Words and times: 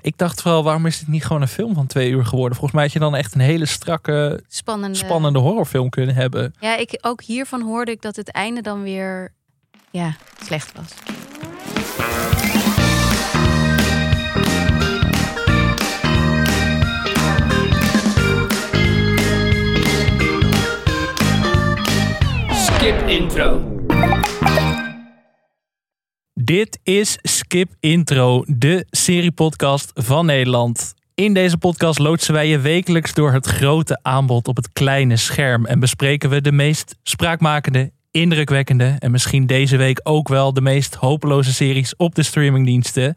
Ik 0.00 0.18
dacht 0.18 0.42
vooral, 0.42 0.64
waarom 0.64 0.86
is 0.86 0.98
dit 0.98 1.08
niet 1.08 1.24
gewoon 1.24 1.42
een 1.42 1.48
film 1.48 1.74
van 1.74 1.86
twee 1.86 2.10
uur 2.10 2.24
geworden? 2.24 2.52
Volgens 2.58 2.72
mij 2.72 2.82
had 2.82 2.92
je 2.92 2.98
dan 2.98 3.16
echt 3.16 3.34
een 3.34 3.40
hele 3.40 3.66
strakke, 3.66 4.42
Spannende. 4.48 4.98
spannende 4.98 5.38
horrorfilm 5.38 5.88
kunnen 5.88 6.14
hebben. 6.14 6.54
Ja, 6.60 6.76
ik, 6.76 6.98
ook 7.00 7.22
hiervan 7.22 7.62
hoorde 7.62 7.90
ik 7.90 8.02
dat 8.02 8.16
het 8.16 8.30
einde 8.30 8.60
dan 8.62 8.82
weer 8.82 9.32
ja, 9.90 10.16
slecht 10.42 10.72
was. 10.76 10.94
Skip 22.50 23.08
intro. 23.08 23.75
Dit 26.46 26.78
is 26.82 27.18
Skip 27.22 27.72
Intro, 27.80 28.44
de 28.46 28.86
seriepodcast 28.90 29.90
van 29.94 30.26
Nederland. 30.26 30.94
In 31.14 31.34
deze 31.34 31.58
podcast 31.58 31.98
loodsen 31.98 32.34
wij 32.34 32.48
je 32.48 32.58
wekelijks 32.58 33.14
door 33.14 33.32
het 33.32 33.46
grote 33.46 33.98
aanbod 34.02 34.48
op 34.48 34.56
het 34.56 34.72
kleine 34.72 35.16
scherm 35.16 35.64
en 35.64 35.80
bespreken 35.80 36.30
we 36.30 36.40
de 36.40 36.52
meest 36.52 36.96
spraakmakende, 37.02 37.92
indrukwekkende 38.10 38.96
en 38.98 39.10
misschien 39.10 39.46
deze 39.46 39.76
week 39.76 40.00
ook 40.02 40.28
wel 40.28 40.52
de 40.52 40.60
meest 40.60 40.94
hopeloze 40.94 41.52
series 41.52 41.96
op 41.96 42.14
de 42.14 42.22
streamingdiensten. 42.22 43.16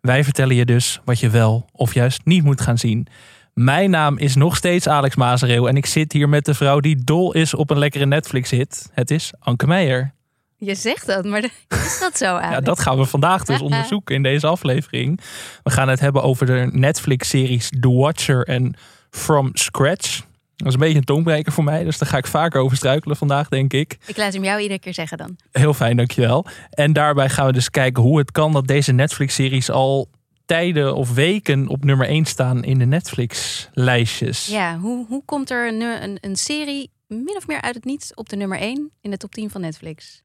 Wij 0.00 0.24
vertellen 0.24 0.56
je 0.56 0.64
dus 0.64 1.00
wat 1.04 1.20
je 1.20 1.30
wel 1.30 1.68
of 1.72 1.94
juist 1.94 2.20
niet 2.24 2.44
moet 2.44 2.60
gaan 2.60 2.78
zien. 2.78 3.06
Mijn 3.54 3.90
naam 3.90 4.18
is 4.18 4.34
nog 4.34 4.56
steeds 4.56 4.88
Alex 4.88 5.16
Mazereeuw 5.16 5.66
en 5.66 5.76
ik 5.76 5.86
zit 5.86 6.12
hier 6.12 6.28
met 6.28 6.44
de 6.44 6.54
vrouw 6.54 6.80
die 6.80 7.04
dol 7.04 7.34
is 7.34 7.54
op 7.54 7.70
een 7.70 7.78
lekkere 7.78 8.06
Netflix-hit. 8.06 8.90
Het 8.92 9.10
is 9.10 9.32
Anke 9.38 9.66
Meijer. 9.66 10.16
Je 10.60 10.74
zegt 10.74 11.06
dat, 11.06 11.24
maar 11.24 11.44
is 11.86 11.98
dat 12.00 12.16
zo 12.18 12.36
aan? 12.36 12.50
Ja, 12.50 12.60
dat 12.60 12.80
gaan 12.80 12.98
we 12.98 13.04
vandaag 13.04 13.44
dus 13.44 13.60
onderzoeken 13.60 14.14
in 14.14 14.22
deze 14.22 14.46
aflevering. 14.46 15.20
We 15.62 15.70
gaan 15.70 15.88
het 15.88 16.00
hebben 16.00 16.22
over 16.22 16.46
de 16.46 16.68
Netflix-series 16.72 17.68
The 17.80 17.90
Watcher 17.90 18.46
en 18.46 18.74
From 19.10 19.50
Scratch. 19.52 20.20
Dat 20.56 20.66
is 20.66 20.74
een 20.74 20.80
beetje 20.80 20.98
een 20.98 21.04
tongbreker 21.04 21.52
voor 21.52 21.64
mij, 21.64 21.84
dus 21.84 21.98
daar 21.98 22.08
ga 22.08 22.16
ik 22.16 22.26
vaker 22.26 22.60
over 22.60 22.76
struikelen 22.76 23.16
vandaag, 23.16 23.48
denk 23.48 23.72
ik. 23.72 23.98
Ik 24.06 24.16
laat 24.16 24.32
hem 24.32 24.44
jou 24.44 24.60
iedere 24.60 24.80
keer 24.80 24.94
zeggen 24.94 25.18
dan. 25.18 25.36
Heel 25.52 25.74
fijn, 25.74 25.96
dankjewel. 25.96 26.46
En 26.70 26.92
daarbij 26.92 27.28
gaan 27.28 27.46
we 27.46 27.52
dus 27.52 27.70
kijken 27.70 28.02
hoe 28.02 28.18
het 28.18 28.32
kan 28.32 28.52
dat 28.52 28.66
deze 28.66 28.92
Netflix-series 28.92 29.70
al 29.70 30.08
tijden 30.46 30.94
of 30.94 31.14
weken 31.14 31.68
op 31.68 31.84
nummer 31.84 32.06
1 32.06 32.24
staan 32.24 32.64
in 32.64 32.78
de 32.78 32.84
Netflix-lijstjes. 32.84 34.46
Ja, 34.46 34.78
hoe, 34.78 35.06
hoe 35.06 35.22
komt 35.24 35.50
er 35.50 35.68
een, 35.68 35.80
een, 35.80 36.18
een 36.20 36.36
serie 36.36 36.90
min 37.06 37.36
of 37.36 37.46
meer 37.46 37.60
uit 37.60 37.74
het 37.74 37.84
niets 37.84 38.14
op 38.14 38.28
de 38.28 38.36
nummer 38.36 38.58
1 38.58 38.90
in 39.00 39.10
de 39.10 39.16
top 39.16 39.32
10 39.34 39.50
van 39.50 39.60
Netflix? 39.60 40.22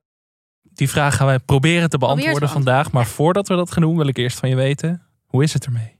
Die 0.75 0.89
vraag 0.89 1.15
gaan 1.15 1.27
wij 1.27 1.39
proberen 1.39 1.89
te 1.89 1.97
beantwoorden 1.97 2.49
vandaag. 2.49 2.91
Maar 2.91 3.05
voordat 3.05 3.47
we 3.47 3.55
dat 3.55 3.71
gaan 3.71 3.83
doen, 3.83 3.97
wil 3.97 4.07
ik 4.07 4.17
eerst 4.17 4.39
van 4.39 4.49
je 4.49 4.55
weten, 4.55 5.01
hoe 5.25 5.43
is 5.43 5.53
het 5.53 5.65
ermee? 5.65 5.95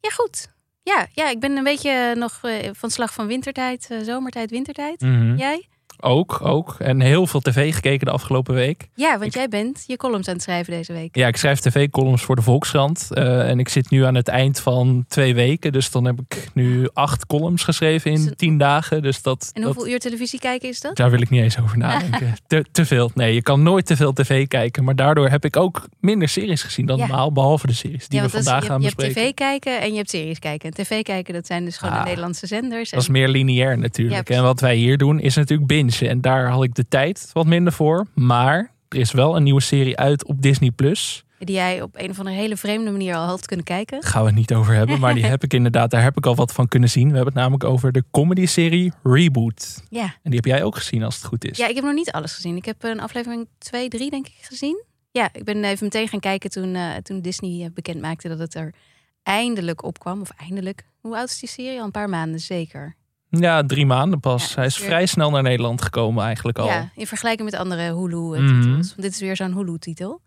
Ja, 0.00 0.10
goed. 0.10 0.52
Ja, 0.82 1.06
ja 1.12 1.30
ik 1.30 1.40
ben 1.40 1.56
een 1.56 1.64
beetje 1.64 2.14
nog 2.16 2.38
eh, 2.42 2.70
van 2.72 2.90
slag 2.90 3.12
van 3.12 3.26
wintertijd, 3.26 3.86
eh, 3.90 3.98
zomertijd, 4.02 4.50
wintertijd. 4.50 5.00
Mhm. 5.00 5.36
Jij? 5.36 5.68
Ook, 6.00 6.38
ook. 6.42 6.76
En 6.78 7.00
heel 7.00 7.26
veel 7.26 7.40
tv 7.40 7.74
gekeken 7.74 8.06
de 8.06 8.12
afgelopen 8.12 8.54
week. 8.54 8.88
Ja, 8.94 9.10
want 9.12 9.24
Ik- 9.24 9.34
jij 9.34 9.48
bent 9.48 9.84
je 9.86 9.96
columns 9.96 10.28
aan 10.28 10.34
het 10.34 10.42
schrijven 10.42 10.72
deze 10.72 10.92
week. 10.92 11.16
Ja, 11.16 11.26
ik 11.26 11.36
schrijf 11.36 11.58
tv-columns 11.60 12.22
voor 12.22 12.36
de 12.36 12.42
Volkskrant. 12.42 13.08
eh, 13.12 13.48
en 13.48 13.58
ik 13.58 13.68
zit 13.68 13.90
nu 13.90 14.04
aan 14.04 14.14
het 14.14 14.28
eind 14.28 14.60
van 14.60 15.04
twee 15.08 15.34
weken. 15.34 15.72
Dus 15.72 15.90
dan 15.90 16.04
heb 16.04 16.18
ik 16.28 16.48
nu 16.54 16.88
acht 16.92 17.26
columns 17.26 17.62
geschreven 17.64 18.10
in 18.10 18.24
het- 18.26 18.38
tien 18.38 18.58
dagen. 18.58 19.02
Dus 19.02 19.22
dat, 19.22 19.50
En 19.54 19.62
dat, 19.62 19.74
hoeveel 19.74 19.92
uur 19.92 19.98
televisie 19.98 20.38
kijken 20.38 20.68
is 20.68 20.80
dat? 20.80 20.96
daar 20.96 21.10
wil 21.10 21.20
ik 21.20 21.30
niet 21.30 21.42
eens 21.42 21.60
over 21.60 21.78
nadenken. 21.88 22.34
te, 22.46 22.64
te 22.72 22.84
veel. 22.86 23.10
Nee, 23.14 23.34
je 23.34 23.42
kan 23.42 23.62
nooit 23.62 23.86
te 23.86 23.96
veel 23.96 24.12
tv 24.12 24.46
kijken. 24.48 24.84
Maar 24.84 24.96
daardoor 24.96 25.28
heb 25.28 25.44
ik 25.44 25.56
ook 25.56 25.88
minder 26.00 26.28
series 26.28 26.62
gezien 26.62 26.86
dan 26.86 26.96
Ja. 26.98 27.06
normaal. 27.06 27.32
Behalve 27.32 27.66
de 27.66 27.72
series 27.72 28.08
die 28.08 28.18
ja, 28.18 28.24
we 28.24 28.30
dat 28.30 28.40
is- 28.40 28.44
vandaag 28.46 28.62
je, 28.62 28.68
gaan 28.70 28.80
je 28.80 28.86
hebt 28.86 28.96
bespreken. 28.96 29.30
tv 29.30 29.34
kijken 29.34 29.80
en 29.80 29.90
je 29.90 29.96
hebt 29.96 30.10
series 30.10 30.38
kijken. 30.38 30.68
En 30.70 30.74
tv 30.84 31.02
kijken, 31.02 31.34
dat 31.34 31.46
zijn 31.46 31.64
dus 31.64 31.76
gewoon 31.76 31.94
Ah, 31.94 32.00
de 32.02 32.06
Nederlandse 32.08 32.46
zenders. 32.46 32.90
Dat 32.90 33.00
is 33.02 33.08
meer 33.08 33.28
lineair 33.28 33.78
natuurlijk. 33.78 34.28
Ja, 34.28 34.36
en 34.36 34.42
wat 34.42 34.60
wij 34.60 34.76
hier 34.76 34.98
doen 34.98 35.20
is 35.20 35.36
natuurlijk 35.36 35.68
bingen. 35.96 36.14
En 36.14 36.20
daar 36.20 36.48
had 36.48 36.62
ik 36.62 36.74
de 36.74 36.88
tijd 36.88 37.30
wat 37.32 37.46
minder 37.46 37.72
voor. 37.72 38.06
Maar 38.14 38.70
er 38.88 38.98
is 38.98 39.12
wel 39.12 39.36
een 39.36 39.42
nieuwe 39.42 39.60
serie 39.60 39.96
uit 39.96 40.24
op 40.24 40.42
Disney+. 40.42 40.70
Plus. 40.70 41.24
die 41.38 41.54
jij 41.54 41.82
op 41.82 41.96
een 41.96 42.10
of 42.10 42.18
andere 42.18 42.36
hele 42.36 42.56
vreemde 42.56 42.90
manier 42.90 43.14
al 43.14 43.26
had 43.26 43.46
kunnen 43.46 43.64
kijken. 43.64 44.00
Daar 44.00 44.10
gaan 44.10 44.20
we 44.22 44.26
het 44.26 44.36
niet 44.36 44.54
over 44.54 44.74
hebben. 44.74 45.00
Maar 45.00 45.14
die 45.14 45.26
heb 45.34 45.42
ik 45.44 45.54
inderdaad, 45.54 45.90
daar 45.90 46.02
heb 46.02 46.16
ik 46.16 46.26
al 46.26 46.34
wat 46.34 46.52
van 46.52 46.68
kunnen 46.68 46.90
zien. 46.90 47.08
We 47.08 47.14
hebben 47.14 47.32
het 47.32 47.42
namelijk 47.42 47.64
over 47.64 47.92
de 47.92 48.04
comedy-serie 48.10 48.92
Reboot. 49.02 49.82
Ja. 49.88 50.02
En 50.04 50.30
die 50.30 50.34
heb 50.34 50.44
jij 50.44 50.62
ook 50.62 50.76
gezien 50.76 51.02
als 51.02 51.14
het 51.14 51.24
goed 51.24 51.44
is. 51.50 51.56
ja, 51.56 51.66
ik 51.68 51.74
heb 51.74 51.84
nog 51.84 51.94
niet 51.94 52.10
alles 52.10 52.34
gezien. 52.34 52.56
Ik 52.56 52.64
heb 52.64 52.82
een 52.82 53.00
aflevering 53.00 53.48
2, 53.58 53.88
3 53.88 54.10
denk 54.10 54.26
ik 54.26 54.38
gezien. 54.40 54.84
Ja, 55.10 55.28
ik 55.32 55.44
ben 55.44 55.64
even 55.64 55.84
meteen 55.84 56.08
gaan 56.08 56.20
kijken 56.20 56.50
toen, 56.50 56.74
eh, 56.74 56.96
toen 56.96 57.20
Disney 57.20 57.64
eh, 57.64 57.70
bekend 57.74 58.00
maakte 58.00 58.28
dat 58.28 58.38
het 58.38 58.54
er 58.54 58.74
eindelijk 59.22 59.82
opkwam. 59.82 60.20
Of 60.20 60.30
eindelijk. 60.30 60.84
Hoe 61.00 61.16
oud 61.16 61.28
is 61.28 61.38
die 61.38 61.48
serie? 61.48 61.78
Al 61.78 61.84
een 61.84 61.90
paar 61.90 62.08
maanden 62.08 62.40
zeker. 62.40 62.96
Ja, 63.30 63.62
drie 63.66 63.86
maanden 63.86 64.20
pas. 64.20 64.48
Ja, 64.48 64.54
Hij 64.54 64.66
is 64.66 64.72
dus 64.72 64.80
weer- 64.82 64.90
vrij 64.90 65.06
snel 65.06 65.30
naar 65.30 65.42
Nederland 65.42 65.82
gekomen 65.82 66.24
eigenlijk 66.24 66.58
al. 66.58 66.66
Ja, 66.66 66.90
in 66.94 67.06
vergelijking 67.06 67.50
met 67.50 67.60
andere 67.60 67.82
Hulu-titels. 67.94 68.66
Mhm. 68.66 68.70
Want 68.76 69.02
dit 69.02 69.12
is 69.12 69.20
weer 69.20 69.36
zo'n 69.36 69.54
Hulu-titel. 69.54 70.20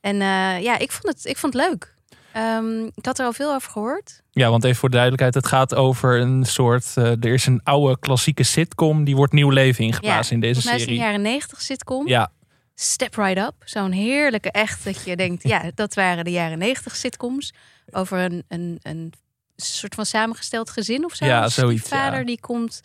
En 0.00 0.14
eh, 0.20 0.62
ja, 0.62 0.78
ik 0.78 0.92
vond 0.92 1.14
het, 1.14 1.24
ik 1.24 1.36
vond 1.36 1.52
het 1.54 1.62
leuk. 1.68 1.94
Ehm, 2.32 2.84
ik 2.94 3.04
had 3.04 3.18
er 3.18 3.24
al 3.26 3.32
veel 3.32 3.54
over 3.54 3.70
gehoord. 3.70 4.22
Ja, 4.30 4.50
want 4.50 4.64
even 4.64 4.76
voor 4.76 4.88
de 4.88 4.94
duidelijkheid. 4.96 5.34
Het 5.34 5.46
gaat 5.46 5.74
over 5.74 6.20
een 6.20 6.44
soort... 6.44 6.92
eh, 6.94 7.04
er 7.10 7.24
is 7.32 7.46
een 7.46 7.60
oude 7.62 7.98
klassieke 7.98 8.42
sitcom. 8.42 9.04
Die 9.04 9.16
wordt 9.16 9.32
nieuw 9.32 9.50
leven 9.50 9.84
ingeblazen 9.84 10.34
in 10.34 10.40
deze 10.40 10.58
is 10.58 10.64
het 10.64 10.72
een 10.74 10.80
serie. 10.80 10.96
jaren 10.98 11.22
90 11.22 11.60
sitcom. 11.60 12.08
Ja, 12.08 12.32
Step 12.74 13.14
Right 13.14 13.38
Up. 13.38 13.54
Zo'n 13.64 13.92
heerlijke 13.92 14.50
echt 14.50 14.84
dat 14.84 15.04
je 15.04 15.16
denkt, 15.16 15.42
ja, 15.54 15.70
dat 15.74 15.94
waren 15.94 16.24
de 16.24 16.30
jaren 16.30 16.58
90 16.58 16.96
sitcoms. 16.96 17.52
Over 17.90 18.18
een, 18.18 18.44
een, 18.48 18.78
een 18.82 19.12
soort 19.56 19.94
van 19.94 20.06
samengesteld 20.06 20.70
gezin 20.70 21.04
of 21.04 21.14
zo. 21.14 21.24
Ja, 21.26 21.44
Een 21.44 21.50
zoiets, 21.50 21.88
vader 21.88 22.18
ja. 22.18 22.24
die 22.24 22.40
komt 22.40 22.80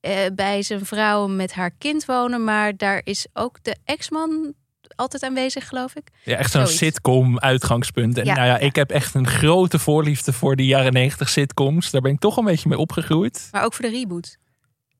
eh, 0.00 0.16
bij 0.34 0.62
zijn 0.62 0.86
vrouw 0.86 1.26
met 1.26 1.52
haar 1.52 1.70
kind 1.78 2.04
wonen. 2.04 2.44
Maar 2.44 2.76
daar 2.76 3.00
is 3.04 3.26
ook 3.32 3.58
de 3.62 3.76
ex-man 3.84 4.54
altijd 4.96 5.22
aanwezig, 5.22 5.68
geloof 5.68 5.94
ik. 5.94 6.08
ja 6.24 6.36
echt 6.36 6.50
zo'n 6.50 6.66
sitcom 6.66 7.38
uitgangspunt. 7.38 8.18
En 8.18 8.24
Ja, 8.24 8.34
nou 8.34 8.46
ja, 8.46 8.52
ja. 8.54 8.58
ik 8.60 8.74
heb 8.76 8.90
echt 8.90 9.14
een 9.14 9.26
grote 9.26 9.78
voorliefde 9.78 10.32
voor 10.32 10.56
die 10.56 10.66
jaren 10.66 10.92
90 10.92 11.28
sitcoms. 11.28 11.90
Daar 11.90 12.00
ben 12.00 12.12
ik 12.12 12.18
toch 12.20 12.36
een 12.36 12.44
beetje 12.44 12.68
mee 12.68 12.78
opgegroeid. 12.78 13.48
Maar 13.52 13.64
ook 13.64 13.72
voor 13.74 13.84
de 13.84 13.90
reboot. 13.90 14.36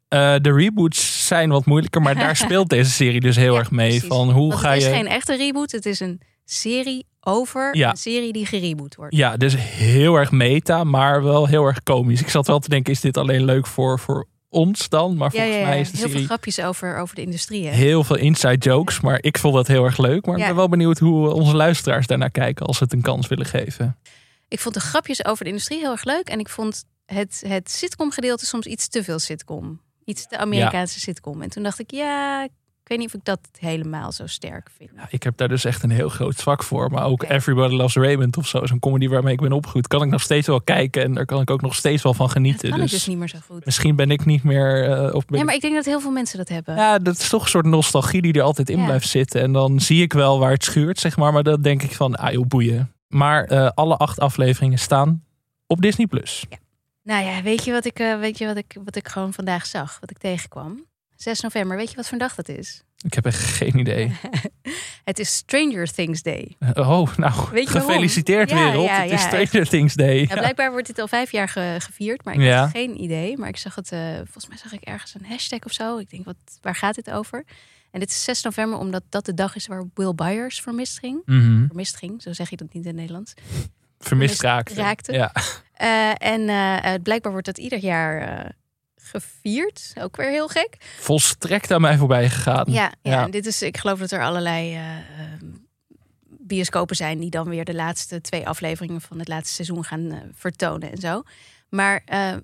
Eh, 0.08 0.34
de 0.40 0.52
reboots 0.52 1.26
zijn 1.26 1.50
wat 1.50 1.64
moeilijker, 1.66 2.02
maar 2.02 2.14
daar 2.14 2.36
speelt 2.46 2.68
deze 2.68 2.90
serie 2.90 3.20
dus 3.20 3.36
heel 3.36 3.52
Ja, 3.52 3.58
erg 3.58 3.70
mee. 3.70 3.88
precies. 3.90 4.08
Van 4.08 4.30
hoe 4.30 4.48
Want 4.48 4.60
ga 4.60 4.68
het 4.68 4.78
is 4.78 4.84
je. 4.84 4.92
geen 4.94 5.06
echte 5.06 5.36
reboot. 5.36 5.72
Het 5.72 5.86
is 5.86 6.00
een 6.00 6.20
serie 6.44 7.06
over 7.20 7.76
Ja. 7.76 7.90
een 7.90 7.96
serie 7.96 8.32
die 8.32 8.46
gereboot 8.46 8.94
wordt. 8.94 9.16
Ja, 9.16 9.36
dus 9.36 9.54
heel 9.58 10.14
erg 10.14 10.30
meta, 10.30 10.84
maar 10.84 11.22
wel 11.22 11.46
heel 11.46 11.64
erg 11.64 11.82
komisch. 11.82 12.20
Ik 12.20 12.28
zat 12.28 12.46
wel 12.46 12.58
te 12.58 12.68
denken, 12.68 12.92
is 12.92 13.00
dit 13.00 13.16
alleen 13.16 13.44
leuk 13.44 13.66
voor, 13.66 13.98
voor 13.98 14.26
ons 14.48 14.88
dan? 14.88 15.16
Maar 15.16 15.30
Ja, 15.32 15.38
volgens 15.40 15.56
ja, 15.62 15.66
mij 15.68 15.80
is 15.80 15.90
de 15.90 15.96
Heel 15.98 16.08
veel 16.08 16.24
grapjes 16.24 16.60
over, 16.60 16.96
over 16.96 17.14
de 17.14 17.22
industrie. 17.22 17.66
Hè? 17.66 17.72
heel 17.72 18.04
veel 18.04 18.16
inside 18.16 18.56
jokes. 18.56 19.00
Maar 19.00 19.18
ik 19.20 19.38
vond 19.38 19.54
dat 19.54 19.66
heel 19.66 19.84
erg 19.84 19.98
leuk. 19.98 20.26
Maar 20.26 20.38
ik 20.38 20.44
ben 20.46 20.54
wel 20.56 20.68
benieuwd 20.68 20.98
hoe 20.98 21.32
onze 21.32 21.56
luisteraars 21.56 22.06
daarnaar 22.06 22.30
kijken 22.30 22.66
als 22.66 22.76
ze 22.78 22.84
het 22.84 22.92
een 22.92 23.02
kans 23.02 23.26
willen 23.28 23.46
geven. 23.46 23.96
Ik 24.48 24.60
vond 24.60 24.74
de 24.74 24.80
grapjes 24.80 25.24
over 25.24 25.44
de 25.44 25.50
industrie 25.50 25.78
heel 25.78 25.90
erg 25.90 26.04
leuk. 26.04 26.28
En 26.28 26.38
ik 26.38 26.48
vond 26.48 26.84
het, 27.06 27.42
het 27.46 27.70
sitcom 27.70 28.10
gedeelte 28.10 28.46
soms 28.46 28.66
iets 28.66 28.88
te 28.88 29.04
veel 29.04 29.18
sitcom. 29.18 29.80
Iets 30.04 30.26
te 30.26 30.38
Amerikaanse 30.38 31.00
sitcom. 31.00 31.42
En 31.42 31.48
toen 31.48 31.62
dacht 31.62 31.78
ik, 31.78 31.90
ja, 31.90 32.48
ik 32.84 32.90
weet 32.90 32.98
niet 32.98 33.08
of 33.08 33.14
ik 33.14 33.24
dat 33.24 33.38
helemaal 33.58 34.12
zo 34.12 34.26
sterk 34.26 34.70
vind. 34.76 34.90
Ja, 34.96 35.06
ik 35.10 35.22
heb 35.22 35.36
daar 35.36 35.48
dus 35.48 35.64
echt 35.64 35.82
een 35.82 35.90
heel 35.90 36.08
groot 36.08 36.38
zwak 36.38 36.62
voor. 36.62 36.90
Maar 36.90 37.04
ook. 37.04 37.22
Everybody 37.22 37.74
Loves 37.74 37.94
Raymond 37.94 38.36
of 38.36 38.46
zo. 38.46 38.66
Zo'n 38.66 38.78
comedy 38.78 39.08
waarmee 39.08 39.32
ik 39.32 39.40
ben 39.40 39.52
opgegroeid. 39.52 39.86
Kan 39.88 40.02
ik 40.02 40.08
nog 40.10 40.22
steeds 40.22 40.46
wel 40.46 40.60
kijken. 40.60 41.02
En 41.02 41.14
daar 41.14 41.24
kan 41.26 41.40
ik 41.40 41.50
ook 41.50 41.60
nog 41.60 41.74
steeds 41.74 42.02
wel 42.02 42.14
van 42.14 42.26
Dat 42.26 42.34
genieten. 42.34 42.70
kan 42.70 42.78
dus 42.78 42.86
ik 42.92 42.96
dus 42.98 43.06
niet 43.06 43.18
meer 43.18 43.28
zo 43.28 43.38
goed. 43.46 43.64
misschien 43.64 43.96
ben 43.96 44.10
ik 44.10 44.24
niet 44.24 44.42
meer... 44.42 44.90
eh, 44.90 45.14
of 45.14 45.24
ben 45.26 45.38
Ja, 45.38 45.44
maar 45.44 45.54
ik 45.54 45.60
denk 45.60 45.74
dat 45.74 45.84
heel 45.84 46.00
veel 46.00 46.10
mensen 46.10 46.38
dat 46.38 46.48
hebben. 46.48 46.74
Ja, 46.76 46.98
dat 46.98 47.18
is 47.18 47.28
toch 47.28 47.42
een 47.42 47.48
soort 47.48 47.66
nostalgie 47.66 48.22
die 48.22 48.32
er 48.32 48.42
altijd 48.42 48.70
in 48.70 48.78
Ja. 48.78 48.84
blijft 48.84 49.08
zitten. 49.08 49.40
En 49.40 49.52
dan 49.52 49.80
zie 49.80 50.02
ik 50.02 50.12
wel 50.12 50.38
waar 50.38 50.52
het 50.52 50.64
schuurt, 50.64 50.98
zeg 50.98 51.16
maar. 51.16 51.32
Maar 51.32 51.42
dan 51.42 51.62
denk 51.62 51.82
ik 51.82 51.92
van, 51.94 52.14
ah 52.14 52.32
joh, 52.32 52.46
boeien. 52.46 52.92
Maar 53.08 53.44
eh, 53.44 53.68
alle 53.74 53.96
acht 53.96 54.20
afleveringen 54.20 54.78
staan 54.78 55.24
op 55.66 55.80
Disney+. 55.82 56.06
Plus. 56.06 56.44
Nou 57.02 57.24
ja, 57.24 57.42
weet 57.42 57.64
je, 57.64 57.72
wat 57.72 57.84
ik, 57.84 57.98
eh, 57.98 58.18
weet 58.18 58.38
je 58.38 58.46
wat 58.46 58.56
ik, 58.56 58.76
wat 58.84 58.96
ik 58.96 59.08
gewoon 59.08 59.32
vandaag 59.32 59.66
zag? 59.66 59.96
Wat 60.00 60.10
ik 60.10 60.18
tegenkwam? 60.18 60.84
6 61.16 61.40
november, 61.40 61.76
weet 61.76 61.90
je 61.90 61.96
wat 61.96 62.08
voor 62.08 62.18
dag 62.18 62.34
dat 62.34 62.48
is? 62.48 62.82
Ik 63.04 63.14
heb 63.14 63.26
echt 63.26 63.38
geen 63.44 63.78
idee. 63.78 64.12
Het 65.04 65.18
is 65.18 65.34
Stranger 65.36 65.92
Things 65.92 66.22
Day. 66.22 66.56
Oh, 66.74 67.16
nou, 67.16 67.32
Weet 67.52 67.66
je 67.66 67.72
waarom? 67.72 67.90
gefeliciteerd 67.90 68.50
Ja, 68.50 68.56
wereld. 68.64 68.84
ja, 68.86 69.00
het 69.02 69.10
is 69.10 69.20
Stranger 69.22 69.68
Things 69.68 69.94
Day. 69.94 70.26
Blijkbaar 70.26 70.70
wordt 70.70 70.86
dit 70.86 70.98
al 70.98 71.08
vijf 71.08 71.32
jaar 71.32 71.48
ge- 71.48 71.76
gevierd, 71.78 72.24
maar 72.24 72.34
ik 72.34 72.50
had 72.52 72.70
geen 72.70 73.00
idee. 73.02 73.36
Maar 73.38 73.48
ik 73.48 73.56
zag 73.56 73.74
het, 73.74 73.92
eh, 73.92 74.14
volgens 74.14 74.48
mij 74.48 74.56
zag 74.56 74.72
ik 74.72 74.82
ergens 74.82 75.14
een 75.14 75.24
hashtag 75.26 75.58
of 75.64 75.72
zo. 75.72 75.98
Ik 75.98 76.10
denk, 76.10 76.24
wat, 76.24 76.36
waar 76.60 76.74
gaat 76.74 76.94
dit 76.94 77.10
over? 77.10 77.44
En 77.90 78.00
dit 78.00 78.10
is 78.10 78.24
6 78.24 78.42
november, 78.42 78.78
omdat 78.78 79.02
dat 79.08 79.24
de 79.24 79.34
dag 79.34 79.54
is 79.56 79.66
waar 79.66 79.84
Will 79.94 80.14
Byers 80.14 80.60
vermist 80.60 80.98
ging. 80.98 81.22
Mhm. 81.24 81.66
Vermist 81.66 81.96
ging, 81.96 82.22
zo 82.22 82.32
zeg 82.32 82.50
je 82.50 82.56
dat 82.56 82.72
niet 82.72 82.82
in 82.82 82.88
het 82.88 82.98
Nederlands. 82.98 83.34
Vermist 83.98 84.42
raakte. 84.42 84.74
raakte. 84.74 85.12
Ja. 85.12 85.32
Eh, 85.72 86.10
en 86.18 86.48
eh, 86.48 86.94
eh, 86.94 87.02
blijkbaar 87.02 87.32
wordt 87.32 87.46
dat 87.46 87.58
ieder 87.58 87.78
jaar 87.78 88.20
eh, 88.20 88.50
gevierd. 89.04 89.92
Ook 90.00 90.16
weer 90.16 90.30
heel 90.30 90.48
gek. 90.48 90.76
Volstrekt 90.98 91.70
aan 91.70 91.80
mij 91.80 91.96
voorbij 91.96 92.30
gegaan. 92.30 92.64
Ja, 92.68 92.92
ja, 93.02 93.28
dit 93.28 93.46
is, 93.46 93.62
ik 93.62 93.76
geloof 93.76 93.98
dat 93.98 94.10
er 94.10 94.22
allerlei 94.22 94.74
eh, 94.74 94.96
ehm, 94.96 95.46
bioscopen 96.38 96.96
zijn 96.96 97.18
die 97.18 97.30
dan 97.30 97.48
weer 97.48 97.64
de 97.64 97.74
laatste 97.74 98.20
twee 98.20 98.46
afleveringen 98.48 99.00
van 99.00 99.18
het 99.18 99.28
laatste 99.28 99.54
seizoen 99.54 99.84
gaan 99.84 100.10
eh, 100.10 100.18
vertonen 100.34 100.90
en 100.90 100.98
zo. 100.98 101.22
Maar 101.68 102.02
eh, 102.04 102.34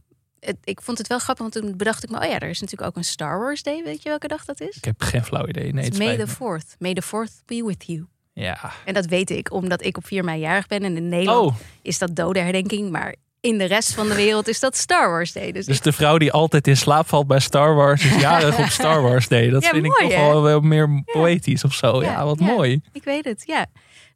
het, 0.40 0.56
ik 0.64 0.80
vond 0.82 0.98
het 0.98 1.06
wel 1.06 1.18
grappig, 1.18 1.50
want 1.50 1.64
toen 1.64 1.76
bedacht 1.76 2.04
ik 2.04 2.10
me, 2.10 2.18
oh 2.20 2.24
ja, 2.24 2.38
er 2.38 2.48
is 2.48 2.60
natuurlijk 2.60 2.90
ook 2.90 2.96
een 2.96 3.04
Star 3.04 3.38
Wars 3.38 3.62
Day. 3.62 3.82
Weet 3.84 4.02
je 4.02 4.08
welke 4.08 4.28
dag 4.28 4.44
dat 4.44 4.60
is? 4.60 4.76
Ik 4.76 4.84
heb 4.84 5.02
geen 5.02 5.24
flauw 5.24 5.46
idee. 5.46 5.72
Nee, 5.72 5.84
het 5.84 5.98
May 5.98 6.16
the. 6.16 6.28
4th. 6.28 6.78
May 6.78 6.94
the 6.94 7.04
4th 7.04 7.44
be 7.46 7.64
with 7.64 7.84
you. 7.86 8.06
Ja. 8.32 8.72
En 8.84 8.94
dat 8.94 9.06
weet 9.06 9.30
ik, 9.30 9.52
omdat 9.52 9.84
ik 9.84 9.96
op 9.96 10.06
4 10.06 10.24
mei 10.24 10.40
jarig 10.40 10.66
ben. 10.66 10.82
En 10.82 10.96
in 10.96 11.08
Nederland 11.08 11.46
Oh, 11.46 11.56
is 11.82 11.98
dat 11.98 12.16
dodenherdenking. 12.16 12.90
Maar 12.90 13.14
in 13.40 13.58
de 13.58 13.64
rest 13.64 13.94
van 13.94 14.08
de 14.08 14.14
wereld 14.14 14.48
is 14.48 14.60
dat 14.60 14.76
Star 14.76 15.10
Wars 15.10 15.32
Day. 15.32 15.52
Dus, 15.52 15.66
dus 15.66 15.80
de 15.80 15.92
vrouw 15.92 16.18
die 16.18 16.32
altijd 16.32 16.66
in 16.66 16.76
slaap 16.76 17.08
valt 17.08 17.26
bij 17.26 17.38
Star 17.40 17.74
Wars 17.74 18.04
is 18.04 18.20
jarig 18.28 18.58
op 18.58 18.66
Star 18.66 19.02
Wars 19.02 19.28
Day. 19.28 19.50
Dat 19.50 19.62
Ja, 19.62 19.70
vind 19.70 19.84
ik 19.84 19.92
toch 19.96 20.12
hè? 20.14 20.16
wel, 20.26 20.42
wel 20.42 20.60
meer 20.60 21.02
poëtisch 21.04 21.64
of 21.64 21.74
zo. 21.74 22.02
Ja, 22.02 22.10
Ja, 22.10 22.24
wat 22.24 22.38
mooi. 22.40 22.80
ik, 22.92 23.04
weet 23.04 23.24
het, 23.24 23.42
ja. 23.46 23.66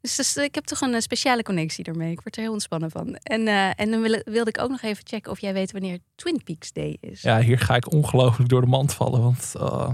Dus, 0.00 0.16
dus, 0.16 0.36
ik 0.36 0.54
heb 0.54 0.64
toch 0.64 0.80
een 0.80 0.94
eh, 0.94 1.00
speciale 1.00 1.42
connectie 1.42 1.84
ermee. 1.84 2.10
Ik 2.10 2.20
word 2.20 2.36
er 2.36 2.42
heel 2.42 2.52
ontspannen 2.52 2.90
van. 2.90 3.14
En, 3.22 3.48
eh, 3.48 3.70
en 3.76 3.90
dan 3.90 4.00
wil- 4.02 4.22
wilde 4.24 4.50
ik 4.50 4.60
ook 4.60 4.70
nog 4.70 4.82
even 4.82 5.04
checken 5.06 5.30
of 5.32 5.40
jij 5.40 5.52
weet 5.52 5.72
wanneer 5.72 5.98
Twin 6.14 6.40
Peaks 6.44 6.72
Day 6.72 6.96
is. 7.00 7.22
Ja, 7.22 7.40
hier 7.40 7.58
ga 7.58 7.74
ik 7.76 7.92
ongelooflijk 7.92 8.48
door 8.48 8.60
de 8.60 8.66
mand 8.66 8.94
vallen. 8.94 9.22
Want 9.22 9.52
uh, 9.56 9.90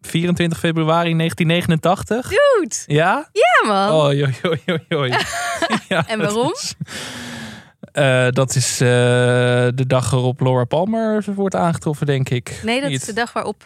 24 0.00 0.58
februari 0.58 1.16
1989. 1.16 2.28
Dude! 2.28 2.74
Ja? 2.86 3.28
Ja, 3.32 3.68
man! 3.68 3.92
Oh, 3.92 4.12
joi, 4.12 4.34
joi, 4.42 4.60
joi, 4.64 4.84
joi. 4.88 5.14
Ja, 5.88 6.06
En 6.08 6.18
waarom? 6.18 6.52
Eh, 7.92 8.26
dat 8.30 8.54
is 8.54 8.80
eh, 8.80 8.88
de 9.74 9.84
dag 9.86 10.10
waarop 10.10 10.40
Laura 10.40 10.64
Palmer 10.64 11.24
wordt 11.34 11.54
aangetroffen, 11.54 12.06
denk 12.06 12.28
ik. 12.28 12.60
nee, 12.64 12.80
dat 12.80 12.90
Niet. 12.90 13.00
is 13.00 13.06
de 13.06 13.12
dag 13.12 13.32
waarop 13.32 13.62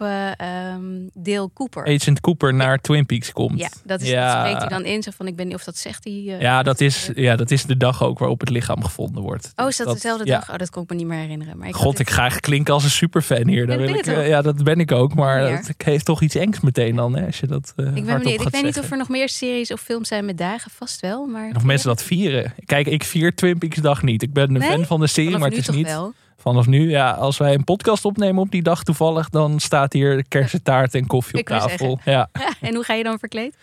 Dale 1.14 1.50
Cooper... 1.54 1.84
Agent 1.86 2.20
Cooper 2.20 2.54
naar 2.54 2.78
Twin 2.78 3.06
Peaks 3.06 3.32
komt. 3.32 3.58
Ja, 3.58 3.68
dat, 3.84 4.00
is, 4.00 4.08
Ja. 4.08 4.32
dat 4.34 4.40
spreekt 4.44 4.60
hij 4.60 4.78
dan 4.78 4.84
in. 4.84 5.02
Zo 5.02 5.10
van, 5.16 5.26
ik 5.26 5.36
ben 5.36 5.46
niet 5.46 5.54
of 5.54 5.64
dat 5.64 5.76
zegt 5.76 6.04
hij... 6.04 6.12
Ja, 6.22 6.62
dat 6.62 6.80
is, 6.80 7.10
ja, 7.14 7.36
dat 7.36 7.50
is 7.50 7.64
de 7.64 7.76
dag 7.76 8.02
ook 8.02 8.18
waarop 8.18 8.40
het 8.40 8.48
lichaam 8.50 8.84
gevonden 8.84 9.22
wordt. 9.22 9.52
Oh, 9.56 9.64
Dus 9.66 9.78
is 9.78 9.84
dat, 9.84 9.94
dezelfde 9.94 10.26
ja. 10.26 10.38
dag? 10.38 10.50
Oh, 10.50 10.56
dat 10.56 10.70
kon 10.70 10.82
ik 10.82 10.88
me 10.90 10.96
niet 10.96 11.06
meer 11.06 11.18
herinneren. 11.18 11.58
Maar 11.58 11.68
ik 11.68 11.74
God, 11.74 11.98
ik 11.98 12.10
ga 12.10 12.20
eigenlijk 12.20 12.46
klinken 12.46 12.74
als 12.74 12.84
een 12.84 12.90
superfan 12.90 13.48
hier. 13.48 13.66
Daar 13.66 13.80
Ja, 13.80 13.86
dat 13.86 14.04
wil 14.04 14.14
ben 14.14 14.22
ik, 14.24 14.28
ja, 14.28 14.42
dat 14.42 14.64
ben 14.64 14.80
ik 14.80 14.92
ook. 14.92 15.14
Maar 15.14 15.50
het 15.50 15.74
heeft 15.84 16.04
toch 16.04 16.20
iets 16.22 16.34
engs 16.34 16.60
meteen 16.60 16.96
dan, 16.96 17.16
hè, 17.16 17.26
als 17.26 17.40
je 17.40 17.46
dat 17.46 17.72
Ik 17.76 17.84
ben 18.04 18.18
benieuwd. 18.18 18.40
Ik 18.40 18.48
weet 18.48 18.62
niet 18.62 18.78
of 18.78 18.90
er 18.90 18.96
nog 18.96 19.08
meer 19.08 19.28
series 19.28 19.72
of 19.72 19.80
films 19.80 20.08
zijn 20.08 20.24
met 20.24 20.38
dagen. 20.38 20.70
Vast 20.70 21.00
wel. 21.00 21.26
Maar 21.26 21.48
En 21.48 21.56
of 21.56 21.64
mensen 21.64 21.88
dat 21.88 22.02
vieren. 22.02 22.54
Kijk, 22.64 22.86
ik 22.86 23.04
vier 23.04 23.34
Twin 23.34 23.58
Peaks 23.58 23.76
dag 23.76 24.02
niet. 24.02 24.11
Ik 24.20 24.32
ben 24.32 24.44
een 24.44 24.52
Nee? 24.60 24.70
fan 24.70 24.84
van 24.84 25.00
de 25.00 25.06
serie, 25.06 25.24
Vanaf 25.30 25.40
maar 25.40 25.50
nu 25.50 25.56
het 25.56 25.68
is 25.68 25.74
toch 25.74 25.84
niet 25.84 25.94
wel. 25.94 26.12
vanaf 26.36 26.66
nu. 26.66 26.90
Ja, 26.90 27.10
als 27.10 27.38
wij 27.38 27.54
een 27.54 27.64
podcast 27.64 28.04
opnemen 28.04 28.42
op 28.42 28.50
die 28.50 28.62
dag 28.62 28.82
toevallig, 28.82 29.28
dan 29.28 29.60
staat 29.60 29.92
hier 29.92 30.24
kersentaart 30.28 30.94
en 30.94 31.06
koffie 31.06 31.40
op 31.40 31.46
tafel. 31.46 31.98
Ja. 32.04 32.28
en 32.60 32.74
hoe 32.74 32.84
ga 32.84 32.94
je 32.94 33.02
dan 33.02 33.18
verkleed? 33.18 33.56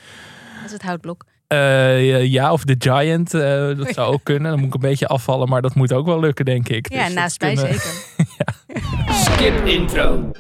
Dat 0.56 0.66
is 0.66 0.72
het 0.72 0.82
houtblok. 0.82 1.26
Eh, 1.48 2.26
ja, 2.26 2.52
of 2.52 2.64
The 2.64 2.76
Giant, 2.80 3.34
eh, 3.34 3.42
dat 3.78 3.88
zou 3.94 4.14
ook 4.14 4.24
kunnen. 4.24 4.50
Dan 4.52 4.60
moet 4.60 4.68
ik 4.68 4.74
een 4.74 4.80
beetje 4.90 5.08
afvallen, 5.08 5.50
maar 5.50 5.62
dat 5.62 5.76
moet 5.76 5.94
ook 5.94 6.06
wel 6.06 6.20
lukken, 6.20 6.46
denk 6.46 6.70
ik. 6.70 6.94
Ja, 6.94 7.06
Dus 7.06 7.14
naast 7.14 7.42
mij 7.42 7.54
kunnen- 7.54 7.74
zeker. 7.74 7.94
Skip 9.24 9.66
intro. 9.66 10.32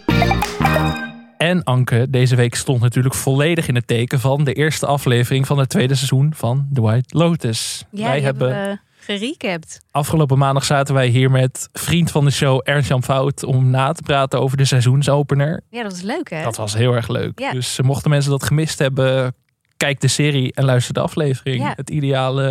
En 1.37 1.63
Anke, 1.63 2.07
deze 2.09 2.35
week 2.35 2.55
stond 2.55 2.81
natuurlijk 2.81 3.15
volledig 3.15 3.67
in 3.67 3.75
het 3.75 3.87
teken 3.87 4.19
van 4.19 4.43
de 4.43 4.53
eerste 4.53 4.85
aflevering 4.85 5.47
van 5.47 5.57
het 5.57 5.69
tweede 5.69 5.95
seizoen 5.95 6.33
van 6.35 6.67
The 6.73 6.81
White 6.81 7.17
Lotus. 7.17 7.85
Ja, 7.91 8.03
wij 8.03 8.13
die 8.15 8.23
hebben 8.23 8.81
gerecapt. 9.17 9.79
afgelopen 9.91 10.37
maandag 10.37 10.65
zaten 10.65 10.93
wij 10.93 11.07
hier 11.07 11.31
met 11.31 11.69
vriend 11.73 12.11
van 12.11 12.25
de 12.25 12.31
show 12.31 12.61
Ernst-Jan 12.63 13.03
Fout 13.03 13.43
om 13.43 13.69
na 13.69 13.91
te 13.91 14.01
praten 14.01 14.39
over 14.41 14.57
de 14.57 14.65
seizoensopener. 14.65 15.61
Ja, 15.69 15.83
dat 15.83 15.91
was 15.91 16.01
leuk 16.01 16.29
hè? 16.29 16.43
Dat 16.43 16.55
was 16.57 16.73
heel 16.73 16.93
erg 16.93 17.07
leuk. 17.07 17.39
Ja. 17.39 17.51
Dus 17.51 17.79
eh, 17.79 17.85
mochten 17.85 18.09
mensen 18.09 18.31
dat 18.31 18.43
gemist 18.43 18.79
hebben, 18.79 19.35
kijk 19.77 19.99
de 19.99 20.07
serie 20.07 20.53
en 20.53 20.65
luister 20.65 20.93
de 20.93 20.99
aflevering. 20.99 21.61
Ja. 21.63 21.73
Het 21.75 21.89
ideale 21.89 22.43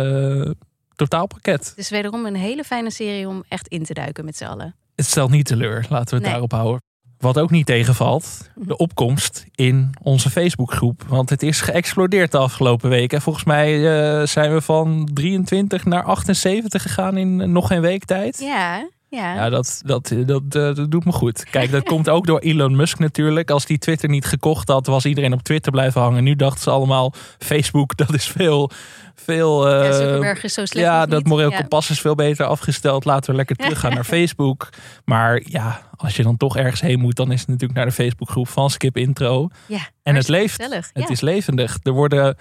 eh, 0.45 0.51
totaalpakket. 0.95 1.67
Het 1.69 1.77
is 1.77 1.89
wederom 1.89 2.25
een 2.25 2.35
hele 2.35 2.63
fijne 2.63 2.91
serie 2.91 3.27
om 3.27 3.43
echt 3.47 3.67
in 3.67 3.83
te 3.83 3.93
duiken 3.93 4.25
met 4.25 4.37
z'n 4.37 4.43
allen. 4.45 4.75
Het 4.95 5.05
stelt 5.05 5.29
niet 5.31 5.45
teleur, 5.45 5.85
laten 5.89 6.07
we 6.09 6.13
het 6.13 6.21
Nee. 6.21 6.31
daarop 6.31 6.51
houden. 6.51 6.81
Wat 7.19 7.39
ook 7.39 7.49
niet 7.49 7.65
tegenvalt, 7.65 8.49
de 8.55 8.77
opkomst 8.77 9.45
in 9.55 9.89
onze 10.01 10.29
Facebookgroep. 10.29 11.03
Want 11.07 11.29
het 11.29 11.43
is 11.43 11.61
geëxplodeerd 11.61 12.31
de 12.31 12.37
afgelopen 12.37 12.89
week. 12.89 13.13
En 13.13 13.21
volgens 13.21 13.45
mij 13.45 13.75
eh, 13.75 14.25
zijn 14.25 14.53
we 14.53 14.61
van 14.61 15.09
23 15.13 15.85
naar 15.85 16.03
78 16.03 16.81
gegaan 16.81 17.17
in 17.17 17.51
nog 17.51 17.67
geen 17.67 17.81
week 17.81 18.05
tijd. 18.05 18.39
Ja, 18.39 18.87
ja. 19.09 19.33
Ja, 19.35 19.49
dat, 19.49 19.81
dat, 19.85 20.13
dat, 20.25 20.51
dat 20.51 20.91
doet 20.91 21.05
me 21.05 21.11
goed. 21.11 21.43
Kijk, 21.43 21.71
dat 21.71 21.83
komt 21.83 22.09
ook 22.09 22.27
door 22.27 22.39
Elon 22.39 22.75
Musk 22.75 22.99
natuurlijk. 22.99 23.51
Als 23.51 23.65
die 23.65 23.77
Twitter 23.77 24.09
niet 24.09 24.25
gekocht 24.25 24.67
had, 24.67 24.87
was 24.87 25.05
iedereen 25.05 25.33
op 25.33 25.41
Twitter 25.41 25.71
blijven 25.71 26.01
hangen. 26.01 26.23
Nu 26.23 26.35
dachten 26.35 26.61
ze 26.61 26.69
allemaal, 26.69 27.13
Facebook, 27.37 27.97
dat 28.05 28.13
is 28.13 28.27
veel... 28.27 28.71
veel 29.15 29.69
ja 29.69 29.83
eh, 29.83 29.93
Zuckerberg 29.93 30.43
is 30.43 30.53
zo 30.53 30.65
slecht 30.65 30.85
ja, 30.85 30.99
nog 30.99 31.09
dat 31.09 31.25
moreel 31.25 31.51
Ja. 31.51 31.57
kompas 31.57 31.89
is 31.89 32.01
veel 32.01 32.15
beter 32.15 32.45
afgesteld. 32.45 33.05
Laten 33.05 33.29
we 33.31 33.35
lekker 33.35 33.55
teruggaan 33.65 33.93
naar 33.93 34.03
Facebook. 34.03 34.69
Maar 35.05 35.41
ja, 35.45 35.81
als 35.95 36.15
je 36.15 36.23
dan 36.23 36.37
toch 36.37 36.57
ergens 36.57 36.81
heen 36.81 36.99
moet, 36.99 37.15
dan 37.15 37.31
is 37.31 37.39
het 37.39 37.47
natuurlijk 37.47 37.77
naar 37.77 37.87
de 37.87 37.91
Facebookgroep 37.91 38.47
van 38.47 38.69
Skip 38.69 38.97
Intro. 38.97 39.49
Ja, 39.67 39.89
En 40.03 40.15
het 40.15 40.27
leeft. 40.27 40.55
Gezellig. 40.55 40.89
Het 40.93 41.09
is 41.09 41.21
levendig. 41.21 41.77
Er 41.83 41.91
worden 41.91 42.35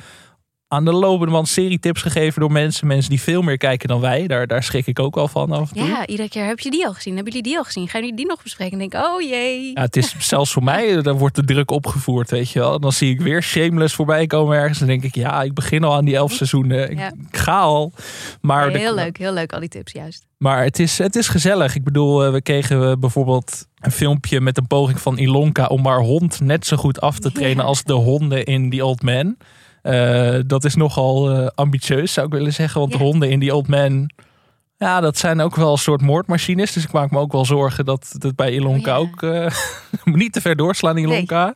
aan 0.69 0.85
de 0.85 0.93
lopende 0.93 1.33
band 1.33 1.49
serietips 1.49 2.03
gegeven 2.03 2.41
door 2.41 2.53
mensen. 2.53 2.87
Mensen 2.87 3.11
die 3.11 3.21
veel 3.21 3.43
meer 3.43 3.57
kijken 3.57 3.89
dan 3.89 4.01
wij. 4.01 4.27
Daar, 4.27 4.47
daar 4.47 4.63
schrik 4.63 4.87
ik 4.87 4.99
ook 4.99 5.15
wel 5.15 5.29
van 5.29 5.53
af 5.53 5.71
en 5.73 5.77
toe. 5.77 5.87
ja, 5.89 6.07
iedere 6.07 6.29
keer 6.29 6.47
heb 6.47 6.59
je 6.61 6.71
die 6.71 6.87
al 6.87 6.93
gezien. 6.95 7.15
Hebben 7.15 7.33
jullie 7.33 7.49
die 7.49 7.59
al 7.59 7.65
gezien? 7.65 7.89
Gaan 7.89 8.01
jullie 8.01 8.17
die 8.17 8.27
nog 8.27 8.43
bespreken? 8.43 8.73
En 8.73 8.79
denk 8.79 8.93
ik, 8.95 9.01
oh 9.11 9.21
jee. 9.23 9.71
Ja, 9.75 9.81
het 9.83 9.97
is 9.97 10.15
zelfs 10.19 10.53
voor 10.53 10.63
mij, 10.65 11.03
daar 11.03 11.15
wordt 11.19 11.35
de 11.37 11.45
druk 11.45 11.71
opgevoerd, 11.71 12.31
weet 12.31 12.51
je 12.51 12.59
wel. 12.59 12.81
Dan 12.81 12.93
zie 12.93 13.11
ik 13.11 13.21
weer 13.21 13.43
Shameless 13.43 13.95
voorbij 13.95 14.27
komen 14.27 14.57
ergens. 14.57 14.79
Dan 14.79 14.89
denk 14.89 15.03
ik, 15.03 15.15
ja, 15.15 15.43
ik 15.43 15.55
begin 15.55 15.85
al 15.85 15.95
aan 15.95 16.05
die 16.05 16.17
elf 16.17 16.33
seizoenen. 16.33 16.91
Ik, 16.91 16.99
Ja. 16.99 17.13
ga 17.31 17.59
al. 17.61 17.93
Maar, 18.41 18.73
de- 18.73 18.79
heel 18.79 18.95
leuk, 18.95 19.19
heel 19.19 19.33
leuk 19.33 19.53
al 19.53 19.61
die 19.61 19.69
tips 19.69 19.93
juist. 19.93 20.27
maar 20.39 20.65
het, 20.65 20.79
is, 20.79 20.99
het 20.99 21.17
is 21.17 21.29
gezellig. 21.29 21.75
Ik 21.75 21.85
bedoel, 21.85 22.25
eh, 22.25 22.33
we 22.33 22.43
kregen 22.43 22.91
eh, 22.91 22.97
bijvoorbeeld 22.99 23.67
een 23.79 23.93
filmpje 23.93 24.41
met 24.41 24.59
een 24.59 24.67
poging 24.67 25.01
van 25.01 25.19
Ilonka... 25.19 25.67
om 25.67 25.87
haar 25.87 26.01
hond 26.01 26.41
net 26.41 26.67
zo 26.67 26.77
goed 26.77 27.01
af 27.01 27.19
te 27.19 27.33
trainen 27.33 27.63
Ja. 27.63 27.69
als 27.69 27.83
de 27.85 27.93
honden 27.93 28.45
in 28.45 28.71
The 28.71 28.85
Old 28.85 29.03
Man. 29.03 29.37
Eh, 29.89 30.41
dat 30.47 30.65
is 30.65 30.75
nogal 30.75 31.31
eh, 31.31 31.47
ambitieus, 31.55 32.13
zou 32.13 32.27
ik 32.27 32.33
willen 32.33 32.53
zeggen. 32.53 32.81
Want 32.81 32.93
Ja. 32.93 32.99
de 32.99 33.05
honden 33.05 33.31
in 33.31 33.41
The 33.41 33.55
Old 33.55 33.69
Man... 33.69 34.11
Ja, 34.77 35.01
dat 35.01 35.19
zijn 35.19 35.41
ook 35.41 35.57
wel 35.57 35.73
een 35.73 35.79
soort 35.79 36.01
moordmachines. 36.01 36.73
Dus 36.73 36.85
ik 36.85 36.93
maak 36.93 37.11
me 37.11 37.19
ook 37.19 37.33
wel 37.33 37.45
zorgen 37.45 37.85
dat 37.85 38.15
het 38.19 38.37
bij 38.37 38.53
Ilonka 38.53 39.01
Oh 39.01 39.05
ja. 39.05 39.11
ook... 39.11 39.23
eh, 39.23 39.51
niet 40.21 40.33
te 40.33 40.41
ver 40.41 40.57
doorslaan, 40.57 40.97
Ilonka. 40.99 41.55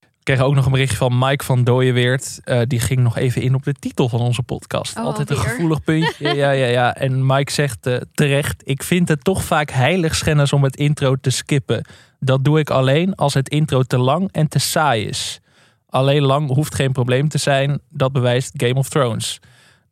Ik 0.00 0.34
kreeg 0.34 0.40
ook 0.40 0.54
nog 0.54 0.64
een 0.66 0.72
berichtje 0.72 0.96
van 0.96 1.18
Mike 1.18 1.44
van 1.44 1.64
Dooyeweert. 1.64 2.40
Eh, 2.44 2.60
die 2.66 2.80
ging 2.80 3.00
nog 3.00 3.16
even 3.16 3.42
in 3.42 3.54
op 3.54 3.62
de 3.64 3.72
titel 3.72 4.08
van 4.08 4.20
onze 4.20 4.42
podcast. 4.42 4.96
Oh, 4.98 5.04
Altijd 5.04 5.30
een 5.30 5.36
gevoelig 5.36 5.82
puntje. 5.84 6.34
ja, 6.34 6.50
ja, 6.50 6.66
ja. 6.66 6.94
En 6.94 7.26
Mike 7.26 7.52
zegt 7.52 7.88
terecht: 8.14 8.62
Ik 8.64 8.82
vind 8.82 9.08
het 9.08 9.24
toch 9.24 9.44
vaak 9.44 9.70
heiligschennis 9.70 10.52
om 10.52 10.62
het 10.64 10.76
intro 10.76 11.14
te 11.20 11.30
skippen. 11.30 11.84
Dat 12.20 12.44
doe 12.44 12.58
ik 12.58 12.70
alleen 12.70 13.14
als 13.14 13.34
het 13.34 13.48
intro 13.48 13.82
te 13.82 13.98
lang 13.98 14.28
en 14.32 14.48
te 14.48 14.58
saai 14.58 15.06
is. 15.06 15.40
Alleen 15.86 16.22
lang 16.22 16.48
hoeft 16.48 16.74
geen 16.74 16.92
probleem 16.92 17.28
te 17.28 17.38
zijn. 17.38 17.80
Dat 17.88 18.12
bewijst 18.12 18.52
Game 18.56 18.74
of 18.74 18.88
Thrones. 18.88 19.40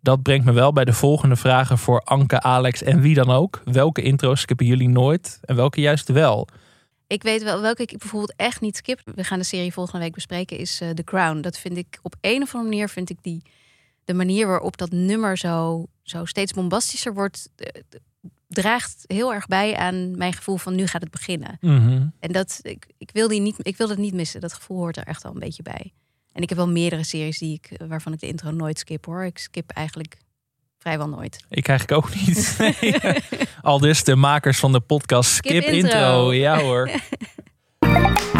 Dat 0.00 0.22
brengt 0.22 0.44
me 0.44 0.52
wel 0.52 0.72
bij 0.72 0.84
de 0.84 0.92
volgende 0.92 1.36
vragen 1.36 1.78
voor 1.78 2.00
Anke, 2.00 2.40
Alex 2.40 2.82
en 2.82 3.00
wie 3.00 3.14
dan 3.14 3.30
ook. 3.30 3.62
Welke 3.64 4.02
intro's 4.02 4.40
skippen 4.40 4.66
jullie 4.66 4.88
nooit 4.88 5.38
en 5.42 5.56
welke 5.56 5.80
juist 5.80 6.08
wel? 6.08 6.48
Ik 7.06 7.22
weet 7.22 7.42
wel 7.42 7.60
welke 7.60 7.82
ik 7.82 7.98
bijvoorbeeld 7.98 8.34
echt 8.36 8.60
niet 8.60 8.76
skip. 8.76 9.00
We 9.14 9.24
gaan 9.24 9.38
de 9.38 9.44
serie 9.44 9.72
volgende 9.72 10.04
week 10.04 10.14
bespreken. 10.14 10.58
Is 10.58 10.80
eh, 10.80 10.90
The 10.90 11.04
Crown. 11.04 11.40
Dat 11.40 11.58
vind 11.58 11.76
ik 11.76 11.98
op 12.02 12.14
een 12.20 12.42
of 12.42 12.54
andere 12.54 12.70
manier 12.70 12.88
vind 12.88 13.10
ik 13.10 13.18
die 13.22 13.42
de 14.04 14.14
manier 14.14 14.46
waarop 14.46 14.76
dat 14.76 14.90
nummer 14.90 15.36
zo, 15.38 15.86
zo 16.02 16.24
steeds 16.24 16.52
bombastischer 16.52 17.14
wordt, 17.14 17.50
eh, 17.56 17.82
draagt 18.48 19.04
heel 19.06 19.34
erg 19.34 19.46
bij 19.46 19.76
aan 19.76 20.16
mijn 20.16 20.32
gevoel 20.32 20.56
van 20.56 20.74
nu 20.74 20.86
gaat 20.86 21.02
het 21.02 21.10
beginnen. 21.10 21.56
Mhm. 21.60 22.06
En 22.20 22.32
dat 22.32 22.58
ik, 22.62 22.86
ik 22.98 23.10
wil 23.12 23.28
die 23.28 23.40
niet, 23.40 23.56
ik 23.58 23.76
wil 23.76 23.88
dat 23.88 23.98
niet 23.98 24.14
missen. 24.14 24.40
Dat 24.40 24.52
gevoel 24.52 24.76
hoort 24.76 24.96
er 24.96 25.06
echt 25.06 25.22
wel 25.22 25.32
een 25.32 25.40
beetje 25.40 25.62
bij. 25.62 25.92
En 26.32 26.42
ik 26.42 26.48
heb 26.48 26.58
wel 26.58 26.68
meerdere 26.68 27.04
series 27.04 27.38
die 27.38 27.54
ik, 27.54 27.78
eh, 27.78 27.86
waarvan 27.88 28.12
ik 28.12 28.20
de 28.20 28.26
intro 28.26 28.50
nooit 28.50 28.78
skip 28.78 29.04
hoor. 29.04 29.24
Ik 29.24 29.38
skip 29.38 29.70
eigenlijk 29.70 30.16
vrijwel 30.78 31.08
nooit. 31.08 31.44
Ik 31.48 31.68
eigenlijk 31.68 32.04
ook 32.04 32.14
niet. 32.14 32.58
Al 33.62 33.78
dus 33.78 34.04
de 34.04 34.16
makers 34.16 34.58
van 34.58 34.72
de 34.72 34.80
podcast 34.80 35.30
Skip, 35.30 35.62
Skip 35.62 35.72
intro. 35.72 35.98
intro. 35.98 36.32
Ja 36.32 36.60
hoor. 36.60 36.90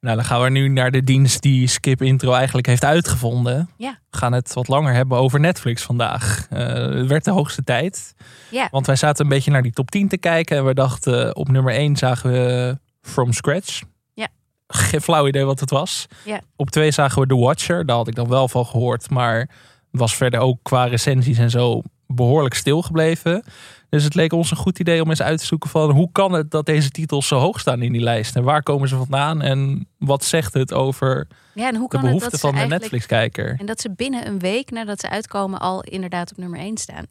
nou, 0.00 0.16
dan 0.16 0.24
gaan 0.24 0.42
we 0.42 0.50
nu 0.50 0.68
naar 0.68 0.90
de 0.90 1.04
dienst 1.04 1.42
die 1.42 1.66
Skip 1.66 2.02
Intro 2.02 2.32
eigenlijk 2.32 2.66
heeft 2.66 2.84
uitgevonden. 2.84 3.70
Ja. 3.76 3.98
We 4.10 4.16
gaan 4.16 4.32
het 4.32 4.54
wat 4.54 4.68
langer 4.68 4.94
hebben 4.94 5.18
over 5.18 5.40
Netflix 5.40 5.82
vandaag. 5.82 6.46
Eh, 6.50 6.66
het 6.74 7.06
werd 7.06 7.24
de 7.24 7.30
hoogste 7.30 7.64
tijd. 7.64 8.14
Ja. 8.50 8.68
Want 8.70 8.86
wij 8.86 8.96
zaten 8.96 9.24
een 9.24 9.30
beetje 9.30 9.50
naar 9.50 9.62
die 9.62 9.72
top 9.72 9.90
10 9.90 10.08
te 10.08 10.18
kijken. 10.18 10.56
En 10.56 10.64
we 10.64 10.74
dachten, 10.74 11.36
op 11.36 11.48
nummer 11.48 11.74
1 11.74 11.96
zagen 11.96 12.30
we 12.30 12.78
From 13.02 13.32
Scratch. 13.32 13.82
Ja. 14.14 14.28
Geen 14.66 15.00
flauw 15.00 15.26
idee 15.26 15.44
wat 15.44 15.60
het 15.60 15.70
was. 15.70 16.06
Ja. 16.24 16.40
Op 16.56 16.70
2 16.70 16.90
zagen 16.90 17.22
we 17.22 17.28
The 17.28 17.36
Watcher. 17.36 17.86
Daar 17.86 17.96
had 17.96 18.08
ik 18.08 18.14
dan 18.14 18.28
wel 18.28 18.48
van 18.48 18.66
gehoord. 18.66 19.10
Maar 19.10 19.48
was 19.90 20.14
verder 20.14 20.40
ook 20.40 20.58
qua 20.62 20.84
recensies 20.84 21.38
en 21.38 21.50
zo 21.50 21.82
behoorlijk 22.14 22.54
stil 22.54 22.82
gebleven. 22.82 23.44
Dus 23.88 24.04
het 24.04 24.14
leek 24.14 24.32
ons 24.32 24.50
een 24.50 24.56
goed 24.56 24.78
idee 24.78 25.02
om 25.02 25.08
eens 25.08 25.22
uit 25.22 25.38
te 25.38 25.46
zoeken 25.46 25.70
van 25.70 25.90
hoe 25.90 26.08
kan 26.12 26.32
het 26.32 26.50
dat 26.50 26.66
deze 26.66 26.90
titels 26.90 27.28
zo 27.28 27.36
hoog 27.38 27.60
staan 27.60 27.82
in 27.82 27.92
die 27.92 28.02
lijst? 28.02 28.36
En 28.36 28.42
waar 28.42 28.62
komen 28.62 28.88
ze 28.88 28.96
vandaan? 28.96 29.42
En 29.42 29.88
wat 29.98 30.24
zegt 30.24 30.54
het 30.54 30.72
over 30.72 31.26
Ja, 31.54 31.68
en 31.68 31.76
hoe 31.76 31.88
de 31.88 31.98
kan 31.98 32.18
dat 32.18 32.30
ze 32.30 32.38
van 32.38 32.54
de 32.54 32.60
Netflix-kijker? 32.66 33.56
En 33.58 33.66
dat 33.66 33.80
ze 33.80 33.90
binnen 33.96 34.26
een 34.26 34.38
week 34.38 34.70
nadat 34.70 35.00
ze 35.00 35.10
uitkomen 35.10 35.60
al 35.60 35.82
inderdaad 35.82 36.30
op 36.30 36.36
nummer 36.36 36.58
1 36.60 36.76
staan. 36.76 37.04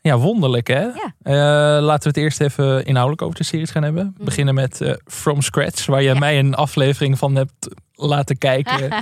Ja, 0.00 0.18
wonderlijk 0.18 0.66
hè? 0.66 0.80
Ja. 0.82 1.14
Eh, 1.22 1.34
laten 1.82 2.02
we 2.02 2.08
het 2.08 2.16
eerst 2.16 2.40
even 2.40 2.84
inhoudelijk 2.84 3.22
over 3.22 3.36
de 3.36 3.44
series 3.44 3.70
gaan 3.70 3.82
hebben. 3.82 4.12
Mhm. 4.14 4.24
beginnen 4.24 4.54
met 4.54 4.80
eh, 4.80 4.92
From 5.06 5.42
Scratch, 5.42 5.86
waar 5.86 6.02
je 6.02 6.12
Ja. 6.12 6.18
mij 6.18 6.38
een 6.38 6.54
aflevering 6.54 7.18
van 7.18 7.34
hebt 7.34 7.68
laten 7.96 8.38
kijken. 8.38 8.82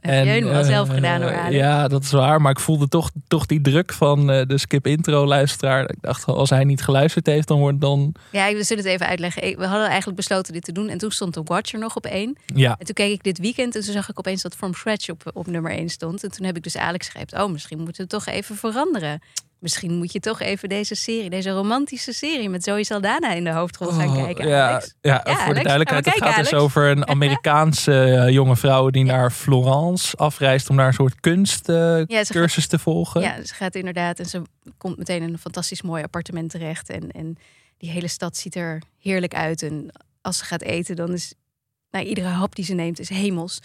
Heb 0.00 0.24
je 0.24 0.30
helemaal 0.30 0.60
eh, 0.60 0.66
zelf 0.66 0.88
gedaan 0.88 1.22
hoor, 1.22 1.34
Alex. 1.34 1.54
Ja, 1.54 1.88
dat 1.88 2.02
is 2.02 2.10
waar. 2.10 2.40
Maar 2.40 2.50
ik 2.50 2.60
voelde 2.60 2.88
toch, 2.88 3.10
toch 3.28 3.46
die 3.46 3.60
druk 3.60 3.92
van 3.92 4.30
eh, 4.30 4.46
de 4.46 4.58
skip 4.58 4.86
intro 4.86 5.26
luisteraar. 5.26 5.90
Ik 5.90 5.96
dacht, 6.00 6.26
als 6.26 6.50
hij 6.50 6.64
niet 6.64 6.82
geluisterd 6.82 7.26
heeft, 7.26 7.48
dan 7.48 7.58
wordt 7.58 7.80
dan... 7.80 8.14
Ja, 8.30 8.52
we 8.52 8.62
zullen 8.62 8.84
het 8.84 8.92
even 8.92 9.06
uitleggen. 9.06 9.58
We 9.58 9.66
hadden 9.66 9.86
eigenlijk 9.86 10.16
besloten 10.16 10.52
dit 10.52 10.64
te 10.64 10.72
doen. 10.72 10.88
En 10.88 10.98
toen 10.98 11.10
stond 11.10 11.34
de 11.34 11.42
Watcher 11.44 11.78
nog 11.78 11.96
op 11.96 12.06
één. 12.06 12.36
Ja, 12.54 12.76
En 12.78 12.86
toen 12.86 12.94
keek 12.94 13.12
ik 13.12 13.22
dit 13.22 13.38
weekend 13.38 13.74
en 13.74 13.82
toen 13.82 13.92
zag 13.92 14.08
ik 14.08 14.18
opeens 14.18 14.42
dat 14.42 14.54
From 14.54 14.74
Scratch 14.74 15.10
op, 15.10 15.30
op 15.32 15.46
nummer 15.46 15.72
1 15.72 15.88
stond. 15.88 16.24
En 16.24 16.30
toen 16.30 16.46
heb 16.46 16.56
ik 16.56 16.62
dus 16.62 16.76
Alex 16.76 17.08
geschreven, 17.08 17.42
oh, 17.42 17.52
misschien 17.52 17.78
moeten 17.78 17.96
we 17.96 18.02
het 18.02 18.24
toch 18.24 18.34
even 18.34 18.56
veranderen. 18.56 19.20
Misschien 19.62 19.94
moet 19.96 20.12
je 20.12 20.20
toch 20.20 20.40
even 20.40 20.68
deze 20.68 20.94
serie, 20.94 21.30
deze 21.30 21.50
romantische 21.50 22.12
serie 22.12 22.48
met 22.48 22.64
Zoe 22.64 22.84
Saldana 22.84 23.32
in 23.32 23.44
de 23.44 23.50
hoofdrol 23.52 23.88
gaan 23.90 24.08
Oh, 24.08 24.22
kijken. 24.24 24.48
ja, 24.48 24.68
Alex. 24.70 24.94
ja, 25.00 25.12
Ja, 25.12 25.20
voor 25.22 25.32
Alex, 25.34 25.46
de 25.58 25.62
duidelijkheid. 25.62 26.04
Het 26.04 26.14
gaat 26.24 26.36
dus 26.36 26.54
over 26.54 26.90
een 26.90 27.08
Amerikaanse 27.16 28.04
eh, 28.04 28.28
jonge 28.28 28.56
vrouw 28.56 28.90
die 28.90 29.04
naar 29.04 29.30
Florence 29.30 30.16
afreist 30.16 30.70
om 30.70 30.76
daar 30.76 30.86
een 30.86 30.92
soort 30.92 31.20
kunstcursus 31.20 32.28
Ja, 32.34 32.44
gaat- 32.48 32.68
te 32.68 32.78
volgen. 32.78 33.20
Ja, 33.20 33.44
ze 33.44 33.54
gaat 33.54 33.74
inderdaad 33.74 34.18
en 34.18 34.26
ze 34.26 34.42
komt 34.78 34.96
meteen 34.98 35.22
in 35.22 35.32
een 35.32 35.38
fantastisch 35.38 35.82
mooi 35.82 36.02
appartement 36.02 36.50
terecht. 36.50 36.90
En, 36.90 37.10
en 37.10 37.36
die 37.78 37.90
hele 37.90 38.08
stad 38.08 38.36
ziet 38.36 38.54
er 38.54 38.82
heerlijk 39.00 39.34
uit. 39.34 39.62
En 39.62 39.90
als 40.20 40.38
ze 40.38 40.44
gaat 40.44 40.62
eten, 40.62 40.96
dan 40.96 41.12
is 41.12 41.34
nou, 41.90 42.04
iedere 42.04 42.26
hap 42.28 42.54
die 42.54 42.64
ze 42.64 42.74
neemt 42.74 42.98
is 43.00 43.08
hemels. 43.08 43.60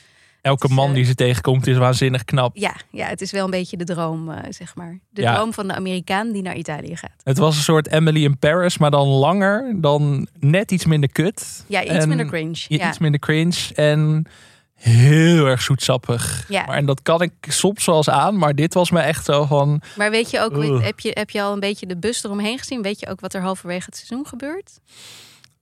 Elke 0.48 0.68
man 0.74 0.90
eh, 0.90 0.96
die 0.96 1.06
ze 1.06 1.16
tegenkomt 1.16 1.68
is 1.68 1.78
waanzinnig 1.78 2.24
knap. 2.24 2.56
Ja, 2.58 2.76
ja, 2.92 3.08
het 3.08 3.22
is 3.22 3.32
wel 3.32 3.46
een 3.46 3.52
beetje 3.52 3.78
de 3.78 3.84
droom, 3.84 4.32
eh, 4.32 4.38
zeg 4.50 4.76
maar. 4.76 5.00
De 5.10 5.22
Ja. 5.22 5.36
droom 5.36 5.54
van 5.54 5.68
de 5.68 5.76
Amerikaan 5.76 6.32
die 6.32 6.42
naar 6.42 6.56
Italië 6.56 6.96
gaat. 6.96 7.22
Het 7.24 7.38
was 7.38 7.56
een 7.56 7.64
soort 7.64 7.92
Emily 7.92 8.24
in 8.24 8.38
Paris, 8.40 8.78
maar 8.78 8.92
dan 8.92 9.08
langer, 9.08 9.76
dan 9.82 10.28
net 10.40 10.72
iets 10.72 10.86
minder 10.86 11.12
kut. 11.12 11.64
Ja, 11.68 11.84
iets 11.84 11.92
En 11.94 12.08
minder 12.08 12.26
cringe. 12.28 12.66
Ja. 12.68 12.88
Iets 12.90 12.98
minder 12.98 13.20
cringe 13.20 13.74
en 13.76 14.26
heel 14.74 15.46
erg 15.46 15.62
zoetsappig. 15.62 16.46
Ja. 16.50 16.66
Maar, 16.66 16.78
en 16.78 16.86
dat 16.86 17.02
kan 17.02 17.22
ik 17.22 17.32
soms 17.42 17.86
wel 17.86 17.96
eens 17.98 18.10
aan, 18.10 18.38
maar 18.38 18.56
dit 18.56 18.74
was 18.74 18.92
me 18.92 19.00
echt 19.00 19.26
zo 19.26 19.46
van... 19.46 19.82
Maar 19.96 20.12
weet 20.12 20.30
je 20.32 20.40
ook, 20.40 20.82
heb 20.84 21.00
je, 21.00 21.12
heb 21.14 21.30
je 21.30 21.42
al 21.42 21.54
een 21.54 21.60
beetje 21.60 21.86
de 21.86 21.98
bus 21.98 22.24
eromheen 22.24 22.58
gezien? 22.58 22.82
Weet 22.82 23.00
je 23.00 23.08
ook 23.10 23.20
wat 23.20 23.34
er 23.34 23.42
halverwege 23.42 23.86
het 23.86 23.96
seizoen 23.96 24.28
gebeurt? 24.28 24.80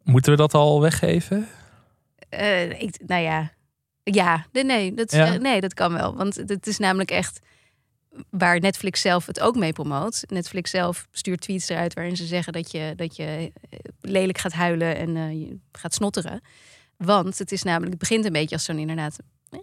Moeten 0.04 0.32
we 0.32 0.38
dat 0.38 0.54
al 0.54 0.82
weggeven? 0.82 1.48
Eh, 2.30 2.82
ik, 2.82 2.96
nou 3.08 3.22
ja, 3.22 3.51
ja, 4.14 4.46
nee, 4.52 4.64
nee, 4.64 4.94
dat, 4.94 5.12
Ja? 5.12 5.34
eh, 5.34 5.40
nee, 5.40 5.62
dat 5.62 5.74
kan 5.74 5.94
wel. 5.94 6.16
Want 6.16 6.36
het 6.36 6.68
is 6.68 6.78
namelijk 6.78 7.12
echt 7.12 7.40
waar 8.30 8.60
Netflix 8.60 9.02
zelf 9.02 9.26
het 9.26 9.40
ook 9.40 9.56
mee 9.56 9.74
promoot. 9.74 10.24
Netflix 10.28 10.70
zelf 10.70 11.08
stuurt 11.12 11.42
tweets 11.42 11.70
eruit 11.70 11.94
waarin 11.94 12.16
ze 12.16 12.26
zeggen 12.26 12.54
dat 12.54 12.72
je, 12.72 12.94
dat 12.96 13.16
je 13.16 13.52
eh, 13.70 13.80
lelijk 14.02 14.38
gaat 14.38 14.54
huilen 14.54 14.96
en 14.98 15.40
je 15.40 15.58
gaat 15.72 15.94
snotteren. 15.94 16.42
Want 16.98 17.38
het 17.38 17.52
is 17.52 17.64
namelijk, 17.64 17.90
het 17.92 18.00
begint 18.00 18.26
een 18.26 18.32
beetje 18.32 18.56
als 18.56 18.64
zo'n 18.64 18.78
inderdaad 18.80 19.18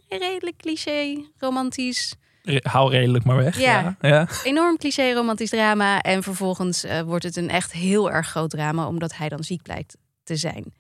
redelijk 0.08 0.56
cliché, 0.56 1.24
romantisch, 1.38 2.14
Re- 2.42 2.60
Hou 2.62 2.90
redelijk 2.90 3.24
maar 3.24 3.36
weg. 3.36 3.58
Ja. 3.58 3.96
Ja. 4.00 4.08
ja. 4.08 4.28
enorm 4.44 4.76
cliché 4.76 5.12
romantisch 5.12 5.50
drama. 5.50 6.00
En 6.00 6.22
vervolgens 6.22 6.84
wordt 7.04 7.24
het 7.24 7.36
een 7.36 7.48
echt 7.48 7.72
heel 7.72 8.10
erg 8.10 8.28
groot 8.28 8.50
drama, 8.50 8.86
omdat 8.86 9.16
hij 9.16 9.28
dan 9.28 9.44
ziek 9.44 9.62
blijkt 9.62 9.96
te 10.22 10.36
zijn. 10.36 10.74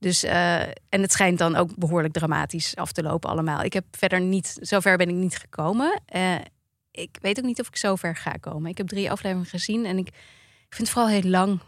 Dus, 0.00 0.22
eh, 0.24 0.60
en 0.62 1.00
het 1.02 1.12
schijnt 1.12 1.38
dan 1.38 1.56
ook 1.56 1.76
behoorlijk 1.76 2.12
dramatisch 2.12 2.76
af 2.76 2.92
te 2.92 3.02
lopen 3.02 3.30
allemaal. 3.30 3.62
Ik 3.62 3.72
heb 3.72 3.84
verder 3.90 4.20
niet, 4.20 4.56
zover 4.60 4.96
ben 4.96 5.08
ik 5.08 5.14
niet 5.14 5.36
gekomen. 5.36 6.00
Eh, 6.06 6.34
ik 6.90 7.18
weet 7.22 7.38
ook 7.38 7.44
niet 7.44 7.60
of 7.60 7.66
ik 7.68 7.76
zover 7.76 8.16
ga 8.16 8.30
komen. 8.40 8.70
Ik 8.70 8.78
heb 8.78 8.88
drie 8.88 9.10
afleveringen 9.10 9.48
gezien 9.50 9.86
en 9.86 9.98
ik, 9.98 10.06
ik 10.08 10.74
vind 10.74 10.88
het 10.88 10.90
vooral 10.90 11.10
heel 11.10 11.30
lang. 11.30 11.60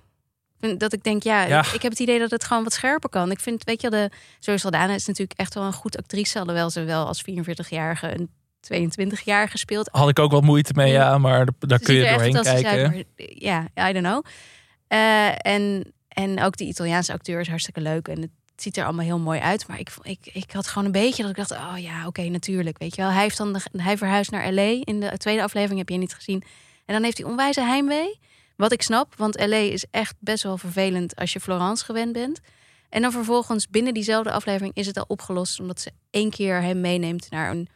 Dat 0.78 0.92
ik 0.92 1.02
denk, 1.02 1.22
ja, 1.22 1.42
Ja. 1.42 1.60
Ik, 1.60 1.66
ik 1.66 1.82
heb 1.82 1.90
het 1.90 2.00
idee 2.00 2.18
dat 2.18 2.30
het 2.30 2.44
gewoon 2.44 2.62
wat 2.62 2.72
scherper 2.72 3.08
kan. 3.10 3.30
Ik 3.30 3.40
vind, 3.40 3.64
weet 3.64 3.80
je, 3.80 3.90
de 3.90 4.10
Zoe 4.38 4.58
Saldana 4.58 4.94
is 4.94 5.06
natuurlijk 5.06 5.38
echt 5.38 5.54
wel 5.54 5.64
een 5.64 5.72
goed 5.72 5.96
actrice, 5.98 6.38
alhoewel 6.38 6.70
ze 6.70 6.84
wel 6.84 7.06
als 7.06 7.22
44-jarige 7.30 8.14
een 8.18 8.30
22-jarige 8.74 9.58
speelt. 9.58 9.88
Had 9.92 10.08
ik 10.08 10.18
ook 10.18 10.30
wat 10.30 10.42
moeite 10.42 10.72
mee, 10.74 10.92
ja, 10.92 11.18
maar 11.18 11.46
d- 11.46 11.50
daar 11.58 11.78
kun 11.78 11.94
je 11.94 12.04
er 12.06 12.12
doorheen 12.14 12.42
kijken. 12.42 12.90
maar, 12.90 13.02
ja, 13.16 13.88
I 13.88 13.92
don't 13.92 14.06
know. 14.06 14.24
Eh, 14.88 15.46
en, 15.46 15.92
en 16.12 16.42
ook 16.42 16.56
die 16.56 16.68
Italiaanse 16.68 17.12
acteur 17.12 17.40
is 17.40 17.48
hartstikke 17.48 17.80
leuk. 17.80 18.08
En 18.08 18.20
het 18.20 18.30
ziet 18.56 18.76
er 18.76 18.84
allemaal 18.84 19.04
heel 19.04 19.18
mooi 19.18 19.40
uit. 19.40 19.66
Maar 19.66 19.78
ik, 19.78 19.90
ik, 20.02 20.30
ik 20.32 20.50
had 20.50 20.66
gewoon 20.66 20.84
een 20.84 20.92
beetje 20.92 21.22
dat 21.22 21.30
ik 21.30 21.36
dacht... 21.36 21.50
oh 21.50 21.74
ja, 21.76 22.06
oké, 22.06 22.22
natuurlijk. 22.22 22.78
Weet 22.78 22.94
je 22.94 23.02
wel. 23.02 23.10
Hij, 23.10 23.22
heeft 23.22 23.36
dan 23.36 23.60
hij 23.76 23.96
verhuist 23.96 24.30
naar 24.30 24.52
L.A. 24.52 24.80
In 24.84 25.00
de 25.00 25.16
tweede 25.16 25.42
aflevering 25.42 25.78
heb 25.78 25.88
je 25.88 25.96
niet 25.96 26.14
gezien. 26.14 26.42
En 26.84 26.94
dan 26.94 27.02
heeft 27.02 27.18
hij 27.18 27.26
onwijze 27.26 27.60
heimwee. 27.60 28.18
Wat 28.56 28.72
ik 28.72 28.82
snap, 28.82 29.14
want 29.16 29.40
L.A. 29.40 29.56
is 29.56 29.86
echt 29.90 30.14
best 30.18 30.42
wel 30.42 30.58
vervelend... 30.58 31.16
als 31.16 31.32
je 31.32 31.40
Florence 31.40 31.84
gewend 31.84 32.12
bent. 32.12 32.40
En 32.88 33.02
dan 33.02 33.12
vervolgens 33.12 33.68
binnen 33.68 33.94
diezelfde 33.94 34.32
aflevering 34.32 34.74
is 34.74 34.86
het 34.86 34.98
al 34.98 35.04
opgelost... 35.08 35.60
omdat 35.60 35.80
ze 35.80 35.92
één 36.10 36.30
keer 36.30 36.62
hem 36.62 36.80
meeneemt 36.80 37.30
naar 37.30 37.50
een 37.50 37.68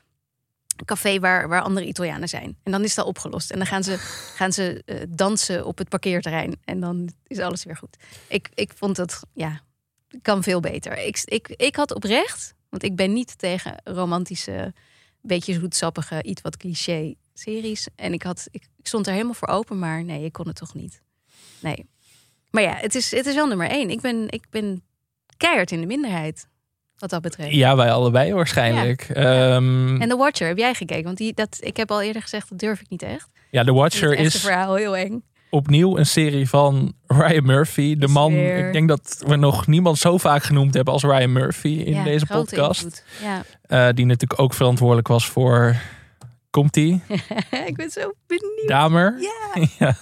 café 0.84 1.18
waar, 1.18 1.48
waar 1.48 1.62
andere 1.62 1.86
Italianen 1.86 2.28
zijn. 2.28 2.58
En 2.62 2.72
dan 2.72 2.84
is 2.84 2.94
dat 2.94 3.06
opgelost. 3.06 3.50
En 3.50 3.58
dan 3.58 3.66
gaan 3.66 3.84
ze, 3.84 3.96
gaan 4.34 4.52
ze 4.52 4.82
eh, 4.84 5.00
dansen 5.08 5.66
op 5.66 5.78
het 5.78 5.88
parkeerterrein. 5.88 6.60
En 6.64 6.80
dan 6.80 7.10
is 7.26 7.38
alles 7.38 7.64
weer 7.64 7.76
goed. 7.76 7.96
Ik, 8.28 8.48
ik 8.54 8.72
vond 8.74 8.96
het, 8.96 9.20
ja, 9.32 9.60
kan 10.22 10.42
veel 10.42 10.60
beter. 10.60 10.98
Ik, 10.98 11.20
ik, 11.24 11.48
ik 11.48 11.76
had 11.76 11.94
oprecht, 11.94 12.54
want 12.68 12.82
ik 12.82 12.96
ben 12.96 13.12
niet 13.12 13.38
tegen 13.38 13.80
romantische, 13.84 14.74
beetje 15.20 15.52
zoetsappige, 15.52 16.22
iets 16.22 16.42
wat 16.42 16.56
cliché 16.56 17.14
series. 17.34 17.88
En 17.94 18.12
ik, 18.12 18.22
had, 18.22 18.48
ik, 18.50 18.68
ik 18.76 18.86
stond 18.86 19.06
er 19.06 19.12
helemaal 19.12 19.34
voor 19.34 19.48
open, 19.48 19.78
maar 19.78 20.04
nee, 20.04 20.24
ik 20.24 20.32
kon 20.32 20.46
het 20.46 20.56
toch 20.56 20.74
niet. 20.74 21.02
Nee. 21.60 21.86
Maar 22.50 22.62
ja, 22.62 22.74
het 22.74 22.94
is, 22.94 23.10
het 23.10 23.26
is 23.26 23.34
wel 23.34 23.46
nummer 23.46 23.68
één. 23.68 23.90
Ik 23.90 24.00
ben, 24.00 24.28
ik 24.28 24.46
ben 24.50 24.82
keihard 25.36 25.70
in 25.70 25.80
de 25.80 25.86
minderheid, 25.86 26.48
wat 26.98 27.10
dat 27.10 27.22
betreft. 27.22 27.52
Ja, 27.52 27.76
wij 27.76 27.90
allebei 27.92 28.32
waarschijnlijk. 28.32 29.06
Ehm, 29.08 30.00
En 30.00 30.08
The 30.08 30.16
Watcher, 30.16 30.48
heb 30.48 30.58
jij 30.58 30.74
gekeken? 30.74 31.04
Want 31.04 31.16
die, 31.16 31.34
dat, 31.34 31.56
ik 31.60 31.76
heb 31.76 31.90
al 31.90 32.02
eerder 32.02 32.22
gezegd, 32.22 32.48
dat 32.50 32.58
durf 32.58 32.80
ik 32.80 32.88
niet 32.88 33.02
echt. 33.02 33.28
ja, 33.50 33.64
The 33.64 33.72
Watcher 33.72 34.10
Het 34.16 34.34
is 34.34 34.40
verhaal 34.40 34.74
heel 34.74 34.96
eng. 34.96 35.22
opnieuw 35.50 35.96
een 35.98 36.06
serie 36.06 36.48
van 36.48 36.92
Ryan 37.06 37.44
Murphy. 37.46 37.96
De 37.98 38.08
man, 38.08 38.32
ik 38.32 38.72
denk 38.72 38.88
dat 38.88 39.22
we 39.26 39.36
nog 39.36 39.66
niemand 39.66 39.98
zo 39.98 40.18
vaak 40.18 40.42
genoemd 40.42 40.74
hebben 40.74 40.92
als 40.92 41.02
Ryan 41.02 41.32
Murphy 41.32 41.68
in 41.68 41.94
Ja, 41.94 42.04
deze 42.04 42.26
podcast. 42.26 43.04
Ja. 43.22 43.42
Eh, 43.62 43.94
die 43.94 44.06
natuurlijk 44.06 44.40
ook 44.40 44.54
verantwoordelijk 44.54 45.08
was 45.08 45.26
voor... 45.26 45.76
Komt-ie? 46.50 47.02
ik 47.66 47.76
ben 47.76 47.90
zo 47.90 48.12
benieuwd. 48.26 48.68
Damer. 48.68 49.14
Ja. 49.20 49.62
ja. 49.78 49.96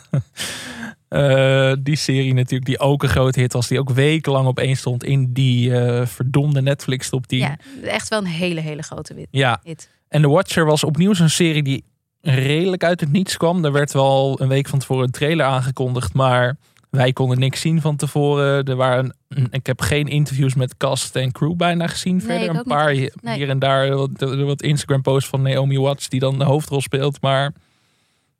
Eh, 1.15 1.73
die 1.81 1.97
serie 1.97 2.35
natuurlijk, 2.35 2.65
die 2.65 2.79
ook 2.79 3.03
een 3.03 3.09
grote 3.09 3.41
hit 3.41 3.53
was. 3.53 3.69
Die 3.69 3.79
ook 3.79 3.91
wekenlang 3.91 4.47
op 4.47 4.59
één 4.59 4.77
stond 4.77 5.05
in 5.05 5.33
die 5.33 5.77
eh, 5.81 6.07
verdomde 6.07 6.63
Netflix 6.63 7.09
top 7.09 7.27
10. 7.27 7.39
ja, 7.39 7.57
echt 7.83 8.09
wel 8.09 8.19
een 8.19 8.27
hele, 8.27 8.61
hele 8.61 8.83
grote 8.83 9.15
wit- 9.15 9.29
ja, 9.31 9.61
hit. 9.63 9.91
en 10.09 10.23
The 10.23 10.29
Watcher 10.29 10.65
was 10.65 10.85
opnieuw 10.85 11.15
zo'n 11.15 11.29
serie 11.29 11.63
die 11.63 11.85
redelijk 12.21 12.85
uit 12.85 13.01
het 13.01 13.13
niets 13.13 13.37
kwam. 13.37 13.65
Er 13.65 13.73
werd 13.73 13.93
wel 13.93 14.41
een 14.41 14.49
week 14.49 14.69
van 14.69 14.79
tevoren 14.79 15.05
een 15.05 15.11
trailer 15.11 15.47
aangekondigd, 15.47 16.15
maar 16.15 16.57
wij 16.91 17.13
konden 17.13 17.39
niks 17.39 17.61
zien 17.61 17.81
van 17.81 17.97
tevoren. 17.97 18.65
Er 18.65 18.77
waren, 18.77 19.17
ik 19.51 19.67
heb 19.67 19.81
geen 19.81 20.07
interviews 20.09 20.55
met 20.55 20.77
cast 20.77 21.17
en 21.17 21.33
crew 21.33 21.57
bijna 21.57 21.87
gezien. 21.87 22.17
Nee, 22.17 22.27
verder 22.27 22.49
een 22.49 22.55
niet 22.55 22.65
paar 22.65 22.89
echt. 22.89 22.99
hier, 22.99 23.13
Nee. 23.21 23.37
hier 23.37 23.49
en 23.49 23.59
daar 23.59 23.97
wat, 23.97 24.11
wat 24.45 24.63
Instagram 24.63 25.03
posts 25.03 25.29
van 25.29 25.43
Naomi 25.43 25.79
Watts 25.79 26.09
die 26.09 26.21
dan 26.21 26.39
de 26.39 26.45
hoofdrol 26.45 26.81
speelt, 26.81 27.21
maar 27.21 27.53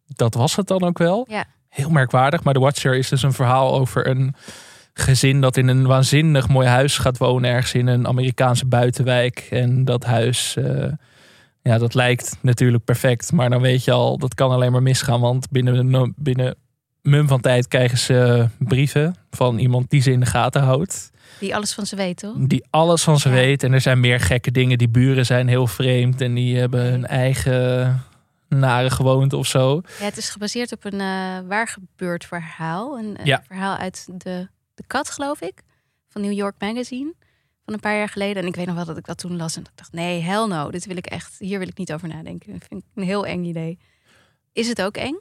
dat 0.07 0.35
was 0.35 0.57
het 0.57 0.67
dan 0.67 0.83
ook 0.83 0.99
wel. 0.99 1.27
Ja. 1.31 1.45
Heel 1.75 1.91
merkwaardig, 1.91 2.43
maar 2.43 2.55
The 2.55 2.61
Watcher 2.61 2.95
is 2.95 3.09
dus 3.09 3.23
een 3.23 3.33
verhaal 3.33 3.75
over 3.79 4.09
een 4.09 4.35
gezin 4.95 5.41
dat 5.41 5.57
in 5.57 5.69
een 5.69 5.87
waanzinnig 5.87 6.49
mooi 6.49 6.67
huis 6.67 6.99
gaat 6.99 7.19
wonen 7.19 7.51
ergens 7.51 7.75
in 7.75 7.87
een 7.87 8.07
Amerikaanse 8.07 8.67
buitenwijk 8.67 9.47
en 9.51 9.85
dat 9.85 10.05
huis 10.05 10.57
eh, 10.57 10.93
ja, 11.63 11.79
dat 11.79 11.95
lijkt 11.95 12.37
natuurlijk 12.41 12.85
perfect. 12.85 13.33
Maar 13.33 13.51
dan 13.51 13.61
weet 13.61 13.85
je 13.85 13.93
al, 13.93 14.19
dat 14.19 14.35
kan 14.35 14.51
alleen 14.51 14.73
maar 14.73 14.83
misgaan. 14.83 15.21
Want 15.21 15.51
binnen, 15.51 16.15
binnen 16.17 16.55
mum 17.03 17.29
van 17.29 17.41
tijd 17.41 17.69
krijgen 17.69 17.99
ze 17.99 18.49
brieven 18.59 19.15
van 19.31 19.59
iemand 19.59 19.91
die 19.91 20.01
ze 20.03 20.11
in 20.13 20.21
de 20.21 20.27
gaten 20.27 20.63
houdt. 20.63 21.11
Die 21.41 21.55
alles 21.55 21.73
van 21.75 21.87
ze 21.87 21.97
weet, 21.97 22.19
toch? 22.19 22.35
Die 22.39 22.65
alles 22.71 23.03
van 23.03 23.19
ze 23.19 23.29
Ja. 23.29 23.35
weet. 23.35 23.63
En 23.63 23.73
er 23.73 23.81
zijn 23.81 24.01
meer 24.01 24.21
gekke 24.21 24.51
dingen. 24.51 24.79
Die 24.79 24.89
buren 24.89 25.27
zijn 25.27 25.49
heel 25.49 25.67
vreemd. 25.67 26.21
En 26.21 26.35
die 26.35 26.59
hebben 26.59 26.85
hun 26.91 27.07
eigen 27.07 28.03
nare 28.59 28.91
gewoonte 28.91 29.37
of 29.37 29.47
zo. 29.47 29.81
Ja, 29.99 30.05
het 30.05 30.17
is 30.17 30.29
gebaseerd 30.31 30.73
op 30.73 30.85
een 30.85 31.01
eh 31.01 31.49
waar 31.49 31.69
gebeurd 31.69 32.25
verhaal. 32.25 32.99
Een, 32.99 33.21
een 33.21 33.27
Ja. 33.27 33.43
verhaal 33.47 33.77
uit 33.77 34.07
de, 34.13 34.49
de 34.75 34.83
Kat, 34.87 35.11
geloof 35.11 35.41
ik. 35.41 35.63
Van 36.09 36.23
New 36.23 36.33
York 36.33 36.55
Magazine. 36.59 37.15
Van 37.65 37.75
een 37.75 37.81
paar 37.81 37.97
jaar 37.97 38.09
geleden. 38.09 38.43
En 38.43 38.49
ik 38.49 38.57
weet 38.57 38.67
nog 38.67 38.75
wel 38.75 38.85
dat 38.85 38.97
ik 38.97 39.07
dat 39.07 39.19
toen 39.19 39.37
las. 39.37 39.57
En 39.57 39.63
ik 39.63 39.69
dacht, 39.75 39.93
nee, 39.93 40.21
hell 40.21 40.47
no. 40.47 40.71
Dit 40.71 40.87
wil 40.87 40.97
ik 40.97 41.07
echt, 41.07 41.35
hier 41.39 41.59
wil 41.59 41.69
ik 41.69 41.79
niet 41.79 41.93
over 41.93 42.09
nadenken. 42.09 42.53
Dat 42.53 42.65
vind 42.69 42.83
ik 42.83 42.89
een 42.95 43.03
heel 43.03 43.27
eng 43.27 43.45
idee. 43.45 43.79
Is 44.53 44.69
het 44.69 44.83
ook 44.83 44.97
eng? 44.97 45.19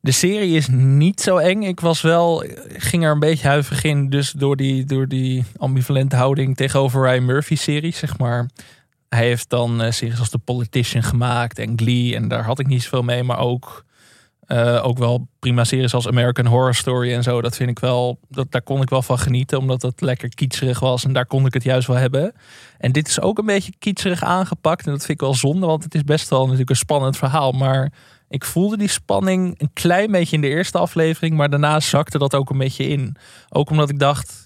De 0.00 0.12
serie 0.12 0.56
is 0.56 0.68
niet 0.70 1.20
zo 1.20 1.36
eng. 1.36 1.62
Ik 1.62 1.80
was 1.80 2.00
wel, 2.00 2.44
ging 2.68 3.04
er 3.04 3.10
een 3.10 3.18
beetje 3.18 3.48
huiverig 3.48 3.82
in. 3.84 4.10
Dus 4.10 4.30
door 4.30 4.56
die, 4.56 4.84
door 4.84 5.08
die 5.08 5.44
ambivalente 5.56 6.16
houding 6.16 6.56
tegenover 6.56 7.02
Ryan 7.08 7.24
Murphy-serie, 7.24 7.92
zeg 7.94 8.18
maar. 8.18 8.48
Hij 9.08 9.26
heeft 9.26 9.50
dan 9.50 9.92
series 9.92 10.18
als 10.18 10.28
The 10.28 10.38
Politician 10.38 11.02
gemaakt 11.02 11.58
en 11.58 11.72
Glee. 11.78 12.14
En 12.14 12.28
daar 12.28 12.44
had 12.44 12.58
ik 12.58 12.66
niet 12.66 12.82
zoveel 12.82 13.02
mee. 13.02 13.22
Maar 13.22 13.38
ook, 13.38 13.84
uh, 14.48 14.84
ook 14.84 14.98
wel 14.98 15.28
prima 15.38 15.64
series 15.64 15.94
als 15.94 16.06
American 16.06 16.46
Horror 16.46 16.74
Story 16.74 17.12
en 17.12 17.22
zo. 17.22 17.42
Dat 17.42 17.56
vind 17.56 17.70
ik 17.70 17.78
wel, 17.78 18.18
dat, 18.28 18.46
daar 18.50 18.62
kon 18.62 18.82
ik 18.82 18.90
wel 18.90 19.02
van 19.02 19.18
genieten. 19.18 19.58
Omdat 19.58 19.82
het 19.82 20.00
lekker 20.00 20.28
kietserig 20.28 20.80
was. 20.80 21.04
En 21.04 21.12
daar 21.12 21.26
kon 21.26 21.46
ik 21.46 21.54
het 21.54 21.62
juist 21.62 21.86
wel 21.86 21.96
hebben. 21.96 22.32
En 22.78 22.92
dit 22.92 23.08
is 23.08 23.20
ook 23.20 23.38
een 23.38 23.46
beetje 23.46 23.72
kietserig 23.78 24.22
aangepakt. 24.22 24.86
En 24.86 24.92
dat 24.92 25.04
vind 25.04 25.20
ik 25.20 25.26
wel 25.26 25.34
zonde. 25.34 25.66
Want 25.66 25.84
het 25.84 25.94
is 25.94 26.04
best 26.04 26.28
wel 26.28 26.42
natuurlijk 26.42 26.70
een 26.70 26.76
spannend 26.76 27.16
verhaal. 27.16 27.52
Maar 27.52 27.92
ik 28.28 28.44
voelde 28.44 28.76
die 28.76 28.88
spanning 28.88 29.54
een 29.58 29.70
klein 29.72 30.10
beetje 30.10 30.36
in 30.36 30.42
de 30.42 30.48
eerste 30.48 30.78
aflevering, 30.78 31.36
maar 31.36 31.50
daarna 31.50 31.80
zakte 31.80 32.18
dat 32.18 32.34
ook 32.34 32.50
een 32.50 32.58
beetje 32.58 32.88
in. 32.88 33.16
Ook 33.48 33.70
omdat 33.70 33.90
ik 33.90 33.98
dacht, 33.98 34.45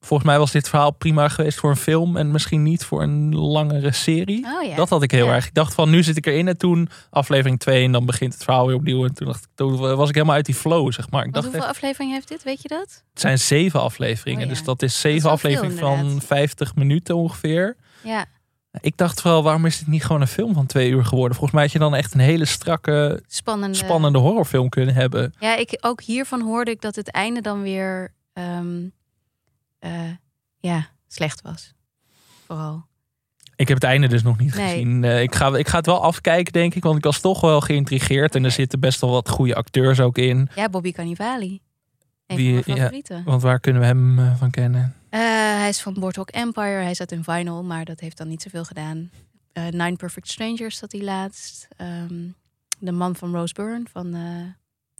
volgens 0.00 0.28
mij 0.28 0.38
was 0.38 0.50
dit 0.50 0.68
verhaal 0.68 0.90
prima 0.90 1.28
geweest 1.28 1.58
voor 1.58 1.70
een 1.70 1.76
film 1.76 2.16
en 2.16 2.30
misschien 2.30 2.62
niet 2.62 2.84
voor 2.84 3.02
een 3.02 3.34
langere 3.34 3.92
serie. 3.92 4.46
Oh, 4.46 4.62
ja. 4.68 4.74
Dat 4.76 4.88
had 4.88 5.02
ik 5.02 5.10
heel 5.10 5.26
Ja. 5.26 5.34
erg. 5.34 5.46
Ik 5.46 5.54
dacht 5.54 5.74
van, 5.74 5.90
nu 5.90 6.02
zit 6.02 6.16
ik 6.16 6.26
erin 6.26 6.48
en 6.48 6.56
toen 6.58 6.88
aflevering 7.10 7.58
2 7.58 7.84
en 7.84 7.92
dan 7.92 8.06
begint 8.06 8.32
het 8.34 8.44
verhaal 8.44 8.66
weer 8.66 8.76
opnieuw. 8.76 9.04
En 9.04 9.14
toen, 9.14 9.26
dacht 9.26 9.42
ik, 9.44 9.48
toen 9.54 9.76
was 9.96 10.08
ik 10.08 10.14
helemaal 10.14 10.36
uit 10.36 10.46
die 10.46 10.54
flow, 10.54 10.92
zeg 10.92 11.10
maar. 11.10 11.24
Ik 11.24 11.32
dacht 11.32 11.44
hoeveel 11.44 11.62
echt, 11.62 11.70
afleveringen 11.70 12.14
heeft 12.14 12.28
dit? 12.28 12.42
Weet 12.42 12.62
je 12.62 12.68
dat? 12.68 13.02
het 13.12 13.20
zijn 13.20 13.38
zeven 13.38 13.80
afleveringen, 13.80 14.40
Oh, 14.42 14.48
ja. 14.48 14.52
dus 14.54 14.64
dat 14.64 14.82
is 14.82 15.00
zeven 15.00 15.30
afleveringen 15.30 15.78
van 15.78 15.98
inderdaad. 15.98 16.24
50 16.24 16.74
minuten 16.74 17.16
ongeveer. 17.16 17.76
Ja. 18.02 18.24
Ik 18.80 18.96
dacht 18.96 19.20
vooral, 19.20 19.42
waarom 19.42 19.66
is 19.66 19.78
dit 19.78 19.86
niet 19.88 20.04
gewoon 20.04 20.20
een 20.20 20.26
film 20.26 20.54
van 20.54 20.66
twee 20.66 20.90
uur 20.90 21.04
geworden? 21.04 21.32
Volgens 21.36 21.52
mij 21.54 21.62
had 21.62 21.72
je 21.72 21.78
dan 21.78 21.94
echt 21.94 22.14
een 22.14 22.20
hele 22.20 22.44
strakke, 22.44 23.22
Spannende. 23.26 23.76
spannende 23.76 24.18
horrorfilm 24.18 24.68
kunnen 24.68 24.94
hebben. 24.94 25.34
Ja, 25.40 25.56
ik, 25.56 25.78
ook 25.80 26.02
hiervan 26.02 26.40
hoorde 26.40 26.70
ik 26.70 26.80
dat 26.80 26.96
het 26.96 27.10
einde 27.10 27.40
dan 27.40 27.62
weer 27.62 28.14
ehm, 28.32 28.78
eh, 29.80 30.10
ja, 30.58 30.88
slecht 31.08 31.42
was. 31.42 31.74
Vooral. 32.46 32.88
Ik 33.56 33.68
heb 33.68 33.76
het 33.76 33.86
einde 33.86 34.08
dus 34.08 34.22
nog 34.22 34.38
niet 34.38 34.54
Nee. 34.54 34.68
gezien. 34.70 35.04
Eh, 35.04 35.22
ik, 35.22 35.34
ga, 35.34 35.56
ik 35.56 35.68
ga 35.68 35.76
het 35.76 35.86
wel 35.86 36.02
afkijken, 36.02 36.52
denk 36.52 36.74
ik. 36.74 36.82
Want 36.82 36.96
ik 36.96 37.04
was 37.04 37.20
toch 37.20 37.40
wel 37.40 37.60
geïntrigeerd. 37.60 38.34
En 38.34 38.44
er 38.44 38.50
zitten 38.50 38.80
best 38.80 39.00
wel 39.00 39.10
wat 39.10 39.28
goede 39.28 39.54
acteurs 39.54 40.00
ook 40.00 40.18
in. 40.18 40.48
Ja, 40.54 40.68
Bobby 40.68 40.92
Cannavale. 40.92 41.60
Een 42.26 42.36
Wie- 42.36 42.54
van 42.54 42.62
mijn 42.66 42.76
ja. 42.78 42.82
favorieten. 42.82 43.24
Want 43.24 43.42
waar 43.42 43.60
kunnen 43.60 43.80
we 43.80 43.86
hem 43.88 44.18
eh, 44.18 44.36
van 44.36 44.50
kennen? 44.50 44.94
Hij 45.10 45.68
is 45.68 45.80
van 45.80 45.94
Boardwalk 45.94 46.30
Empire. 46.30 46.82
Hij 46.82 46.94
zat 46.94 47.12
in 47.12 47.24
Vinyl, 47.24 47.64
maar 47.64 47.84
dat 47.84 48.00
heeft 48.00 48.16
dan 48.16 48.28
niet 48.28 48.42
zoveel 48.42 48.64
gedaan. 48.64 49.10
Nine 49.52 49.96
Perfect 49.96 50.28
Strangers 50.28 50.76
zat 50.78 50.92
hij 50.92 51.02
laatst. 51.02 51.68
Ehm, 51.76 52.28
de 52.78 52.92
man 52.92 53.16
van 53.16 53.34
Rose 53.34 53.54
Byrne 53.54 53.84
van, 53.92 54.14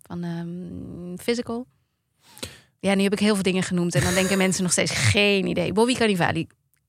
van 0.02 0.22
ehm, 0.24 1.16
Physical. 1.16 1.66
Ja, 2.80 2.94
nu 2.94 3.02
heb 3.02 3.12
ik 3.12 3.18
heel 3.18 3.34
veel 3.34 3.42
dingen 3.42 3.62
genoemd. 3.62 3.94
En 3.94 4.02
dan 4.02 4.14
denken 4.14 4.38
mensen 4.44 4.62
nog 4.62 4.72
steeds 4.72 4.92
geen 4.92 5.46
idee. 5.46 5.72
Bobby 5.72 5.94
Cannavale. 5.94 6.46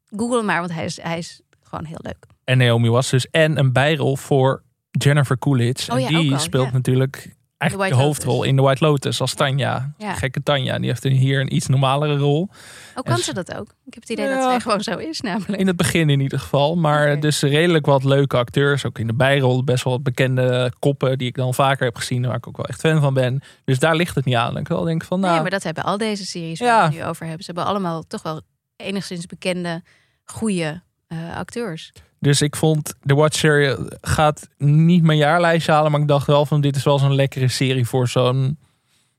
Google 0.07 0.37
hem 0.37 0.45
maar, 0.45 0.59
want 0.59 0.73
hij 0.73 0.85
is, 0.85 1.01
hij 1.01 1.17
is 1.17 1.41
gewoon 1.63 1.85
heel 1.85 1.99
leuk. 2.01 2.25
En 2.43 2.57
Naomi 2.57 2.89
Watts 2.89 3.09
dus. 3.09 3.29
En 3.29 3.57
een 3.57 3.73
bijrol 3.73 4.17
voor 4.17 4.63
Jennifer 4.91 5.37
Coolidge. 5.37 5.91
Oh 5.91 6.01
en 6.01 6.07
die 6.07 6.33
al, 6.33 6.39
speelt 6.39 6.65
ja. 6.65 6.71
natuurlijk 6.71 7.35
eigenlijk 7.61 7.91
de, 7.91 7.97
hoofdrol 7.97 8.33
Lotus. 8.33 8.49
in 8.49 8.55
The 8.55 8.61
White 8.61 8.83
Lotus. 8.85 9.21
Als 9.21 9.33
Tanja. 9.33 9.93
Ja. 9.97 10.13
Gekke 10.13 10.43
Tanja. 10.43 10.77
Die 10.79 10.87
heeft 10.87 11.03
hier 11.03 11.39
een 11.39 11.55
iets 11.55 11.67
normalere 11.67 12.17
rol. 12.17 12.49
Ook 12.95 13.05
kan 13.05 13.15
En 13.15 13.21
ze 13.23 13.33
dat 13.33 13.55
ook? 13.55 13.67
Ik 13.85 13.93
heb 13.93 14.01
het 14.03 14.09
idee 14.09 14.25
Ja. 14.25 14.35
dat 14.35 14.43
zij 14.43 14.59
gewoon 14.59 14.81
zo 14.81 14.97
is, 14.97 15.21
namelijk. 15.21 15.59
In 15.59 15.67
het 15.67 15.75
begin 15.75 16.09
in 16.09 16.19
ieder 16.19 16.39
geval. 16.39 16.75
Maar 16.75 17.19
dus 17.19 17.41
redelijk 17.41 17.85
wat 17.85 18.03
leuke 18.03 18.37
acteurs. 18.37 18.85
Ook 18.85 18.99
in 18.99 19.07
de 19.07 19.13
bijrol 19.13 19.63
best 19.63 19.83
wel 19.83 19.93
wat 19.93 20.03
bekende 20.03 20.71
koppen. 20.79 21.17
Die 21.17 21.27
ik 21.27 21.35
dan 21.35 21.53
vaker 21.53 21.85
heb 21.85 21.95
gezien. 21.95 22.25
Waar 22.27 22.35
ik 22.35 22.47
ook 22.47 22.57
wel 22.57 22.65
echt 22.65 22.79
fan 22.79 23.01
van 23.01 23.13
ben. 23.13 23.41
Dus 23.65 23.79
daar 23.79 23.95
ligt 23.95 24.15
het 24.15 24.25
niet 24.25 24.35
aan. 24.35 24.57
Ik 24.57 24.67
wel 24.67 24.83
denk 24.83 25.03
van 25.03 25.19
nou... 25.19 25.31
Nee, 25.33 25.41
maar 25.41 25.51
dat 25.51 25.63
hebben 25.63 25.83
al 25.83 25.97
deze 25.97 26.25
series 26.25 26.59
waar 26.59 26.67
Ja. 26.69 26.77
we 26.79 26.85
het 26.95 27.03
nu 27.03 27.09
over 27.09 27.25
hebben. 27.25 27.43
Ze 27.45 27.51
hebben 27.51 27.69
allemaal 27.71 28.03
toch 28.07 28.21
wel 28.21 28.41
enigszins 28.75 29.25
bekende, 29.25 29.81
goede 30.23 30.81
eh, 31.07 31.35
acteurs. 31.37 31.91
Dus 32.23 32.41
ik 32.41 32.55
vond 32.55 32.93
The 33.05 33.15
Watch 33.15 33.37
serie 33.37 33.75
gaat 34.01 34.47
niet 34.57 35.03
mijn 35.03 35.17
jaarlijstje 35.17 35.71
halen. 35.71 35.91
Maar 35.91 36.01
ik 36.01 36.07
dacht 36.07 36.27
wel 36.27 36.45
van 36.45 36.61
dit 36.61 36.75
is 36.75 36.83
wel 36.83 36.99
zo'n 36.99 37.15
lekkere 37.15 37.47
serie 37.47 37.85
voor 37.87 38.07
zo'n 38.07 38.57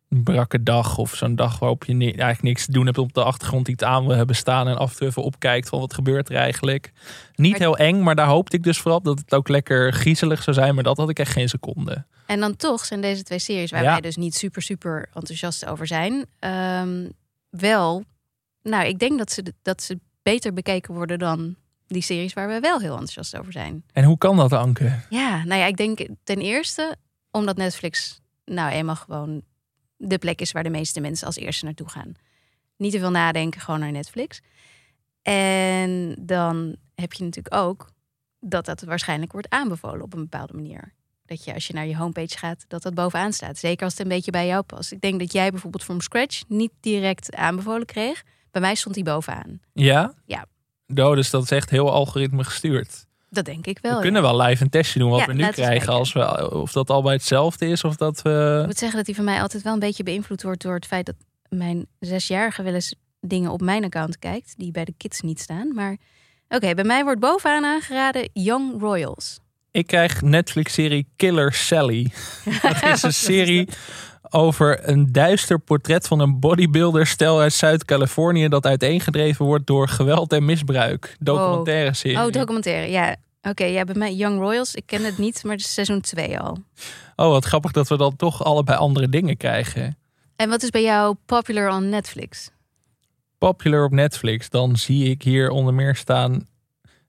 brakke 0.08 0.62
dag. 0.62 0.98
Of 0.98 1.14
zo'n 1.14 1.36
dag 1.36 1.58
waarop 1.58 1.84
je 1.84 1.92
ni- 1.92 2.04
eigenlijk 2.06 2.42
niks 2.42 2.64
te 2.64 2.72
doen 2.72 2.86
hebt 2.86 2.98
op 2.98 3.12
de 3.12 3.24
achtergrond. 3.24 3.68
Iets 3.68 3.82
aan 3.84 4.06
wil 4.06 4.16
hebben 4.16 4.36
staan. 4.36 4.68
En 4.68 4.76
af 4.76 4.90
en 4.90 4.96
toe 4.96 5.06
even 5.06 5.22
opkijkt 5.22 5.68
van 5.68 5.80
wat 5.80 5.94
gebeurt 5.94 6.28
er 6.28 6.36
eigenlijk. 6.36 6.92
Niet 7.34 7.58
heel 7.58 7.76
eng, 7.76 8.02
maar 8.02 8.14
daar 8.14 8.26
hoopte 8.26 8.56
ik 8.56 8.62
dus 8.62 8.78
vooral 8.78 9.02
dat 9.02 9.18
het 9.18 9.34
ook 9.34 9.48
lekker 9.48 9.92
griezelig 9.92 10.42
zou 10.42 10.56
zijn. 10.56 10.74
Maar 10.74 10.84
dat 10.84 10.96
had 10.96 11.08
ik 11.08 11.18
echt 11.18 11.32
geen 11.32 11.48
seconde. 11.48 12.04
En 12.26 12.40
dan 12.40 12.56
toch 12.56 12.84
zijn 12.84 13.00
deze 13.00 13.22
twee 13.22 13.38
series, 13.38 13.70
waar 13.70 13.82
Ja. 13.82 13.90
wij 13.92 14.00
dus 14.00 14.16
niet 14.16 14.34
super, 14.34 14.62
super 14.62 15.08
enthousiast 15.14 15.66
over 15.66 15.86
zijn, 15.86 16.26
ehm, 16.38 17.08
wel, 17.50 18.04
nou, 18.62 18.86
ik 18.86 18.98
denk 18.98 19.18
dat 19.18 19.32
ze, 19.32 19.54
dat 19.62 19.82
ze 19.82 19.98
beter 20.22 20.52
bekeken 20.52 20.94
worden 20.94 21.18
dan 21.18 21.56
die 21.92 22.02
series 22.02 22.32
waar 22.32 22.48
we 22.48 22.60
wel 22.60 22.78
heel 22.80 22.90
enthousiast 22.90 23.36
over 23.36 23.52
zijn. 23.52 23.84
En 23.92 24.04
hoe 24.04 24.18
kan 24.18 24.36
dat, 24.36 24.52
Anke? 24.52 25.00
Ja, 25.10 25.44
nou 25.44 25.60
ja, 25.60 25.66
ik 25.66 25.76
denk 25.76 26.06
ten 26.24 26.38
eerste 26.38 26.96
omdat 27.30 27.56
Netflix 27.56 28.20
nou 28.44 28.70
eenmaal 28.70 28.96
gewoon 28.96 29.42
de 29.96 30.18
plek 30.18 30.40
is 30.40 30.52
waar 30.52 30.62
de 30.62 30.70
meeste 30.70 31.00
mensen 31.00 31.26
als 31.26 31.36
eerste 31.36 31.64
naartoe 31.64 31.88
gaan. 31.88 32.12
Niet 32.76 32.92
te 32.92 32.98
veel 32.98 33.10
nadenken, 33.10 33.60
gewoon 33.60 33.80
naar 33.80 33.92
Netflix. 33.92 34.40
En 35.22 36.16
dan 36.20 36.76
heb 36.94 37.12
je 37.12 37.24
natuurlijk 37.24 37.54
ook 37.54 37.90
dat 38.40 38.64
dat 38.64 38.82
waarschijnlijk 38.82 39.32
wordt 39.32 39.48
aanbevolen 39.48 40.02
op 40.02 40.12
een 40.12 40.22
bepaalde 40.22 40.54
manier. 40.54 40.94
Dat 41.24 41.44
je 41.44 41.54
als 41.54 41.66
je 41.66 41.72
naar 41.72 41.86
je 41.86 41.96
homepage 41.96 42.38
gaat, 42.38 42.64
dat 42.68 42.82
dat 42.82 42.94
bovenaan 42.94 43.32
staat. 43.32 43.58
Zeker 43.58 43.84
als 43.84 43.92
het 43.92 44.02
een 44.02 44.08
beetje 44.08 44.30
bij 44.30 44.46
jou 44.46 44.62
past. 44.62 44.92
Ik 44.92 45.00
denk 45.00 45.18
dat 45.18 45.32
jij 45.32 45.50
bijvoorbeeld 45.50 45.84
from 45.84 46.00
scratch 46.00 46.42
niet 46.48 46.72
direct 46.80 47.34
aanbevolen 47.34 47.86
kreeg. 47.86 48.22
Bij 48.50 48.60
mij 48.60 48.74
stond 48.74 48.94
die 48.94 49.04
bovenaan. 49.04 49.60
Ja? 49.72 50.14
Ja. 50.24 50.46
Dus 50.94 51.30
dat 51.30 51.42
is 51.42 51.50
echt 51.50 51.70
heel 51.70 51.90
algoritme 51.90 52.44
gestuurd. 52.44 53.06
Dat 53.30 53.44
denk 53.44 53.66
ik 53.66 53.78
wel. 53.80 53.90
we 53.90 53.96
ja. 53.96 54.02
kunnen 54.02 54.22
wel 54.22 54.40
live 54.40 54.62
een 54.62 54.70
testje 54.70 54.98
doen 54.98 55.10
wat 55.10 55.20
Ja, 55.20 55.26
we 55.26 55.32
nu 55.32 55.48
krijgen. 55.48 55.92
Als 55.92 56.12
we, 56.12 56.50
of 56.50 56.72
dat 56.72 56.90
al 56.90 57.02
bij 57.02 57.12
hetzelfde 57.12 57.66
is 57.66 57.84
of 57.84 57.96
dat 57.96 58.22
we... 58.22 58.58
Ik 58.60 58.66
moet 58.66 58.78
zeggen 58.78 58.96
dat 58.96 59.06
die 59.06 59.14
van 59.14 59.24
mij 59.24 59.40
altijd 59.40 59.62
wel 59.62 59.72
een 59.72 59.78
beetje 59.78 60.02
beïnvloed 60.02 60.42
wordt 60.42 60.62
door 60.62 60.74
het 60.74 60.86
feit 60.86 61.06
dat 61.06 61.14
mijn 61.48 61.86
zesjarige 61.98 62.62
wel 62.62 62.74
eens 62.74 62.94
dingen 63.20 63.50
op 63.50 63.60
mijn 63.60 63.84
account 63.84 64.18
kijkt, 64.18 64.54
die 64.56 64.70
bij 64.70 64.84
de 64.84 64.94
kids 64.96 65.20
niet 65.20 65.40
staan. 65.40 65.74
Maar 65.74 65.96
oké, 66.48 66.74
bij 66.74 66.84
mij 66.84 67.04
wordt 67.04 67.20
bovenaan 67.20 67.64
aangeraden 67.64 68.28
Young 68.32 68.80
Royals. 68.80 69.40
Ik 69.70 69.86
krijg 69.86 70.22
Netflix-serie 70.22 71.08
Killer 71.16 71.52
Sally. 71.52 72.12
Dat 72.62 72.82
is 72.82 73.02
een 73.02 73.14
serie 73.14 73.68
over 74.32 74.88
een 74.88 75.12
duister 75.12 75.58
portret 75.58 76.06
van 76.06 76.20
een 76.20 76.40
bodybuilder 76.40 77.06
stel 77.06 77.40
uit 77.40 77.52
Zuid-Californië 77.52 78.48
dat 78.48 78.66
uiteengedreven 78.66 79.44
wordt 79.46 79.66
door 79.66 79.88
geweld 79.88 80.32
en 80.32 80.44
misbruik. 80.44 81.16
Documentaire 81.20 81.94
serie. 81.94 82.18
Oh, 82.26 82.30
documentaire. 82.30 82.90
Ja, 82.90 83.16
oké. 83.42 83.64
ja, 83.64 83.84
bij 83.84 83.94
mij 83.94 84.14
Young 84.14 84.38
Royals. 84.40 84.74
Ik 84.74 84.86
ken 84.86 85.04
het 85.04 85.18
niet, 85.18 85.42
maar 85.44 85.52
het 85.52 85.60
is 85.64 85.72
seizoen 85.74 86.00
2 86.00 86.38
al. 86.40 86.56
Oh, 87.16 87.28
wat 87.28 87.44
grappig 87.44 87.72
dat 87.72 87.88
we 87.88 87.96
dan 87.96 88.16
toch 88.16 88.44
allebei 88.44 88.78
andere 88.78 89.08
dingen 89.08 89.36
krijgen. 89.36 89.96
En 90.36 90.48
wat 90.48 90.62
is 90.62 90.70
bij 90.70 90.82
jou 90.82 91.16
popular 91.26 91.70
on 91.76 91.88
Netflix? 91.88 92.50
Popular 93.38 93.84
op 93.84 93.92
Netflix, 93.92 94.50
dan 94.50 94.76
zie 94.76 95.10
ik 95.10 95.22
hier 95.22 95.50
onder 95.50 95.74
meer 95.74 95.96
staan 95.96 96.48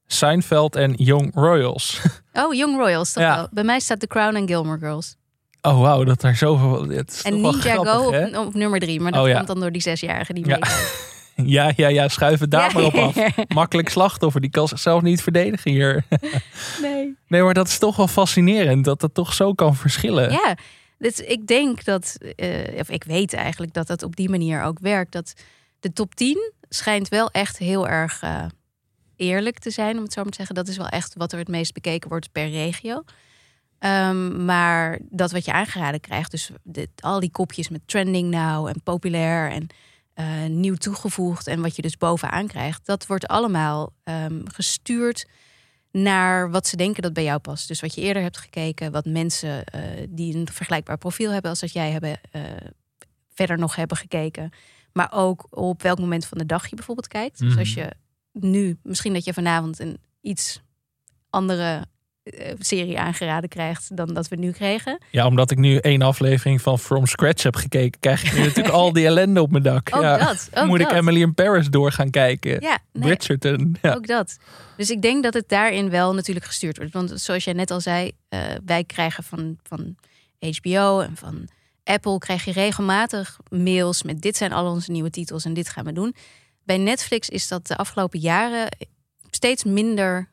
Seinfeld 0.08 0.76
en 0.76 0.94
Young 0.94 1.32
Royals. 1.36 2.00
Oh, 2.34 2.54
Young 2.54 2.78
Royals. 2.78 3.14
Toch 3.14 3.24
Ja. 3.24 3.36
wel. 3.36 3.48
Bij 3.52 3.64
mij 3.64 3.80
staat 3.80 4.00
The 4.00 4.08
Crown 4.08 4.36
en 4.36 4.48
Gilmore 4.48 4.80
Girls. 4.80 5.16
Oh, 5.66 5.80
wauw, 5.80 6.04
dat 6.04 6.22
daar 6.22 6.36
zoveel... 6.36 6.90
Het 6.90 7.12
is 7.12 7.22
En 7.22 7.34
Ninjago 7.42 7.60
grappig, 7.84 8.20
hè? 8.20 8.40
op, 8.40 8.46
op 8.48 8.54
nummer 8.54 8.80
3. 8.80 9.00
Maar 9.00 9.12
dat 9.12 9.22
Oh, 9.22 9.28
ja. 9.28 9.36
komt 9.36 9.48
dan 9.48 9.60
door 9.60 9.72
die 9.72 9.82
zesjarige 9.82 10.34
die 10.34 10.48
Ja. 10.48 10.60
Ja, 11.36 11.72
ja, 11.76 11.88
ja, 11.88 12.08
schuif 12.08 12.40
het 12.40 12.52
daar 12.52 12.68
Ja. 12.68 12.74
maar 12.74 12.84
op 12.84 12.96
af. 12.96 13.16
Makkelijk 13.48 13.90
slachtoffer, 13.90 14.42
die 14.42 14.50
kan 14.50 14.68
zichzelf 14.68 15.02
niet 15.02 15.22
verdedigen 15.22 15.72
hier. 15.72 16.06
nee. 16.82 17.16
Nee, 17.28 17.42
maar 17.42 17.54
dat 17.54 17.68
is 17.68 17.78
toch 17.78 17.96
wel 17.96 18.08
fascinerend 18.08 18.86
dat 18.86 19.02
het 19.02 19.14
toch 19.14 19.34
zo 19.34 19.54
kan 19.54 19.76
verschillen. 19.76 20.32
Ja, 20.32 20.56
dus 20.98 21.20
ik 21.20 21.48
denk 21.48 21.84
dat, 21.84 22.18
eh, 22.36 22.80
of 22.80 22.90
ik 22.90 23.04
weet 23.04 23.34
eigenlijk 23.34 23.74
dat 23.74 23.88
het 23.88 24.04
op 24.04 24.16
die 24.16 24.30
manier 24.30 24.64
ook 24.64 24.80
werkt. 24.80 25.12
Dat 25.12 25.34
de 25.80 25.94
top 25.94 26.16
10 26.16 26.52
schijnt 26.70 27.08
wel 27.08 27.30
echt 27.32 27.58
heel 27.58 27.88
erg 27.88 28.22
eh, 28.22 28.46
eerlijk 29.16 29.60
te 29.60 29.70
zijn, 29.70 29.98
om 29.98 30.04
het 30.04 30.14
zo 30.14 30.22
maar 30.22 30.32
te 30.32 30.38
zeggen. 30.38 30.56
Dat 30.56 30.68
is 30.68 30.78
wel 30.78 30.88
echt 30.90 31.14
wat 31.18 31.32
er 31.32 31.40
het 31.40 31.48
meest 31.48 31.74
bekeken 31.74 32.10
wordt 32.10 32.32
per 32.32 32.50
regio. 32.50 33.04
Ehm, 33.84 34.46
maar 34.46 35.00
dat 35.10 35.32
wat 35.32 35.46
je 35.46 35.54
aangeraden 35.54 36.00
krijgt, 36.00 36.32
dus 36.32 36.50
dit, 36.64 36.90
al 37.00 37.20
die 37.20 37.32
kopjes 37.32 37.70
met 37.70 37.82
trending 37.86 38.30
now 38.30 38.68
en 38.68 38.82
populair 38.84 39.52
en 39.52 39.68
eh, 40.14 40.46
nieuw 40.50 40.76
toegevoegd 40.76 41.48
en 41.48 41.62
wat 41.62 41.76
je 41.76 41.82
dus 41.82 41.98
bovenaan 41.98 42.48
krijgt, 42.48 42.86
dat 42.86 43.06
wordt 43.08 43.28
allemaal 43.28 43.94
ehm, 44.04 44.42
gestuurd 44.46 45.28
naar 45.92 46.52
wat 46.52 46.68
ze 46.68 46.76
denken 46.76 47.02
dat 47.02 47.14
bij 47.14 47.24
jou 47.24 47.40
past. 47.40 47.68
Dus 47.68 47.82
wat 47.82 47.96
je 47.96 48.02
eerder 48.02 48.22
hebt 48.24 48.38
gekeken, 48.38 48.92
wat 48.92 49.06
mensen 49.06 49.66
eh, 49.66 49.82
die 50.10 50.36
een 50.36 50.48
vergelijkbaar 50.52 50.98
profiel 50.98 51.32
hebben 51.32 51.50
als 51.50 51.60
dat 51.60 51.74
jij 51.74 51.92
hebben, 51.92 52.20
eh, 52.32 52.42
verder 53.34 53.58
nog 53.58 53.76
hebben 53.76 53.98
gekeken. 53.98 54.50
Maar 54.94 55.12
ook 55.12 55.48
op 55.50 55.82
welk 55.82 56.00
moment 56.00 56.26
van 56.26 56.38
de 56.38 56.46
dag 56.46 56.68
je 56.68 56.76
bijvoorbeeld 56.76 57.08
kijkt. 57.08 57.40
Dus 57.40 57.50
Mhm. 57.50 57.60
als 57.60 57.74
je 57.74 57.92
nu, 58.32 58.78
misschien 58.84 59.14
dat 59.14 59.26
je 59.26 59.34
vanavond 59.34 59.80
een 59.80 59.98
iets 60.22 60.62
andere 61.30 61.86
serie 62.60 63.00
aangeraden 63.00 63.50
krijgt 63.50 63.98
dan 63.98 64.14
dat 64.14 64.28
we 64.28 64.36
nu 64.36 64.52
kregen. 64.52 64.98
Ja, 65.10 65.28
omdat 65.28 65.52
ik 65.52 65.58
nu 65.58 65.78
één 65.78 66.02
aflevering 66.02 66.62
van 66.62 66.80
From 66.80 67.06
Scratch 67.06 67.44
heb 67.44 67.56
gekeken, 67.56 68.00
krijg 68.00 68.24
ik 68.24 68.38
nu 68.38 68.44
natuurlijk 68.48 68.76
al 68.76 68.94
die 68.94 69.06
ellende 69.06 69.42
op 69.42 69.52
mijn 69.52 69.64
dak. 69.64 69.96
Ook 69.96 70.02
ja. 70.02 70.18
dat. 70.18 70.50
Ook 70.54 70.66
Moet 70.68 70.80
dat. 70.80 70.92
ik 70.92 70.98
Emily 70.98 71.22
in 71.22 71.34
Paris 71.34 71.68
door 71.68 71.92
gaan 71.92 72.10
kijken? 72.10 72.62
Ja, 72.62 72.78
nee, 72.92 73.04
Bridgerton. 73.04 73.76
Ja. 73.82 73.94
ook 73.94 74.08
dat. 74.08 74.38
Dus 74.78 74.90
ik 74.90 75.02
denk 75.02 75.24
dat 75.24 75.34
het 75.34 75.50
daarin 75.50 75.90
wel 75.90 76.14
natuurlijk 76.14 76.46
gestuurd 76.46 76.78
wordt. 76.78 76.94
Want 76.94 77.12
zoals 77.16 77.44
jij 77.44 77.54
net 77.54 77.72
al 77.72 77.82
zei, 77.82 78.12
eh, 78.30 78.40
wij 78.66 78.84
krijgen 78.84 79.24
van, 79.24 79.58
van 79.64 79.96
HBO 80.40 81.00
en 81.00 81.16
van 81.16 81.48
Apple 81.84 82.18
krijg 82.18 82.46
je 82.46 82.52
regelmatig 82.52 83.40
mails 83.50 84.04
met 84.04 84.22
dit 84.22 84.38
zijn 84.38 84.54
al 84.54 84.72
onze 84.72 84.92
nieuwe 84.92 85.10
titels 85.10 85.46
en 85.46 85.54
dit 85.54 85.70
gaan 85.70 85.86
we 85.86 85.94
doen. 85.94 86.16
Bij 86.64 86.78
Netflix 86.78 87.30
is 87.30 87.48
dat 87.48 87.68
de 87.68 87.78
afgelopen 87.78 88.20
jaren 88.20 88.68
steeds 89.30 89.64
minder 89.64 90.32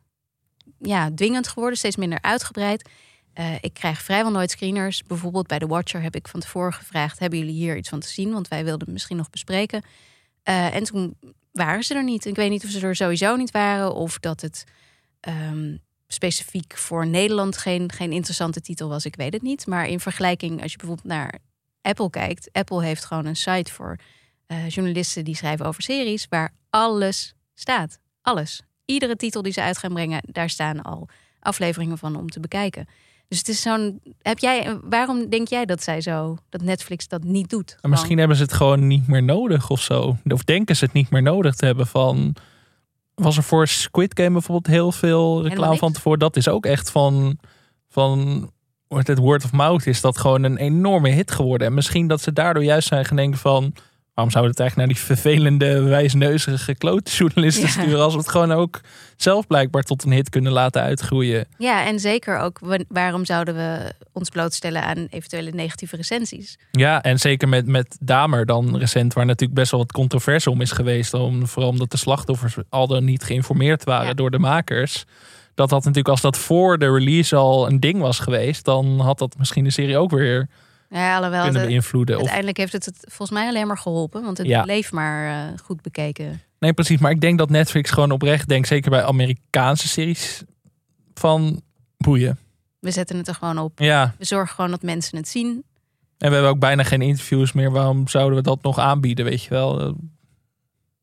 ja, 0.81 1.11
dwingend 1.15 1.49
geworden, 1.49 1.79
steeds 1.79 1.97
minder 1.97 2.23
uitgebreid. 2.23 2.89
Eh, 3.33 3.55
ik 3.61 3.75
krijg 3.75 4.03
vrijwel 4.03 4.33
nooit 4.33 4.51
screeners. 4.51 5.03
Bijvoorbeeld 5.03 5.47
bij 5.47 5.59
The 5.59 5.67
Watcher 5.67 6.03
heb 6.03 6.15
ik 6.15 6.29
van 6.29 6.41
tevoren 6.41 6.73
gevraagd: 6.73 7.19
hebben 7.19 7.39
jullie 7.39 7.55
hier 7.55 7.77
iets 7.77 7.89
van 7.89 8.01
te 8.01 8.09
zien? 8.09 8.33
Want 8.33 8.49
wij 8.49 8.65
wilden 8.65 8.85
het 8.85 8.93
misschien 8.93 9.17
nog 9.17 9.31
bespreken. 9.31 9.83
Eh, 10.43 10.75
en 10.75 10.85
toen 10.85 11.17
waren 11.53 11.83
ze 11.83 11.95
er 11.95 12.05
niet. 12.05 12.25
Ik 12.25 12.37
weet 12.37 12.51
niet 12.51 12.65
of 12.65 12.71
ze 12.71 12.87
er 12.87 12.97
sowieso 12.97 13.37
niet 13.37 13.51
waren 13.51 13.95
of 13.95 14.19
dat 14.19 14.41
het 14.41 14.65
ehm, 15.21 15.77
specifiek 16.07 16.77
voor 16.77 17.07
Nederland 17.07 17.57
geen, 17.57 17.93
geen 17.93 18.13
interessante 18.13 18.61
titel 18.61 18.89
was. 18.89 19.05
Ik 19.05 19.17
weet 19.17 19.33
het 19.33 19.43
niet. 19.43 19.67
Maar 19.67 19.89
in 19.89 20.01
vergelijking, 20.01 20.63
als 20.63 20.73
je 20.73 20.79
bijvoorbeeld 20.79 21.09
naar 21.09 21.39
Apple 21.83 22.11
kijkt, 22.11 22.49
Apple 22.53 22.85
heeft 22.85 23.05
gewoon 23.05 23.27
een 23.27 23.37
site 23.37 23.73
voor 23.73 23.97
eh, 24.47 24.69
journalisten 24.69 25.25
die 25.25 25.37
schrijven 25.37 25.67
over 25.67 25.83
series 25.83 26.27
waar 26.29 26.55
alles 26.71 27.35
staat. 27.55 27.99
Alles. 28.23 28.63
Iedere 28.91 29.17
titel 29.17 29.43
die 29.43 29.53
ze 29.53 29.63
uit 29.63 29.79
gaan 29.79 29.93
brengen, 29.93 30.23
daar 30.27 30.51
staan 30.51 30.83
al 30.83 31.09
afleveringen 31.41 31.99
van 31.99 32.17
om 32.17 32.29
te 32.29 32.41
bekijken. 32.41 32.89
Dus 33.29 33.39
het 33.39 33.49
is 33.49 33.63
zo'n. 33.63 34.01
Heb 34.23 34.39
jij? 34.39 34.79
Waarom 34.83 35.29
denk 35.29 35.49
jij 35.49 35.65
dat 35.65 35.83
zij 35.83 36.01
zo 36.01 36.37
dat 36.49 36.63
Netflix 36.63 37.09
dat 37.09 37.25
niet 37.25 37.51
doet? 37.51 37.77
En 37.81 37.91
misschien 37.91 38.19
hebben 38.19 38.37
ze 38.37 38.43
het 38.43 38.53
gewoon 38.53 38.87
niet 38.87 39.07
meer 39.07 39.23
nodig 39.23 39.71
of 39.71 39.81
zo. 39.81 40.17
Of 40.25 40.45
denken 40.45 40.77
ze 40.77 40.85
het 40.85 40.93
niet 40.95 41.11
meer 41.11 41.23
nodig 41.23 41.55
te 41.55 41.67
hebben 41.67 41.87
van... 41.87 42.37
Was 43.15 43.37
er 43.37 43.43
voor 43.43 43.69
Squid 43.69 44.19
Game 44.19 44.31
bijvoorbeeld 44.31 44.67
heel 44.67 44.93
veel 44.93 45.43
reclame 45.43 45.77
van 45.77 45.93
tevoren? 45.93 46.19
Dat 46.19 46.37
is 46.37 46.49
ook 46.49 46.67
echt 46.67 46.91
van... 46.91 47.39
van 47.89 48.51
het 48.89 49.19
word 49.19 49.45
of 49.45 49.53
mouth 49.53 49.87
is 49.87 50.01
dat 50.01 50.19
gewoon 50.19 50.43
een 50.43 50.57
enorme 50.57 51.09
hit 51.09 51.31
geworden. 51.31 51.67
En 51.67 51.75
misschien 51.75 52.07
dat 52.07 52.21
ze 52.21 52.33
daardoor 52.33 52.65
juist 52.65 52.89
zijn 52.89 53.05
gaan 53.05 53.17
denken 53.17 53.39
van... 53.39 53.75
Waarom 54.21 54.39
zouden 54.41 54.55
we 54.57 54.63
het 54.63 54.73
eigenlijk 54.73 55.07
naar 55.07 55.17
die 55.17 55.17
vervelende, 55.17 55.83
wijsneuzige 55.83 56.75
klote 56.75 57.11
journalisten 57.11 57.63
Ja. 57.65 57.69
sturen... 57.69 58.01
als 58.01 58.13
we 58.13 58.19
het 58.19 58.29
gewoon 58.29 58.53
ook 58.53 58.81
zelf 59.17 59.47
blijkbaar 59.47 59.83
tot 59.83 60.05
een 60.05 60.13
hit 60.13 60.29
kunnen 60.29 60.53
laten 60.53 60.83
uitgroeien. 60.83 61.47
Ja, 61.59 61.87
en 61.87 61.99
zeker 62.01 62.39
ook 62.39 62.59
wa- 62.59 62.79
waarom 62.89 63.25
zouden 63.25 63.55
we 63.55 63.93
ons 64.13 64.29
blootstellen 64.29 64.83
aan 64.83 65.07
eventuele 65.11 65.51
negatieve 65.51 65.97
recensies? 65.97 66.59
Ja, 66.71 67.03
en 67.03 67.19
zeker 67.19 67.49
met, 67.49 67.67
met 67.67 67.97
Damer 68.01 68.47
dan 68.47 68.77
recent, 68.79 69.13
waar 69.13 69.27
natuurlijk 69.27 69.59
best 69.59 69.71
wel 69.71 69.81
wat 69.81 69.93
controverse 69.93 70.51
om 70.51 70.61
is 70.61 70.71
geweest. 70.73 71.15
Om, 71.15 71.47
vooral 71.47 71.71
omdat 71.71 71.91
de 71.91 71.97
slachtoffers 71.97 72.57
al 72.69 72.87
dan 72.87 73.05
niet 73.05 73.25
geïnformeerd 73.25 73.85
waren 73.85 74.07
Ja. 74.09 74.15
door 74.15 74.31
de 74.31 74.39
makers. 74.39 75.05
Dat 75.55 75.71
had 75.71 75.81
natuurlijk, 75.81 76.09
als 76.09 76.21
dat 76.21 76.39
voor 76.39 76.79
de 76.79 76.93
release 76.93 77.37
al 77.37 77.67
een 77.71 77.81
ding 77.81 78.01
was 78.01 78.19
geweest, 78.19 78.65
dan 78.65 79.01
had 79.01 79.19
dat 79.19 79.35
misschien 79.39 79.65
de 79.65 79.71
serie 79.71 79.99
ook 79.99 80.11
weer 80.11 80.49
Ja, 80.93 81.17
alhoewel 81.17 81.43
kunnen 81.43 81.67
beïnvloeden. 81.67 82.15
Of, 82.15 82.21
uiteindelijk 82.21 82.59
heeft 82.59 82.73
het 82.73 82.85
het 82.85 82.97
volgens 83.09 83.31
mij 83.39 83.49
alleen 83.49 83.67
maar 83.67 83.79
geholpen, 83.79 84.23
want 84.23 84.39
het 84.39 84.47
Ja. 84.47 84.63
bleef 84.63 84.93
maar 84.93 85.49
eh, 85.49 85.59
goed 85.63 85.83
bekeken. 85.83 86.43
nee, 86.59 86.73
precies. 86.73 86.99
Maar 87.01 87.11
ik 87.11 87.21
denk 87.21 87.39
dat 87.39 87.51
Netflix 87.51 87.91
gewoon 87.91 88.11
oprecht 88.11 88.49
denkt, 88.49 88.69
zeker 88.69 88.91
bij 88.91 89.05
Amerikaanse 89.05 89.89
series, 89.89 90.43
van 91.15 91.63
boeien. 91.97 92.39
We 92.79 92.91
zetten 92.91 93.17
het 93.17 93.29
er 93.29 93.35
gewoon 93.35 93.59
op. 93.59 93.79
Ja, 93.79 94.15
We 94.19 94.25
zorgen 94.25 94.55
gewoon 94.55 94.71
dat 94.71 94.83
mensen 94.83 95.17
het 95.17 95.29
zien. 95.29 95.49
en 96.19 96.29
we 96.29 96.35
hebben 96.35 96.51
ook 96.51 96.59
bijna 96.59 96.83
geen 96.83 97.03
interviews 97.03 97.53
meer. 97.53 97.71
Waarom 97.71 98.09
zouden 98.09 98.37
we 98.37 98.43
dat 98.43 98.63
nog 98.63 98.79
aanbieden, 98.79 99.25
weet 99.25 99.43
je 99.43 99.51
wel? 99.51 99.95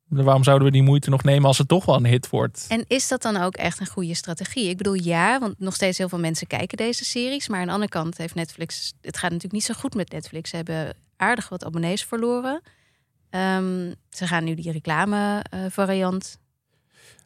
Waarom 0.08 0.44
zouden 0.44 0.68
we 0.68 0.74
die 0.74 0.84
moeite 0.84 1.10
nog 1.10 1.24
nemen 1.24 1.48
als 1.48 1.58
het 1.58 1.68
toch 1.68 1.86
wel 1.86 1.96
een 1.96 2.06
hit 2.06 2.30
wordt? 2.30 2.66
En 2.70 2.86
is 2.88 3.08
dat 3.08 3.22
dan 3.22 3.38
ook 3.38 3.56
echt 3.56 3.80
een 3.80 3.88
goede 3.88 4.14
strategie? 4.14 4.70
Ik 4.70 4.78
bedoel, 4.78 4.94
ja, 4.94 5.40
want 5.40 5.60
nog 5.60 5.74
steeds 5.76 5.98
heel 5.98 6.10
veel 6.10 6.20
mensen 6.20 6.48
kijken 6.48 6.78
deze 6.78 7.06
series. 7.06 7.48
Maar 7.48 7.60
aan 7.60 7.66
de 7.66 7.72
andere 7.74 7.92
kant 7.92 8.18
heeft 8.18 8.36
Netflix... 8.36 8.94
Het 9.02 9.16
gaat 9.16 9.24
natuurlijk 9.32 9.54
niet 9.54 9.64
zo 9.64 9.74
goed 9.74 9.96
met 9.96 10.12
Netflix. 10.12 10.50
Ze 10.50 10.56
hebben 10.56 10.94
aardig 11.18 11.50
wat 11.50 11.66
abonnees 11.66 12.04
verloren. 12.04 12.62
Ehm, 13.30 13.94
ze 14.10 14.28
gaan 14.28 14.44
nu 14.44 14.56
die 14.56 14.72
reclame 14.72 15.44
eh, 15.50 15.60
variant. 15.70 16.40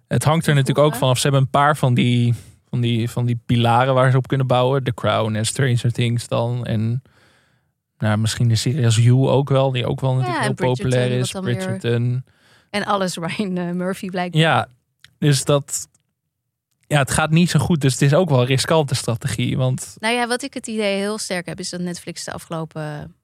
Het 0.08 0.24
hangt 0.24 0.48
er 0.48 0.54
natuurlijk 0.56 0.86
ook 0.88 0.96
vanaf. 0.96 1.16
Ze 1.18 1.24
hebben 1.24 1.42
een 1.42 1.50
paar 1.50 1.78
van 1.78 1.94
die, 1.94 2.34
van, 2.70 2.82
die, 2.82 3.10
van 3.10 3.26
die 3.26 3.40
pilaren 3.46 3.94
waar 3.94 4.12
ze 4.12 4.18
op 4.18 4.28
kunnen 4.28 4.48
bouwen. 4.48 4.84
The 4.84 4.94
Crown 4.94 5.36
en 5.36 5.46
Stranger 5.46 5.92
Things 5.92 6.28
dan. 6.28 6.66
En 6.66 7.02
nou, 7.98 8.18
misschien 8.18 8.48
de 8.48 8.56
serie 8.56 8.86
als 8.86 8.96
You 8.96 9.28
ook 9.28 9.50
wel. 9.50 9.72
Die 9.72 9.86
ook 9.86 10.00
wel 10.02 10.16
natuurlijk 10.16 10.44
heel 10.44 10.54
populair 10.74 11.12
is. 11.12 11.32
weer- 11.32 11.42
Bridgerton. 11.42 12.24
En 12.72 12.86
alles 12.86 13.16
Ryan 13.16 13.58
eh, 13.58 13.72
Murphy 13.72 14.10
blijkt. 14.10 14.36
Ja, 14.36 14.68
dus 15.18 15.44
dat... 15.46 15.90
Ja, 16.88 17.00
het 17.00 17.12
gaat 17.12 17.30
niet 17.30 17.50
zo 17.50 17.60
goed. 17.60 17.82
Dus 17.82 17.92
het 17.92 18.02
is 18.02 18.14
ook 18.14 18.30
wel 18.30 18.40
een 18.40 18.46
riskante 18.46 18.96
strategie. 18.96 19.58
Want 19.58 19.96
Nou 20.00 20.16
ja, 20.16 20.28
wat 20.28 20.44
ik 20.44 20.54
het 20.54 20.68
idee 20.68 20.98
heel 20.98 21.18
sterk 21.18 21.46
heb, 21.46 21.60
is 21.60 21.70
dat 21.70 21.80
Netflix 21.80 22.24
de 22.24 22.32
afgelopen 22.32 23.16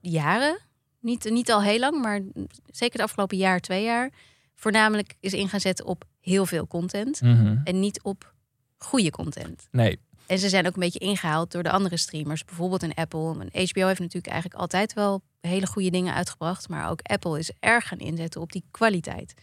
jaren, 0.00 0.58
niet, 1.00 1.30
niet 1.30 1.52
al 1.52 1.62
heel 1.62 1.78
lang, 1.78 2.02
maar 2.02 2.20
zeker 2.66 2.98
de 2.98 3.04
afgelopen 3.04 3.36
jaar, 3.36 3.60
twee 3.60 3.84
jaar, 3.84 4.10
voornamelijk 4.54 5.14
is 5.20 5.32
in 5.32 5.48
gaan 5.48 5.60
zetten 5.60 5.86
op 5.86 6.04
heel 6.20 6.46
veel 6.46 6.66
content 6.66 7.20
mhm, 7.20 7.56
en 7.64 7.80
niet 7.80 8.02
op 8.02 8.34
goede 8.76 9.10
content. 9.10 9.68
nee. 9.70 9.98
En 10.30 10.38
ze 10.38 10.48
zijn 10.48 10.66
ook 10.66 10.74
een 10.74 10.80
beetje 10.80 10.98
ingehaald 10.98 11.52
door 11.52 11.62
de 11.62 11.70
andere 11.70 11.96
streamers, 11.96 12.44
bijvoorbeeld 12.44 12.82
een 12.82 12.94
Apple. 12.94 13.30
En 13.30 13.68
HBO 13.68 13.86
heeft 13.86 14.00
natuurlijk 14.00 14.26
eigenlijk 14.26 14.60
altijd 14.60 14.92
wel 14.92 15.22
hele 15.40 15.66
goede 15.66 15.90
dingen 15.90 16.14
uitgebracht, 16.14 16.68
maar 16.68 16.90
ook 16.90 17.00
Apple 17.02 17.38
is 17.38 17.52
erg 17.60 17.88
gaan 17.88 17.98
inzetten 17.98 18.40
op 18.40 18.52
die 18.52 18.64
kwaliteit. 18.70 19.34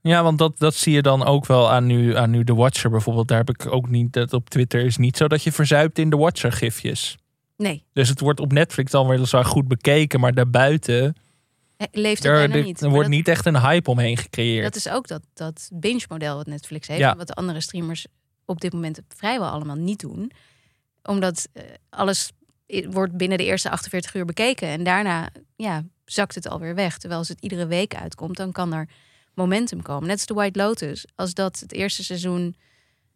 Ja, 0.00 0.22
want 0.22 0.38
dat, 0.38 0.58
dat 0.58 0.74
zie 0.74 0.92
je 0.92 1.02
dan 1.02 1.24
ook 1.24 1.46
wel 1.46 1.70
aan 1.70 1.86
nu, 1.86 2.16
aan 2.16 2.30
nu 2.30 2.44
The 2.44 2.54
Watcher 2.54 2.90
bijvoorbeeld. 2.90 3.28
Daar 3.28 3.38
heb 3.38 3.50
ik 3.50 3.66
ook 3.66 3.88
niet... 3.88 4.12
Dat 4.12 4.32
op 4.32 4.50
Twitter 4.50 4.84
is 4.84 4.96
niet 4.96 5.16
zo 5.16 5.28
dat 5.28 5.42
je 5.42 5.52
verzuipt 5.52 5.98
in 5.98 6.10
The 6.10 6.16
Watcher 6.16 6.52
gifjes. 6.52 7.16
Nee, 7.56 7.84
Dus 7.92 8.08
het 8.08 8.20
wordt 8.20 8.40
op 8.40 8.52
Netflix 8.52 8.90
dan 8.90 9.06
weliswaar 9.06 9.44
goed 9.44 9.68
bekeken. 9.68 10.20
Maar 10.20 10.34
daarbuiten... 10.34 11.16
leeft 11.92 12.22
het 12.22 12.32
Er, 12.32 12.48
bijna 12.48 12.64
niet. 12.66 12.80
er 12.80 12.88
wordt 12.88 13.02
dat- 13.08 13.16
niet 13.16 13.28
echt 13.28 13.46
een 13.46 13.60
hype 13.60 13.90
omheen 13.90 14.16
gecreëerd. 14.16 14.64
Dat 14.64 14.76
is 14.76 14.88
ook 14.88 15.06
dat, 15.08 15.22
dat 15.34 15.68
binge-model 15.72 16.36
wat 16.36 16.46
Netflix 16.46 16.88
heeft. 16.88 17.00
Ja. 17.00 17.10
en 17.10 17.16
Wat 17.18 17.26
de 17.26 17.34
andere 17.34 17.60
streamers 17.60 18.06
op 18.44 18.60
dit 18.60 18.72
moment 18.72 19.00
vrijwel 19.08 19.48
allemaal 19.48 19.76
niet 19.76 20.00
doen. 20.00 20.32
Omdat 21.02 21.48
eh, 21.52 21.62
alles 21.90 22.32
wordt 22.66 23.16
binnen 23.16 23.38
de 23.38 23.44
eerste 23.44 23.70
48 23.70 24.14
uur 24.14 24.24
bekeken. 24.24 24.68
En 24.68 24.84
daarna 24.84 25.28
ja, 25.56 25.84
zakt 26.04 26.34
het 26.34 26.48
alweer 26.48 26.74
weg. 26.74 26.98
Terwijl 26.98 27.20
als 27.20 27.28
het 27.28 27.40
iedere 27.40 27.66
week 27.66 27.94
uitkomt, 27.94 28.36
dan 28.36 28.52
kan 28.52 28.72
er 28.72 28.88
momentum 29.34 29.82
komen. 29.82 30.06
Net 30.08 30.16
als 30.16 30.26
de 30.26 30.34
White 30.34 30.58
Lotus. 30.58 31.06
Als 31.14 31.34
dat 31.34 31.60
het 31.60 31.72
eerste 31.72 32.04
seizoen, 32.04 32.56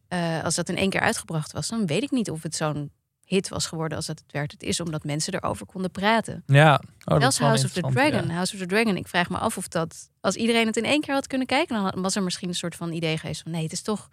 eh, 0.08 0.44
als 0.44 0.54
dat 0.54 0.68
in 0.68 0.76
één 0.76 0.90
keer 0.90 1.00
uitgebracht 1.00 1.52
was... 1.52 1.68
dan 1.68 1.86
weet 1.86 2.02
ik 2.02 2.10
niet 2.10 2.30
of 2.30 2.42
het 2.42 2.54
zo'n 2.54 2.90
hit 3.26 3.48
was 3.48 3.66
geworden 3.66 3.96
als 3.96 4.06
dat 4.06 4.18
het 4.18 4.32
werd. 4.32 4.52
Het 4.52 4.62
is 4.62 4.80
omdat 4.80 5.04
mensen 5.04 5.34
erover 5.34 5.66
konden 5.66 5.90
praten. 5.90 6.42
ja, 6.46 6.74
oh, 6.74 7.20
dat 7.20 7.20
Zelfs 7.20 7.36
is 7.36 7.46
House 7.46 7.64
of 7.64 7.72
the 7.72 7.80
Dragon. 7.80 8.26
ja. 8.26 8.34
House 8.34 8.54
of 8.54 8.60
the 8.60 8.66
Dragon. 8.66 8.96
Ik 8.96 9.08
vraag 9.08 9.28
me 9.30 9.38
af 9.38 9.56
of 9.56 9.68
dat, 9.68 10.10
als 10.20 10.34
iedereen 10.34 10.66
het 10.66 10.76
in 10.76 10.84
één 10.84 11.00
keer 11.00 11.14
had 11.14 11.26
kunnen 11.26 11.46
kijken, 11.46 11.92
dan 11.92 12.02
was 12.02 12.16
er 12.16 12.22
misschien 12.22 12.48
een 12.48 12.54
soort 12.54 12.74
van 12.74 12.92
idee 12.92 13.18
geweest 13.18 13.42
van 13.42 13.52
nee, 13.52 13.62
het 13.62 13.72
is 13.72 13.82
toch, 13.82 14.08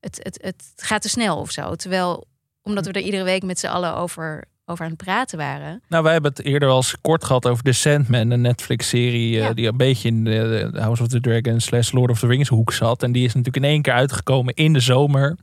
het, 0.00 0.18
het, 0.22 0.38
het 0.42 0.72
gaat 0.76 1.02
te 1.02 1.08
snel 1.08 1.38
of 1.38 1.50
zo. 1.50 1.74
Terwijl, 1.74 2.26
omdat 2.62 2.86
we 2.86 2.92
er 2.92 3.00
iedere 3.00 3.24
week 3.24 3.42
met 3.42 3.58
z'n 3.58 3.66
allen 3.66 3.94
over, 3.94 4.44
over 4.66 4.84
aan 4.84 4.90
het 4.90 5.04
praten 5.04 5.38
waren. 5.38 5.82
Nou, 5.88 6.02
wij 6.02 6.12
hebben 6.12 6.30
het 6.30 6.44
eerder 6.44 6.68
wel 6.68 6.76
eens 6.76 6.96
kort 7.00 7.24
gehad 7.24 7.46
over 7.46 7.64
The 7.64 7.72
Sandman, 7.72 8.30
een 8.30 8.40
Netflix-serie 8.40 9.40
eh, 9.40 9.54
die 9.54 9.68
een 9.68 9.76
beetje 9.76 10.08
in 10.08 10.24
de, 10.24 10.68
de 10.72 10.80
House 10.80 11.02
of 11.02 11.08
the 11.08 11.20
Dragon 11.20 11.60
slash 11.60 11.92
Lord 11.92 12.10
of 12.10 12.18
the 12.18 12.26
Rings 12.26 12.48
hoek 12.48 12.72
zat. 12.72 13.02
En 13.02 13.12
die 13.12 13.24
is 13.24 13.34
natuurlijk 13.34 13.64
in 13.64 13.70
één 13.70 13.82
keer 13.82 13.92
uitgekomen 13.92 14.54
in 14.54 14.72
de 14.72 14.80
zomer. 14.80 15.36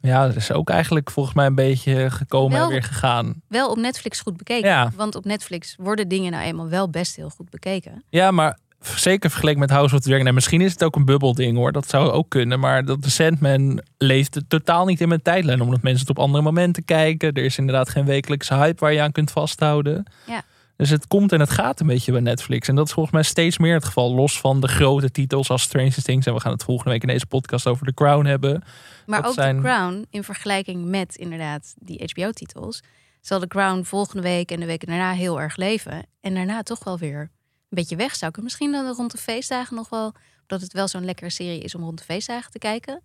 Ja, 0.00 0.26
dat 0.26 0.36
is 0.36 0.52
ook 0.52 0.70
eigenlijk 0.70 1.10
volgens 1.10 1.34
mij 1.34 1.46
een 1.46 1.54
beetje 1.54 2.10
gekomen 2.10 2.56
Wel- 2.58 2.64
en 2.64 2.72
weer 2.72 2.82
gegaan. 2.82 3.42
Wel 3.48 3.70
op 3.70 3.76
Netflix 3.76 4.20
goed 4.20 4.36
bekeken. 4.36 4.68
Ja. 4.68 4.90
Want 4.96 5.14
op 5.14 5.24
Netflix 5.24 5.74
worden 5.78 6.08
dingen 6.08 6.32
nou 6.32 6.44
eenmaal 6.44 6.68
wel 6.68 6.90
best 6.90 7.16
heel 7.16 7.30
goed 7.30 7.50
bekeken. 7.50 8.04
Ja, 8.08 8.30
maar 8.30 8.58
zeker 8.86 9.30
vergeleken 9.30 9.60
met 9.60 9.70
House 9.70 9.94
of 9.94 10.00
the 10.00 10.08
Dragon. 10.08 10.26
En 10.26 10.34
misschien 10.34 10.60
is 10.60 10.72
het 10.72 10.84
ook 10.84 10.96
een 10.96 11.04
bubbelding 11.04 11.56
hoor, 11.56 11.72
dat 11.72 11.88
zou 11.88 12.10
ook 12.10 12.28
kunnen. 12.28 12.60
Maar 12.60 12.84
dat 12.84 13.02
The 13.02 13.10
Sandman 13.10 13.80
leeft 13.98 14.34
het 14.34 14.48
totaal 14.48 14.86
niet 14.86 15.00
in 15.00 15.08
mijn 15.08 15.22
tijdlijn. 15.22 15.60
Omdat 15.60 15.82
mensen 15.82 16.06
het 16.06 16.16
op 16.16 16.24
andere 16.24 16.42
momenten 16.42 16.84
kijken. 16.84 17.32
Er 17.32 17.44
is 17.44 17.58
inderdaad 17.58 17.88
geen 17.88 18.04
wekelijkse 18.04 18.54
hype 18.54 18.80
waar 18.80 18.92
je 18.92 19.00
aan 19.00 19.12
kunt 19.12 19.30
vasthouden. 19.30 20.04
Ja. 20.26 20.42
Dus 20.76 20.90
het 20.90 21.06
komt 21.06 21.32
en 21.32 21.40
het 21.40 21.50
gaat 21.50 21.80
een 21.80 21.86
beetje 21.86 22.12
bij 22.12 22.20
Netflix. 22.20 22.68
En 22.68 22.74
dat 22.74 22.86
is 22.86 22.92
volgens 22.92 23.14
mij 23.14 23.24
steeds 23.24 23.58
meer 23.58 23.74
het 23.74 23.84
geval. 23.84 24.14
Los 24.14 24.40
van 24.40 24.60
de 24.60 24.68
grote 24.68 25.10
titels 25.10 25.50
als 25.50 25.62
Stranger 25.62 26.02
Things. 26.02 26.26
En 26.26 26.34
we 26.34 26.40
gaan 26.40 26.52
het 26.52 26.64
volgende 26.64 26.90
week 26.90 27.02
in 27.02 27.08
deze 27.08 27.26
podcast 27.26 27.66
over 27.66 27.86
The 27.86 27.94
Crown 27.94 28.24
hebben. 28.26 28.62
Maar 29.06 29.20
Dat 29.20 29.28
ook 29.28 29.34
zijn- 29.34 29.56
The 29.56 29.62
Crown, 29.62 30.06
in 30.10 30.24
vergelijking 30.24 30.84
met 30.84 31.16
inderdaad 31.16 31.74
die 31.78 32.10
HBO-titels, 32.12 32.82
zal 33.20 33.40
The 33.40 33.46
Crown 33.46 33.82
volgende 33.82 34.22
week 34.22 34.50
en 34.50 34.60
de 34.60 34.66
weken 34.66 34.88
daarna 34.88 35.12
heel 35.12 35.40
erg 35.40 35.56
leven. 35.56 36.06
En 36.20 36.34
daarna 36.34 36.62
toch 36.62 36.84
wel 36.84 36.98
weer 36.98 37.30
een 37.76 37.80
beetje 37.82 37.96
wegzakken. 37.96 38.42
Misschien 38.42 38.72
dan 38.72 38.94
rond 38.94 39.10
de 39.10 39.18
feestdagen 39.18 39.76
nog 39.76 39.88
wel, 39.88 40.14
omdat 40.40 40.60
het 40.60 40.72
wel 40.72 40.88
zo'n 40.88 41.04
lekkere 41.04 41.30
serie 41.30 41.60
is 41.60 41.74
om 41.74 41.82
rond 41.82 41.98
de 41.98 42.04
feestdagen 42.04 42.50
te 42.50 42.58
kijken. 42.58 43.02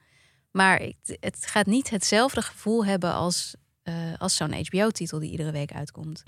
Maar 0.51 0.79
het, 0.79 1.17
het 1.19 1.45
gaat 1.45 1.65
niet 1.65 1.89
hetzelfde 1.89 2.41
gevoel 2.41 2.85
hebben 2.85 3.13
als, 3.13 3.55
eh, 3.83 3.93
als 4.17 4.35
zo'n 4.35 4.53
HBO-titel 4.53 5.19
die 5.19 5.31
iedere 5.31 5.51
week 5.51 5.71
uitkomt. 5.73 6.23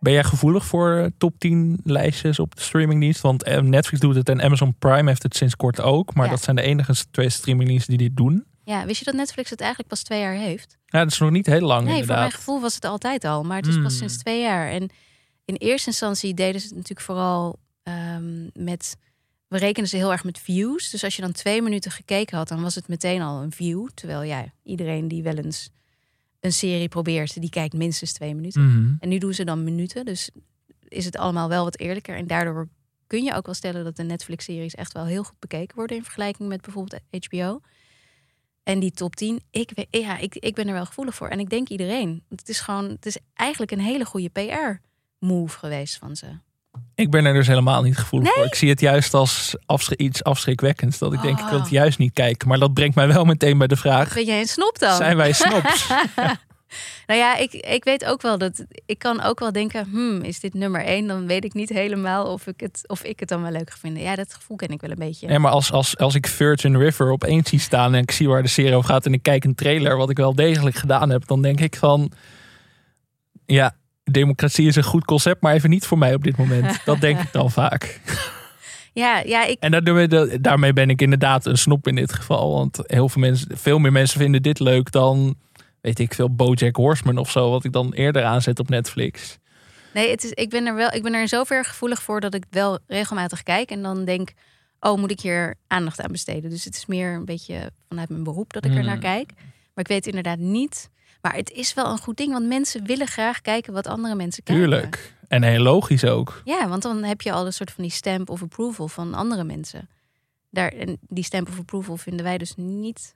Ben 0.00 0.12
jij 0.12 0.24
gevoelig 0.24 0.64
voor 0.64 0.96
eh, 0.96 1.06
top 1.18 1.38
10 1.38 1.80
lijstjes 1.84 2.38
op 2.38 2.56
de 2.56 2.62
streamingdienst? 2.62 3.20
Want 3.20 3.42
eh, 3.42 3.60
Netflix 3.60 4.00
doet 4.00 4.14
het 4.14 4.28
en 4.28 4.42
Amazon 4.42 4.74
Prime 4.78 5.08
heeft 5.08 5.22
het 5.22 5.36
sinds 5.36 5.56
kort 5.56 5.80
ook. 5.80 6.14
Maar 6.14 6.24
Ja. 6.24 6.30
dat 6.30 6.42
zijn 6.42 6.56
de 6.56 6.62
enige 6.62 6.94
twee 7.10 7.28
streamingdiensten 7.28 7.98
die 7.98 8.08
dit 8.08 8.16
doen. 8.16 8.44
Ja, 8.70 8.86
wist 8.86 8.98
je 8.98 9.04
dat 9.04 9.14
Netflix 9.14 9.50
het 9.50 9.60
eigenlijk 9.60 9.90
pas 9.90 10.02
twee 10.02 10.20
jaar 10.20 10.34
heeft? 10.34 10.78
Ja, 10.86 10.98
dat 11.02 11.12
is 11.12 11.18
nog 11.18 11.30
niet 11.30 11.46
heel 11.46 11.60
lang 11.60 11.84
Nee, 11.84 11.96
voor 11.96 12.06
mijn 12.06 12.18
inderdaad. 12.18 12.34
gevoel 12.34 12.60
was 12.60 12.74
het 12.74 12.84
altijd 12.84 13.24
al, 13.24 13.42
maar 13.44 13.56
het 13.56 13.66
is 13.66 13.74
pas 13.74 13.82
Hmm. 13.82 13.90
sinds 13.98 14.16
twee 14.18 14.40
jaar. 14.40 14.70
En 14.70 14.90
in 15.44 15.54
eerste 15.54 15.88
instantie 15.88 16.34
deden 16.34 16.60
ze 16.60 16.66
het 16.66 16.76
natuurlijk 16.76 17.06
vooral 17.06 17.58
ehm, 17.82 18.48
met. 18.52 18.96
We 19.48 19.58
rekenen 19.58 19.88
ze 19.88 19.96
heel 19.96 20.12
erg 20.12 20.24
met 20.24 20.38
views. 20.38 20.90
Dus 20.90 21.04
als 21.04 21.16
je 21.16 21.22
dan 21.22 21.32
twee 21.32 21.62
minuten 21.62 21.90
gekeken 21.90 22.36
had, 22.36 22.48
dan 22.48 22.62
was 22.62 22.74
het 22.74 22.88
meteen 22.88 23.20
al 23.22 23.42
een 23.42 23.52
view. 23.52 23.88
Terwijl 23.94 24.22
ja, 24.22 24.44
iedereen 24.62 25.08
die 25.08 25.22
wel 25.22 25.34
eens 25.36 25.70
een 26.40 26.52
serie 26.52 26.88
probeert, 26.88 27.40
die 27.40 27.50
kijkt 27.50 27.74
minstens 27.74 28.12
twee 28.12 28.34
minuten. 28.34 28.66
Mhm. 28.66 28.94
En 29.00 29.08
nu 29.08 29.18
doen 29.18 29.34
ze 29.34 29.44
dan 29.44 29.64
minuten. 29.64 30.04
Dus 30.04 30.30
is 30.88 31.04
het 31.04 31.16
allemaal 31.16 31.48
wel 31.48 31.64
wat 31.64 31.78
eerlijker. 31.78 32.16
En 32.16 32.26
daardoor 32.26 32.68
kun 33.06 33.22
je 33.24 33.34
ook 33.34 33.46
wel 33.46 33.54
stellen 33.54 33.84
dat 33.84 33.96
de 33.96 34.02
Netflix-series 34.02 34.74
echt 34.74 34.92
wel 34.92 35.04
heel 35.04 35.22
goed 35.24 35.38
bekeken 35.38 35.76
worden 35.76 35.96
in 35.96 36.02
vergelijking 36.02 36.48
met 36.48 36.60
bijvoorbeeld 36.60 37.00
HBO. 37.28 37.60
En 38.62 38.78
die 38.78 38.90
top 38.92 39.16
10, 39.16 39.40
ik, 39.50 39.70
ja, 39.90 40.18
ik, 40.18 40.34
ik 40.34 40.54
ben 40.54 40.66
er 40.68 40.72
wel 40.72 40.86
gevoelig 40.86 41.14
voor. 41.14 41.28
En 41.28 41.40
ik 41.40 41.50
denk 41.50 41.68
iedereen. 41.68 42.22
Het 42.28 42.48
is 42.48 42.60
gewoon, 42.60 42.88
het 42.88 43.06
is 43.06 43.18
eigenlijk 43.34 43.70
een 43.72 43.80
hele 43.80 44.04
goede 44.04 44.28
PR-move 44.28 45.58
geweest 45.58 45.96
van 45.98 46.16
ze. 46.16 46.26
Ik 46.94 47.10
ben 47.10 47.24
er 47.24 47.34
dus 47.34 47.46
helemaal 47.46 47.82
niet 47.82 47.96
gevoelig 47.98 48.32
voor. 48.32 48.44
Ik 48.44 48.54
zie 48.54 48.68
het 48.68 48.80
juist 48.80 49.14
als 49.14 49.54
iets 49.96 50.24
afschrikwekkends. 50.24 50.98
Dat 50.98 51.12
ik 51.12 51.22
denk, 51.22 51.38
ik 51.38 51.44
wil 51.44 51.58
het 51.58 51.66
Oh. 51.66 51.72
juist 51.72 51.98
niet 51.98 52.12
kijken. 52.12 52.48
Maar 52.48 52.58
dat 52.58 52.74
brengt 52.74 52.94
mij 52.94 53.06
wel 53.08 53.24
meteen 53.24 53.58
bij 53.58 53.66
de 53.66 53.76
vraag. 53.76 54.14
Ben 54.14 54.24
jij 54.24 54.40
een 54.40 54.46
snop 54.48 54.78
dan? 54.78 54.96
Zijn 54.96 55.16
wij 55.16 55.32
snops? 55.42 55.86
Nou 57.06 57.20
ja, 57.20 57.36
ik, 57.36 57.52
ik 57.52 57.84
weet 57.84 58.04
ook 58.04 58.22
wel 58.22 58.38
dat. 58.38 58.64
Ik 58.86 58.98
kan 58.98 59.22
ook 59.22 59.40
wel 59.40 59.52
denken: 59.52 59.88
hmm, 59.90 60.22
is 60.22 60.40
dit 60.40 60.54
nummer 60.54 60.84
één? 60.84 61.06
Dan 61.06 61.26
weet 61.26 61.44
ik 61.44 61.54
niet 61.54 61.68
helemaal 61.68 62.32
of 62.32 62.46
ik 62.46 62.60
het, 62.60 62.84
of 62.86 63.02
ik 63.02 63.20
het 63.20 63.28
dan 63.28 63.42
wel 63.42 63.50
leuk 63.50 63.70
ga 63.70 63.76
vinden. 63.76 64.02
Ja, 64.02 64.16
dat 64.16 64.34
gevoel 64.34 64.56
ken 64.56 64.68
ik 64.68 64.80
wel 64.80 64.90
een 64.90 64.96
beetje. 64.96 65.26
Nee, 65.26 65.38
maar 65.38 65.50
als, 65.50 65.72
als, 65.72 65.96
als 65.96 66.14
ik 66.14 66.26
Virgin 66.26 66.76
River 66.76 67.10
opeens 67.10 67.48
zie 67.48 67.58
staan 67.58 67.94
en 67.94 68.02
ik 68.02 68.10
zie 68.10 68.28
waar 68.28 68.42
de 68.42 68.48
serie 68.48 68.74
over 68.74 68.90
gaat 68.90 69.06
en 69.06 69.12
ik 69.12 69.22
kijk 69.22 69.44
een 69.44 69.54
trailer, 69.54 69.96
wat 69.96 70.10
ik 70.10 70.16
wel 70.16 70.34
degelijk 70.34 70.76
gedaan 70.76 71.10
heb, 71.10 71.26
dan 71.26 71.42
denk 71.42 71.60
ik 71.60 71.76
van, 71.76 72.12
ja, 73.46 73.76
democratie 74.04 74.66
is 74.66 74.76
een 74.76 74.82
goed 74.82 75.04
concept, 75.04 75.42
maar 75.42 75.54
even 75.54 75.70
niet 75.70 75.86
voor 75.86 75.98
mij 75.98 76.14
op 76.14 76.24
dit 76.24 76.36
moment. 76.36 76.80
Dat 76.84 77.00
denk 77.00 77.20
ik 77.20 77.32
dan 77.32 77.50
vaak. 77.50 78.00
Ja, 78.92 79.22
ja, 79.24 79.44
ik, 79.44 79.56
En 79.60 79.84
daarmee 80.40 80.72
ben 80.72 80.90
ik 80.90 81.02
inderdaad 81.02 81.46
een 81.46 81.58
snop 81.58 81.86
in 81.86 81.94
dit 81.94 82.12
geval, 82.12 82.52
want 82.52 82.80
heel 82.82 83.08
veel 83.08 83.20
mensen, 83.20 83.48
veel 83.52 83.78
meer 83.78 83.92
mensen 83.92 84.20
vinden 84.20 84.42
dit 84.42 84.58
leuk 84.58 84.92
dan, 84.92 85.36
weet 85.80 85.98
ik 85.98 86.14
veel, 86.14 86.34
BoJack 86.34 86.76
Horseman 86.76 87.18
of 87.18 87.30
zo, 87.30 87.50
wat 87.50 87.64
ik 87.64 87.72
dan 87.72 87.92
eerder 87.92 88.24
aanzet 88.24 88.58
op 88.58 88.68
Netflix. 88.68 89.38
Nee, 89.94 90.10
het 90.10 90.24
is, 90.24 90.30
ik, 90.30 90.50
ben 90.50 90.66
er 90.66 90.74
wel, 90.74 90.92
ik 90.92 91.02
ben 91.02 91.14
er 91.14 91.20
in 91.20 91.28
zover 91.28 91.64
gevoelig 91.64 92.02
voor 92.02 92.20
dat 92.20 92.34
ik 92.34 92.44
wel 92.50 92.78
regelmatig 92.86 93.42
kijk. 93.42 93.70
En 93.70 93.82
dan 93.82 94.04
denk, 94.04 94.32
oh, 94.80 94.98
moet 94.98 95.10
ik 95.10 95.20
hier 95.20 95.54
aandacht 95.66 96.00
aan 96.00 96.12
besteden? 96.12 96.50
Dus 96.50 96.64
het 96.64 96.74
is 96.74 96.86
meer 96.86 97.14
een 97.14 97.24
beetje 97.24 97.70
vanuit 97.88 98.08
mijn 98.08 98.22
beroep 98.22 98.52
dat 98.52 98.64
ik 98.64 98.70
er 98.70 98.76
Hmm. 98.76 98.86
naar 98.86 98.98
kijk. 98.98 99.32
Maar 99.74 99.84
ik 99.84 99.88
weet 99.88 100.06
inderdaad 100.06 100.38
niet. 100.38 100.90
Maar 101.20 101.34
het 101.34 101.50
is 101.50 101.74
wel 101.74 101.86
een 101.86 101.98
goed 101.98 102.16
ding, 102.16 102.32
want 102.32 102.46
mensen 102.46 102.86
willen 102.86 103.06
graag 103.06 103.40
kijken 103.40 103.72
wat 103.72 103.86
andere 103.86 104.14
mensen 104.14 104.42
kijken. 104.42 104.64
Tuurlijk. 104.64 105.14
En 105.28 105.42
heel 105.42 105.62
logisch 105.62 106.04
ook. 106.04 106.42
Ja, 106.44 106.68
want 106.68 106.82
dan 106.82 107.02
heb 107.02 107.20
je 107.20 107.32
al 107.32 107.46
een 107.46 107.52
soort 107.52 107.70
van 107.70 107.82
die 107.82 107.92
stamp 107.92 108.30
of 108.30 108.42
approval 108.42 108.88
van 108.88 109.14
andere 109.14 109.44
mensen. 109.44 109.88
Daar, 110.50 110.72
en 110.72 110.98
die 111.00 111.24
stamp 111.24 111.48
of 111.48 111.58
approval 111.58 111.96
vinden 111.96 112.24
wij 112.24 112.38
dus 112.38 112.54
niet 112.56 113.14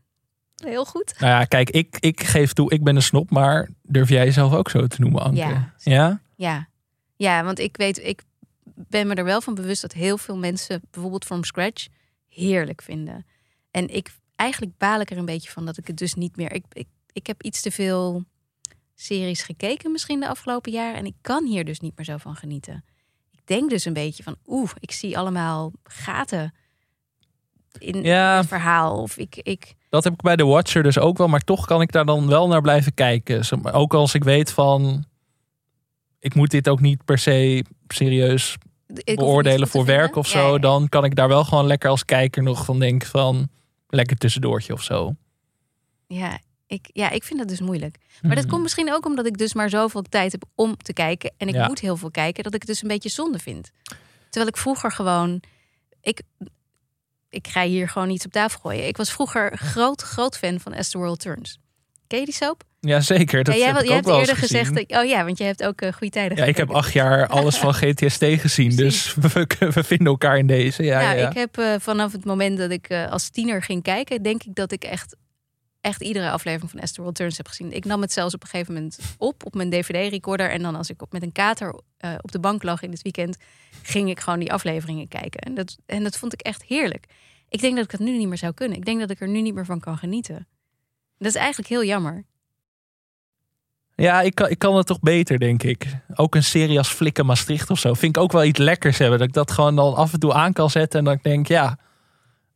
heel 0.55 0.85
goed. 0.85 1.15
Nou 1.19 1.33
ja, 1.33 1.45
kijk, 1.45 1.71
ik, 1.71 1.97
ik 2.01 2.23
geef 2.23 2.53
toe, 2.53 2.71
ik 2.71 2.85
ben 2.85 2.97
een 2.97 3.03
snop, 3.03 3.31
maar 3.31 3.71
durf 3.83 4.09
jij 4.09 4.25
jezelf 4.25 4.53
ook 4.53 4.71
zo 4.71 4.87
te 4.87 5.01
noemen, 5.01 5.23
Anke? 5.23 5.37
Ja. 5.37 5.75
Ja? 5.79 6.21
Ja. 6.37 6.69
ja, 7.17 7.45
want 7.45 7.59
ik 7.59 7.77
weet, 7.77 7.99
ik 7.99 8.23
ben 8.75 9.07
me 9.07 9.15
er 9.15 9.25
wel 9.25 9.41
van 9.41 9.55
bewust 9.55 9.83
dat 9.83 9.93
heel 9.93 10.19
veel 10.19 10.37
mensen 10.37 10.83
bijvoorbeeld 10.91 11.25
from 11.25 11.45
scratch 11.45 11.87
heerlijk 12.29 12.83
vinden. 12.83 13.27
En 13.71 13.89
ik 13.89 14.11
eigenlijk 14.37 14.79
baal 14.79 15.01
ik 15.01 15.11
er 15.11 15.19
een 15.19 15.25
beetje 15.25 15.51
van 15.51 15.67
dat 15.67 15.77
ik 15.77 15.87
het 15.87 15.97
dus 15.97 16.15
niet 16.15 16.37
meer. 16.37 16.53
Ik, 16.53 16.65
ik, 16.73 16.89
ik 17.13 17.27
heb 17.27 17.43
iets 17.43 17.61
te 17.61 17.71
veel 17.71 18.25
series 18.95 19.43
gekeken 19.43 19.93
misschien 19.93 20.21
de 20.21 20.29
afgelopen 20.29 20.73
jaren 20.73 20.99
en 20.99 21.07
ik 21.07 21.15
kan 21.21 21.47
hier 21.47 21.65
dus 21.65 21.81
niet 21.81 21.97
meer 21.97 22.07
zo 22.07 22.17
van 22.17 22.37
genieten. 22.37 22.85
Ik 23.31 23.41
denk 23.45 23.71
dus 23.71 23.85
een 23.85 23.93
beetje 23.93 24.23
van, 24.23 24.37
oeh, 24.47 24.71
ik 24.79 24.93
zie 24.93 25.19
allemaal 25.19 25.73
gaten 25.85 26.55
in 27.79 28.03
Ja. 28.03 28.37
het 28.37 28.47
verhaal. 28.47 29.03
Of 29.03 29.17
ik, 29.17 29.37
ik, 29.37 29.75
Dat 29.89 30.05
heb 30.05 30.13
ik 30.13 30.21
bij 30.21 30.37
The 30.37 30.45
Watcher 30.45 30.83
dus 30.83 30.99
ook 30.99 31.19
wel, 31.19 31.29
maar 31.29 31.41
toch 31.41 31.67
kan 31.67 31.81
ik 31.81 31.93
daar 31.93 32.05
dan 32.05 32.27
wel 32.29 32.49
naar 32.49 32.61
blijven 32.61 32.95
kijken. 32.95 33.43
Ook 33.73 33.95
als 33.95 34.15
ik 34.15 34.25
weet 34.25 34.53
van, 34.53 35.05
ik 36.19 36.35
moet 36.35 36.51
dit 36.51 36.69
ook 36.69 36.81
niet 36.81 37.05
per 37.05 37.19
se 37.19 37.65
serieus 37.89 38.57
beoordelen 39.15 39.69
voor 39.69 39.85
werk 39.85 40.17
of 40.17 40.27
zo. 40.27 40.53
ja. 40.53 40.59
Dan 40.59 40.89
kan 40.89 41.05
ik 41.05 41.15
daar 41.15 41.29
wel 41.29 41.45
gewoon 41.45 41.67
lekker 41.67 41.91
als 41.91 42.05
kijker 42.05 42.43
nog 42.43 42.65
van 42.65 42.79
denken 42.79 43.09
van, 43.09 43.49
lekker 43.89 44.17
tussendoortje 44.17 44.73
of 44.73 44.83
zo. 44.83 45.15
Ja, 46.07 46.39
ik, 46.67 46.89
ja, 46.93 47.11
ik 47.11 47.23
vind 47.25 47.39
dat 47.39 47.49
dus 47.49 47.61
moeilijk. 47.61 47.99
Maar 48.23 48.31
dat 48.31 48.41
Hmm. 48.41 48.51
komt 48.51 48.63
misschien 48.63 48.93
ook 48.93 49.07
omdat 49.07 49.27
ik 49.27 49.39
dus 49.39 49.55
maar 49.55 49.69
zoveel 49.69 50.03
tijd 50.03 50.33
heb 50.33 50.45
om 50.55 50.77
te 50.77 50.93
kijken. 50.93 51.33
En 51.37 51.49
ik 51.49 51.55
Ja. 51.55 51.67
moet 51.67 51.79
heel 51.81 51.97
veel 51.97 52.11
kijken, 52.11 52.43
dat 52.45 52.55
ik 52.55 52.61
het 52.61 52.69
dus 52.71 52.83
een 52.83 52.89
beetje 52.89 53.09
zonde 53.09 53.39
vind. 53.39 53.71
Terwijl 54.29 54.47
ik 54.47 54.57
vroeger 54.57 54.93
gewoon. 54.93 55.43
Ik, 56.01 56.23
ik 57.35 57.49
ga 57.49 57.63
hier 57.63 57.89
gewoon 57.89 58.11
iets 58.11 58.25
op 58.25 58.33
tafel 58.33 58.61
gooien. 58.61 58.87
Ik 58.87 58.97
was 58.97 59.13
vroeger 59.13 59.57
groot, 59.59 60.03
groot 60.03 60.39
fan 60.39 60.61
van 60.61 60.75
As 60.75 60.89
the 60.89 60.99
World 60.99 61.21
Turns. 61.21 61.59
Ken 62.07 62.19
je 62.19 62.25
die 62.25 62.35
soap? 62.35 62.63
Ja, 62.81 63.01
zeker. 63.01 63.45
Dat 63.45 63.55
ja, 63.55 63.61
jij, 63.61 63.69
heb 63.69 63.81
ik 63.83 63.89
jij 63.89 63.97
ook 63.97 64.05
hebt 64.05 64.19
eerder 64.19 64.37
gezien. 64.37 64.65
gezegd. 64.65 64.89
Dat, 64.89 64.99
oh 65.03 65.09
ja, 65.09 65.25
want 65.25 65.39
jij 65.39 65.47
hebt 65.47 65.65
ook 65.65 65.81
eh, 65.81 65.93
goede 65.93 66.13
tijden. 66.13 66.37
Ja, 66.37 66.45
ik 66.45 66.57
heb 66.57 66.71
acht 66.71 66.93
jaar 66.93 67.27
alles 67.27 67.57
van 67.57 67.75
GTST 67.81 68.25
gezien, 68.25 68.77
dus 68.77 69.15
we, 69.21 69.47
we 69.59 69.85
vinden 69.85 70.07
elkaar 70.07 70.39
in 70.39 70.47
deze. 70.47 70.83
Ja, 70.83 71.01
ja, 71.01 71.07
nou, 71.07 71.19
ja. 71.19 71.29
ik 71.29 71.37
heb 71.37 71.59
eh, 71.59 71.75
vanaf 71.79 72.13
het 72.13 72.25
moment 72.25 72.59
dat 72.59 72.71
ik 72.71 72.89
eh, 72.89 73.11
als 73.11 73.31
tiener 73.31 73.63
ging 73.63 73.83
kijken, 73.83 74.23
denk 74.23 74.43
ik 74.43 74.55
dat 74.55 74.73
ik 74.73 74.85
echt, 74.85 75.17
echt 75.85 76.03
iedere 76.03 76.31
aflevering 76.31 76.71
van 76.71 76.81
Esther 76.81 77.03
World 77.03 77.17
Turns 77.17 77.37
heb 77.37 77.49
gezien. 77.49 77.73
Ik 77.73 77.85
nam 77.85 78.01
het 78.01 78.13
zelfs 78.13 78.35
op 78.35 78.43
een 78.43 78.49
gegeven 78.49 78.75
moment 78.75 78.99
op 79.19 79.45
op 79.45 79.55
mijn 79.55 79.71
DVD-recorder. 79.71 80.51
En 80.51 80.63
dan 80.63 80.75
als 80.75 80.91
ik 80.91 81.03
op, 81.03 81.13
met 81.13 81.23
een 81.23 81.33
kater 81.33 81.81
eh, 81.97 82.15
op 82.21 82.33
de 82.33 82.39
bank 82.39 82.63
lag 82.63 82.83
in 82.83 82.91
het 82.91 83.03
weekend, 83.03 83.37
ging 83.83 84.11
ik 84.11 84.21
gewoon 84.21 84.39
die 84.39 84.53
afleveringen 84.53 85.09
kijken. 85.09 85.41
En 85.41 85.55
dat, 85.55 85.77
en 85.87 86.03
dat 86.03 86.19
vond 86.19 86.33
ik 86.33 86.41
echt 86.41 86.63
heerlijk. 86.63 87.07
Ik 87.49 87.61
denk 87.61 87.77
dat 87.77 87.85
ik 87.85 87.91
het 87.91 88.01
nu 88.01 88.17
niet 88.17 88.29
meer 88.29 88.39
zou 88.39 88.53
kunnen. 88.53 88.77
Ik 88.77 88.85
denk 88.85 89.01
dat 89.01 89.11
ik 89.11 89.21
er 89.21 89.29
nu 89.29 89.41
niet 89.41 89.55
meer 89.55 89.65
van 89.65 89.81
kan 89.81 89.99
genieten. 89.99 90.47
Dat 91.19 91.29
is 91.29 91.35
eigenlijk 91.35 91.69
heel 91.69 91.85
jammer. 91.85 92.25
Ja, 93.95 94.21
ik 94.21 94.35
kan, 94.35 94.49
ik 94.49 94.59
kan 94.59 94.77
het 94.77 94.87
toch 94.87 95.01
beter, 95.01 95.39
denk 95.39 95.63
ik. 95.63 95.87
Ook 96.15 96.35
een 96.35 96.45
serie 96.45 96.79
als 96.79 96.89
Flikken 96.89 97.27
Maastricht 97.27 97.71
of 97.71 97.79
zo. 97.79 97.95
Vind 97.95 98.17
ik 98.17 98.23
ook 98.23 98.33
wel 98.33 98.45
iets 98.45 98.59
lekkers 98.59 98.99
hebben. 98.99 99.19
Dat 99.19 99.29
ik 99.29 99.35
dat 99.35 99.51
gewoon 99.51 99.77
dan 99.77 99.95
af 99.95 100.13
en 100.13 100.21
toe 100.21 100.33
aan 100.33 100.53
kan 100.53 100.71
zetten. 100.71 101.07
En 101.07 101.13
ik 101.13 101.23
denk, 101.23 101.49
ja, 101.49 101.79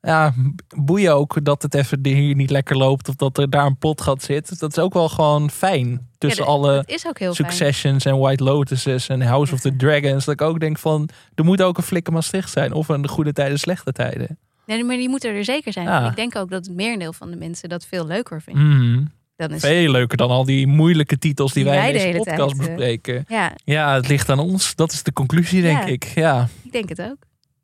ja 0.01 0.35
boeien 0.77 1.15
ook 1.15 1.45
dat 1.45 1.63
het 1.63 1.75
even 1.75 2.07
hier 2.07 2.35
niet 2.35 2.51
lekker 2.51 2.77
loopt. 2.77 3.09
Of 3.09 3.15
dat 3.15 3.39
er 3.39 3.51
daar 3.51 3.67
een 3.67 3.79
potgat 3.79 4.23
zit. 4.23 4.59
Dat 4.59 4.71
is 4.71 4.79
ook 4.79 4.93
wel 4.95 5.09
gewoon 5.09 5.51
fijn. 5.51 6.09
Tussen 6.19 6.45
Ja, 6.45 6.51
dat- 6.51 6.59
alle 6.61 6.75
dat 6.75 6.89
is 6.91 7.07
ook 7.07 7.19
heel 7.19 7.35
fijn. 7.35 7.49
Successions 7.53 8.05
en 8.05 8.19
White 8.19 8.45
Lotuses 8.45 9.09
en 9.09 9.23
House 9.23 9.53
of 9.55 9.61
the 9.61 9.77
Dragons. 9.77 10.25
Dat 10.25 10.35
ik 10.35 10.43
ook 10.43 10.61
denk 10.61 10.79
van, 10.79 11.09
er 11.35 11.45
moet 11.45 11.63
ook 11.63 11.77
een 11.77 11.83
Flikken 11.83 12.13
Maastricht 12.13 12.51
zijn. 12.51 12.73
Of 12.73 12.89
een 12.89 13.09
goede 13.09 13.33
tijden, 13.33 13.59
slechte 13.59 13.93
tijden. 13.93 14.39
Nee, 14.67 14.85
maar 14.85 14.97
die 14.97 15.09
moeten 15.09 15.35
er 15.35 15.45
zeker 15.45 15.73
zijn. 15.73 15.87
Ja. 15.87 16.09
Ik 16.11 16.17
denk 16.17 16.37
ook 16.37 16.51
dat 16.51 16.67
het 16.67 16.75
merendeel 16.75 17.13
van 17.13 17.31
de 17.31 17.37
mensen 17.37 17.69
dat 17.69 17.87
veel 17.87 18.07
leuker 18.07 18.43
vindt. 18.43 18.61
Mhm. 18.61 19.05
Dan 19.37 19.51
is, 19.51 19.61
Veel 19.61 19.91
leuker 19.91 20.17
dan 20.17 20.31
al 20.31 20.45
die 20.45 20.67
moeilijke 20.67 21.19
titels 21.19 21.53
die, 21.53 21.65
Die 21.65 21.73
wij 21.73 21.81
in 21.81 21.87
de 21.87 21.93
deze 21.93 22.07
hele 22.07 22.19
podcast 22.19 22.39
tijd, 22.57 22.69
eh, 22.69 22.75
bespreken. 22.75 23.25
ja, 23.29 23.53
Ja, 23.65 23.95
het 23.95 24.09
ligt 24.09 24.29
aan 24.31 24.39
ons. 24.39 24.75
Dat 24.75 24.93
is 24.93 25.03
de 25.03 25.13
conclusie, 25.13 25.63
denk 25.63 25.85
ik. 25.85 26.05
Ja. 26.05 26.49
ik 26.63 26.73
denk 26.73 26.89
het 26.89 27.01
ook. 27.03 27.17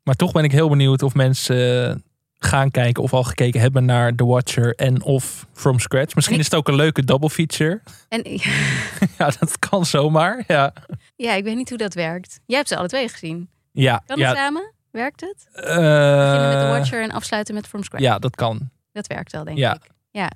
Maar 0.03 0.15
toch 0.15 0.31
ben 0.31 0.43
ik 0.43 0.51
heel 0.51 0.69
benieuwd 0.69 1.01
of 1.01 1.13
mensen 1.13 2.03
gaan 2.39 2.71
kijken 2.71 3.03
of 3.03 3.13
al 3.13 3.23
gekeken 3.23 3.59
hebben 3.61 3.85
naar 3.85 4.15
The 4.15 4.25
Watcher 4.25 4.75
en 4.75 5.01
of 5.03 5.45
From 5.53 5.79
Scratch. 5.79 6.15
Misschien 6.15 6.35
En 6.35 6.41
is 6.41 6.49
het 6.49 6.55
ook 6.59 6.67
een 6.67 6.75
leuke 6.75 7.03
double 7.03 7.29
feature. 7.29 7.81
En 8.09 8.21
ja, 9.17 9.31
dat 9.39 9.59
kan 9.59 9.85
zomaar. 9.85 10.43
Ja, 10.47 10.73
Ja, 11.15 11.33
ik 11.33 11.43
weet 11.43 11.55
niet 11.55 11.69
hoe 11.69 11.77
dat 11.77 11.93
werkt. 11.93 12.39
Jij 12.45 12.57
hebt 12.57 12.69
ze 12.69 12.77
alle 12.77 12.87
twee 12.87 13.09
gezien. 13.09 13.49
ja, 13.71 14.03
Kan 14.05 14.17
ja, 14.17 14.27
het 14.29 14.37
samen? 14.37 14.73
Werkt 14.91 15.21
het? 15.21 15.47
eh, 15.53 15.63
Beginnen 15.65 16.47
met 16.49 16.59
The 16.59 16.67
Watcher 16.67 17.01
en 17.03 17.11
afsluiten 17.11 17.53
met 17.53 17.67
From 17.67 17.83
Scratch. 17.83 18.03
ja, 18.05 18.19
dat 18.19 18.35
kan. 18.35 18.69
Dat 18.91 19.07
werkt 19.07 19.31
wel, 19.31 19.43
denk 19.43 19.57
Ja. 19.57 19.73
ik. 19.73 19.81
Ja. 20.11 20.31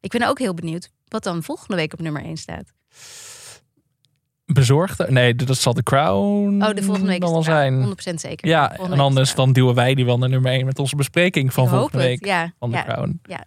Ik 0.00 0.10
ben 0.10 0.22
ook 0.28 0.38
heel 0.38 0.54
benieuwd 0.54 0.90
wat 1.08 1.22
dan 1.22 1.42
volgende 1.42 1.76
week 1.76 1.92
op 1.92 2.00
nummer 2.00 2.22
1 2.24 2.36
staat. 2.36 2.72
Bezorgd? 4.52 5.08
Nee, 5.10 5.34
dat 5.34 5.56
zal 5.56 5.74
de 5.74 5.82
Crown 5.82 6.62
Oh, 6.62 6.74
de 6.74 6.82
volgende 6.82 7.08
week 7.08 7.20
dan 7.20 7.32
wel 7.32 7.42
zijn. 7.42 7.82
zijn. 7.82 8.14
100% 8.16 8.20
zeker. 8.20 8.48
Ja, 8.48 8.76
en 8.76 9.00
anders 9.00 9.34
dan 9.34 9.52
duwen 9.52 9.74
wij 9.74 9.94
die 9.94 10.04
wel 10.04 10.18
naar 10.18 10.28
nummer 10.28 10.52
1 10.52 10.64
met 10.66 10.78
onze 10.78 10.96
bespreking 10.96 11.52
van 11.52 11.68
volgende 11.68 12.04
week 12.04 12.24
Ja, 12.24 12.52
van 12.58 12.70
de 12.70 12.76
ja. 12.76 12.82
Crown. 12.84 13.20
ja. 13.22 13.44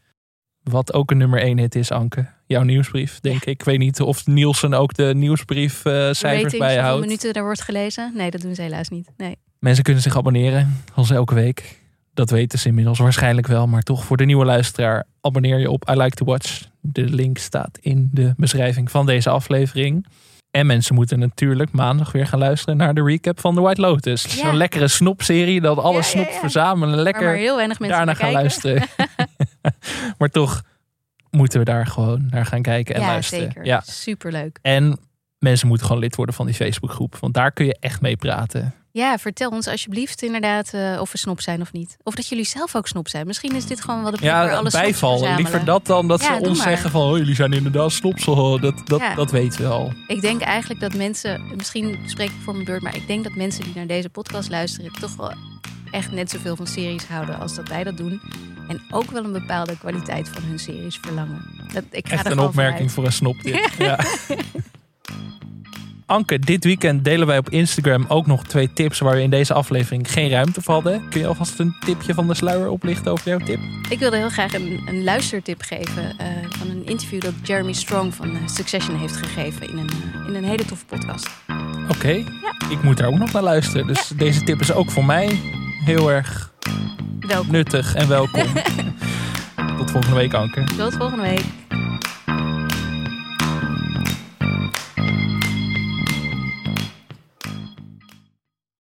Wat 0.63 0.93
ook 0.93 1.11
een 1.11 1.17
nummer 1.17 1.41
1 1.41 1.57
hit 1.57 1.75
is, 1.75 1.91
Anke. 1.91 2.25
Jouw 2.45 2.63
nieuwsbrief, 2.63 3.19
denk 3.19 3.35
ik. 3.41 3.45
Ik 3.59 3.63
weet 3.63 3.79
niet 3.79 4.01
of 4.01 4.25
Nielsen 4.27 4.73
ook 4.73 4.93
de 4.93 5.13
nieuwsbrief 5.15 5.81
De 5.81 5.89
cijfers 5.89 6.21
ratings, 6.23 6.41
hoeveel 6.51 6.59
bijhoudt. 6.59 7.01
minuten 7.05 7.33
er 7.33 7.43
wordt 7.43 7.61
gelezen? 7.61 8.11
Nee, 8.15 8.31
dat 8.31 8.41
doen 8.41 8.55
ze 8.55 8.61
helaas 8.61 8.89
niet. 8.89 9.09
Nee. 9.17 9.35
Mensen 9.59 9.83
kunnen 9.83 10.01
zich 10.03 10.17
abonneren, 10.17 10.77
zoals 10.93 11.09
elke 11.09 11.33
week. 11.35 11.79
Dat 12.13 12.29
weten 12.29 12.59
ze 12.59 12.67
inmiddels 12.67 12.99
waarschijnlijk 12.99 13.47
wel. 13.47 13.67
Maar 13.67 13.81
toch 13.81 14.03
voor 14.05 14.17
de 14.17 14.25
nieuwe 14.25 14.45
luisteraar, 14.45 15.03
abonneer 15.21 15.59
je 15.59 15.69
op 15.69 15.89
I 15.89 15.93
Like 15.95 16.15
to 16.15 16.25
Watch. 16.25 16.61
De 16.81 17.03
link 17.03 17.37
staat 17.37 17.77
in 17.81 18.09
de 18.13 18.33
beschrijving 18.37 18.91
van 18.91 19.05
deze 19.05 19.29
aflevering. 19.29 20.05
En 20.51 20.65
mensen 20.65 20.95
moeten 20.95 21.19
natuurlijk 21.19 21.71
maandag 21.71 22.11
weer 22.11 22.27
gaan 22.27 22.39
luisteren 22.39 22.77
naar 22.77 22.93
de 22.93 23.03
recap 23.03 23.39
van 23.39 23.55
The 23.55 23.61
White 23.61 23.81
Lotus. 23.81 24.23
Ja. 24.23 24.29
Zo'n 24.29 24.57
lekkere 24.57 24.87
snopserie, 24.87 25.61
dat 25.61 25.77
alle 25.77 25.91
Ja, 25.91 25.97
ja, 25.97 26.03
snop 26.03 26.29
ja. 26.29 26.39
verzamelen. 26.39 26.99
Lekker 26.99 27.23
maar 27.23 27.35
heel 27.35 27.55
weinig 27.55 27.79
mensen 27.79 27.97
daarna 27.97 28.13
gaan 28.13 28.31
luisteren. 28.31 28.87
maar 30.17 30.29
toch 30.29 30.61
moeten 31.29 31.59
we 31.59 31.65
daar 31.65 31.87
gewoon 31.87 32.27
naar 32.29 32.45
gaan 32.45 32.61
kijken 32.61 32.95
en 32.95 33.01
ja, 33.01 33.07
luisteren. 33.07 33.45
zeker. 33.45 33.65
Ja. 33.65 33.81
Superleuk. 33.85 34.59
En 34.61 34.99
mensen 35.39 35.67
moeten 35.67 35.85
gewoon 35.85 36.01
lid 36.01 36.15
worden 36.15 36.35
van 36.35 36.45
die 36.45 36.55
Facebookgroep. 36.55 37.15
Want 37.19 37.33
daar 37.33 37.51
kun 37.51 37.65
je 37.65 37.77
echt 37.79 38.01
mee 38.01 38.17
praten. 38.17 38.73
Ja, 38.93 39.17
vertel 39.17 39.49
ons 39.49 39.67
alsjeblieft 39.67 40.21
inderdaad 40.21 40.73
eh, 40.73 40.97
of 41.01 41.11
we 41.11 41.17
snop 41.17 41.41
zijn 41.41 41.61
of 41.61 41.71
niet. 41.71 41.97
Of 42.03 42.15
dat 42.15 42.27
jullie 42.27 42.45
zelf 42.45 42.75
ook 42.75 42.87
snop 42.87 43.07
zijn. 43.07 43.27
Misschien 43.27 43.55
is 43.55 43.65
dit 43.65 43.81
gewoon 43.81 44.01
wat 44.01 44.11
het 44.11 44.21
Ja, 44.21 44.49
alles 44.49 44.73
bijval. 44.73 45.35
Liever 45.35 45.65
dat 45.65 45.85
dan 45.85 46.07
dat 46.07 46.21
Ja, 46.21 46.35
ze 46.37 46.41
ons 46.47 46.57
maar. 46.57 46.67
zeggen 46.67 46.91
van... 46.91 47.01
Oh, 47.01 47.17
jullie 47.17 47.35
zijn 47.35 47.53
inderdaad 47.53 47.91
snopsel. 47.91 48.59
Dat, 48.59 48.87
dat, 48.87 48.99
Ja. 48.99 49.15
dat 49.15 49.31
weten 49.31 49.61
we 49.61 49.67
al. 49.67 49.93
Ik 50.07 50.21
denk 50.21 50.41
eigenlijk 50.41 50.79
dat 50.79 50.93
mensen, 50.93 51.41
misschien 51.55 51.99
spreek 52.05 52.29
ik 52.29 52.35
voor 52.43 52.53
mijn 52.53 52.65
beurt, 52.65 52.81
maar 52.81 52.95
ik 52.95 53.07
denk 53.07 53.23
dat 53.23 53.35
mensen 53.35 53.63
die 53.63 53.73
naar 53.75 53.87
deze 53.87 54.09
podcast 54.09 54.49
luisteren 54.49 54.91
toch 54.91 55.15
wel 55.15 55.33
echt 55.91 56.11
net 56.11 56.29
zoveel 56.29 56.55
van 56.55 56.67
series 56.67 57.05
houden 57.07 57.39
als 57.39 57.55
dat 57.55 57.67
wij 57.67 57.83
dat 57.83 57.97
doen. 57.97 58.21
En 58.67 58.81
ook 58.89 59.11
wel 59.11 59.23
een 59.23 59.31
bepaalde 59.31 59.77
kwaliteit 59.77 60.29
van 60.29 60.43
hun 60.43 60.59
series 60.59 60.97
verlangen. 61.01 61.45
Dat, 61.73 61.83
ik 61.91 62.07
ga 62.07 62.13
Echt 62.13 62.25
een 62.25 62.39
opmerking 62.39 62.91
voor 62.91 63.05
een 63.05 63.11
snop 63.13 63.41
dit. 63.43 63.69
Ja. 63.77 63.99
Anke, 66.11 66.39
dit 66.39 66.63
weekend 66.63 67.03
delen 67.03 67.27
wij 67.27 67.37
op 67.37 67.49
Instagram 67.49 68.05
ook 68.07 68.27
nog 68.27 68.43
twee 68.43 68.73
tips... 68.73 68.99
waar 68.99 69.15
we 69.15 69.21
in 69.21 69.29
deze 69.29 69.53
aflevering 69.53 70.11
geen 70.11 70.29
ruimte 70.29 70.61
voor 70.61 70.73
hadden. 70.73 71.09
Kun 71.09 71.19
je 71.19 71.27
alvast 71.27 71.59
een 71.59 71.75
tipje 71.85 72.13
van 72.13 72.27
de 72.27 72.33
sluier 72.33 72.69
oplichten 72.69 73.11
over 73.11 73.29
jouw 73.29 73.39
tip? 73.39 73.59
Ik 73.89 73.99
wilde 73.99 74.17
heel 74.17 74.29
graag 74.29 74.53
een, 74.53 74.81
een 74.85 75.03
luistertip 75.03 75.61
geven 75.61 76.17
eh, 76.17 76.27
van 76.49 76.69
een 76.69 76.85
interview 76.85 77.21
dat 77.21 77.33
Jeremy 77.43 77.73
Strong 77.73 78.13
van 78.13 78.35
eh, 78.35 78.47
Succession 78.47 78.99
heeft 78.99 79.17
gegeven 79.17 79.69
in 79.69 79.77
een, 79.77 79.89
eh, 79.89 80.27
in 80.27 80.35
een 80.35 80.43
hele 80.43 80.65
toffe 80.65 80.85
podcast. 80.85 81.29
Oké, 81.89 82.11
ik 82.69 82.83
moet 82.83 82.97
daar 82.97 83.07
ook 83.07 83.17
nog 83.17 83.31
naar 83.31 83.43
luisteren. 83.43 83.87
Dus 83.87 84.07
deze 84.07 84.43
tip 84.43 84.59
is 84.59 84.73
ook 84.73 84.91
voor 84.91 85.05
mij 85.05 85.39
heel 85.85 86.11
erg 86.11 86.53
Welkom. 87.19 87.51
nuttig 87.51 87.95
en 87.95 88.07
welkom. 88.07 88.43
Tot 89.77 89.91
volgende 89.91 90.15
week, 90.15 90.33
Anke. 90.33 90.63
Tot 90.77 90.93
volgende 90.93 91.23
week. 91.23 91.70